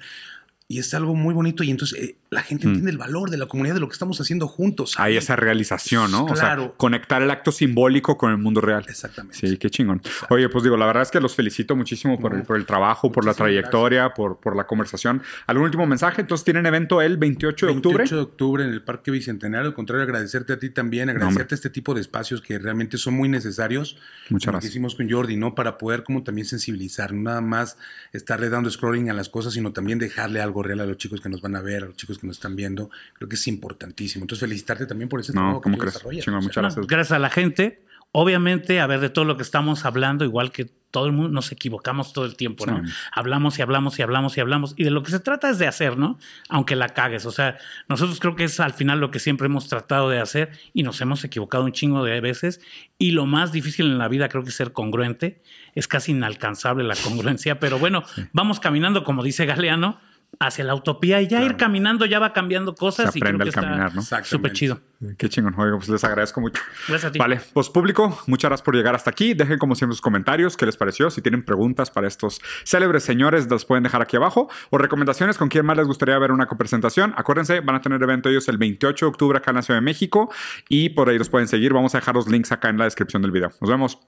y 0.66 0.78
es 0.78 0.94
algo 0.94 1.14
muy 1.14 1.34
bonito 1.34 1.62
y 1.62 1.70
entonces 1.70 1.98
eh, 2.00 2.16
la 2.30 2.42
gente 2.42 2.66
mm. 2.66 2.70
entiende 2.70 2.90
el 2.90 2.98
valor 2.98 3.28
de 3.28 3.36
la 3.36 3.46
comunidad, 3.46 3.74
de 3.74 3.80
lo 3.80 3.88
que 3.88 3.92
estamos 3.92 4.18
haciendo 4.20 4.48
juntos. 4.48 4.94
Hay 4.96 5.16
esa 5.16 5.36
realización, 5.36 6.10
¿no? 6.10 6.24
Claro. 6.26 6.62
O 6.62 6.66
sea, 6.66 6.76
conectar 6.76 7.20
el 7.20 7.30
acto 7.30 7.52
simbólico 7.52 8.16
con 8.16 8.30
el 8.30 8.38
mundo 8.38 8.62
real. 8.62 8.84
Exactamente. 8.88 9.46
Sí, 9.46 9.58
qué 9.58 9.68
chingón. 9.68 10.00
Oye, 10.30 10.48
pues 10.48 10.64
digo, 10.64 10.76
la 10.78 10.86
verdad 10.86 11.02
es 11.02 11.10
que 11.10 11.20
los 11.20 11.34
felicito 11.34 11.76
muchísimo 11.76 12.18
por, 12.18 12.34
el, 12.34 12.42
por 12.42 12.56
el 12.56 12.64
trabajo, 12.64 13.12
por 13.12 13.26
la 13.26 13.34
trayectoria, 13.34 14.14
por, 14.14 14.40
por 14.40 14.56
la 14.56 14.66
conversación. 14.66 15.22
¿Algún 15.46 15.64
último 15.66 15.86
mensaje? 15.86 16.22
Entonces 16.22 16.44
tienen 16.44 16.64
evento 16.64 17.02
el 17.02 17.18
28 17.18 17.66
de 17.66 17.72
octubre. 17.72 17.98
28 17.98 18.16
de 18.16 18.22
octubre 18.22 18.64
en 18.64 18.70
el 18.70 18.82
Parque 18.82 19.10
Bicentenario. 19.10 19.68
Al 19.68 19.74
contrario, 19.74 20.04
agradecerte 20.04 20.54
a 20.54 20.58
ti 20.58 20.70
también, 20.70 21.10
agradecerte 21.10 21.54
este 21.54 21.68
tipo 21.68 21.92
de 21.94 22.00
espacios 22.00 22.40
que 22.40 22.58
realmente 22.58 22.96
son 22.96 23.14
muy 23.14 23.28
necesarios. 23.28 23.98
Muchas 24.30 24.52
gracias. 24.52 24.70
Que 24.70 24.72
hicimos 24.72 24.94
con 24.94 25.10
Jordi, 25.10 25.36
¿no? 25.36 25.54
Para 25.54 25.76
poder 25.76 26.04
como 26.04 26.22
también 26.22 26.46
sensibilizar, 26.46 27.12
no 27.12 27.24
nada 27.24 27.40
más 27.40 27.76
estarle 28.12 28.48
dando 28.48 28.70
scrolling 28.70 29.10
a 29.10 29.14
las 29.14 29.28
cosas, 29.28 29.52
sino 29.52 29.72
también 29.72 29.98
dejarle 29.98 30.40
algo 30.40 30.53
real 30.62 30.80
a 30.80 30.86
los 30.86 30.96
chicos 30.96 31.20
que 31.20 31.28
nos 31.28 31.40
van 31.40 31.56
a 31.56 31.60
ver, 31.60 31.84
a 31.84 31.86
los 31.86 31.96
chicos 31.96 32.18
que 32.18 32.26
nos 32.26 32.36
están 32.36 32.56
viendo, 32.56 32.90
creo 33.14 33.28
que 33.28 33.36
es 33.36 33.46
importantísimo. 33.48 34.24
Entonces, 34.24 34.40
felicitarte 34.40 34.86
también 34.86 35.08
por 35.08 35.20
ese 35.20 35.32
trabajo 35.32 35.60
que 35.60 35.70
tú 35.70 35.84
desarrollas. 35.84 36.26
muchas 36.28 36.56
gracias. 36.56 36.86
gracias 36.86 37.12
a 37.12 37.18
la 37.18 37.30
gente. 37.30 37.84
Obviamente, 38.16 38.80
a 38.80 38.86
ver, 38.86 39.00
de 39.00 39.10
todo 39.10 39.24
lo 39.24 39.36
que 39.36 39.42
estamos 39.42 39.84
hablando, 39.84 40.24
igual 40.24 40.52
que 40.52 40.70
todo 40.94 41.06
el 41.06 41.12
mundo, 41.12 41.32
nos 41.32 41.50
equivocamos 41.50 42.12
todo 42.12 42.24
el 42.24 42.36
tiempo, 42.36 42.64
¿no? 42.66 42.80
Hablamos 43.10 43.58
y 43.58 43.62
hablamos 43.62 43.98
y 43.98 44.02
hablamos 44.02 44.36
y 44.36 44.40
hablamos. 44.40 44.74
Y 44.76 44.84
de 44.84 44.92
lo 44.92 45.02
que 45.02 45.10
se 45.10 45.18
trata 45.18 45.50
es 45.50 45.58
de 45.58 45.66
hacer, 45.66 45.98
¿no? 45.98 46.20
Aunque 46.48 46.76
la 46.76 46.90
cagues. 46.90 47.26
O 47.26 47.32
sea, 47.32 47.58
nosotros 47.88 48.20
creo 48.20 48.36
que 48.36 48.44
es 48.44 48.60
al 48.60 48.72
final 48.72 49.00
lo 49.00 49.10
que 49.10 49.18
siempre 49.18 49.46
hemos 49.46 49.66
tratado 49.66 50.08
de 50.08 50.20
hacer 50.20 50.52
y 50.72 50.84
nos 50.84 51.00
hemos 51.00 51.24
equivocado 51.24 51.64
un 51.64 51.72
chingo 51.72 52.04
de 52.04 52.20
veces. 52.20 52.60
Y 52.96 53.10
lo 53.10 53.26
más 53.26 53.50
difícil 53.50 53.86
en 53.86 53.98
la 53.98 54.06
vida 54.06 54.28
creo 54.28 54.44
que 54.44 54.50
es 54.50 54.54
ser 54.54 54.72
congruente. 54.72 55.42
Es 55.74 55.88
casi 55.88 56.12
inalcanzable 56.12 56.84
la 56.84 56.94
congruencia, 56.94 57.58
pero 57.58 57.80
bueno, 57.80 58.04
vamos 58.32 58.60
caminando, 58.60 59.02
como 59.02 59.24
dice 59.24 59.44
Galeano 59.44 59.98
hacia 60.40 60.64
la 60.64 60.74
utopía 60.74 61.20
y 61.20 61.28
ya 61.28 61.42
ir 61.42 61.56
caminando 61.56 62.06
ya 62.06 62.18
va 62.18 62.32
cambiando 62.32 62.74
cosas 62.74 63.12
Se 63.12 63.18
aprende 63.18 63.46
y 63.46 63.50
creo 63.50 63.62
que 63.62 63.66
caminar, 63.66 63.94
¿no? 63.94 64.02
Súper 64.02 64.52
chido. 64.52 64.80
Qué 65.18 65.28
chingón. 65.28 65.54
Oiga, 65.58 65.76
pues 65.76 65.88
les 65.88 66.02
agradezco 66.04 66.40
mucho. 66.40 66.62
Gracias 66.88 67.10
a 67.10 67.12
ti. 67.12 67.18
Vale, 67.18 67.40
pues 67.52 67.68
público, 67.68 68.18
muchas 68.26 68.48
gracias 68.48 68.64
por 68.64 68.74
llegar 68.74 68.94
hasta 68.94 69.10
aquí. 69.10 69.34
Dejen 69.34 69.58
como 69.58 69.74
siempre 69.74 69.94
sus 69.94 70.00
comentarios, 70.00 70.56
qué 70.56 70.66
les 70.66 70.76
pareció. 70.76 71.10
Si 71.10 71.20
tienen 71.20 71.44
preguntas 71.44 71.90
para 71.90 72.06
estos 72.06 72.40
célebres 72.64 73.02
señores, 73.02 73.48
los 73.50 73.64
pueden 73.64 73.84
dejar 73.84 74.02
aquí 74.02 74.16
abajo. 74.16 74.48
O 74.70 74.78
recomendaciones 74.78 75.36
con 75.36 75.48
quién 75.48 75.66
más 75.66 75.76
les 75.76 75.86
gustaría 75.86 76.18
ver 76.18 76.32
una 76.32 76.46
copresentación. 76.46 77.14
Acuérdense, 77.16 77.60
van 77.60 77.76
a 77.76 77.80
tener 77.80 78.02
evento 78.02 78.28
ellos 78.28 78.48
el 78.48 78.58
28 78.58 79.06
de 79.06 79.08
octubre 79.10 79.38
acá 79.38 79.50
en 79.50 79.56
la 79.56 79.62
Ciudad 79.62 79.78
de 79.78 79.84
México 79.84 80.32
y 80.68 80.90
por 80.90 81.08
ahí 81.08 81.18
los 81.18 81.28
pueden 81.28 81.48
seguir. 81.48 81.72
Vamos 81.72 81.94
a 81.94 81.98
dejar 81.98 82.14
los 82.14 82.28
links 82.28 82.52
acá 82.52 82.70
en 82.70 82.78
la 82.78 82.84
descripción 82.84 83.22
del 83.22 83.30
video. 83.30 83.50
Nos 83.60 83.70
vemos. 83.70 83.98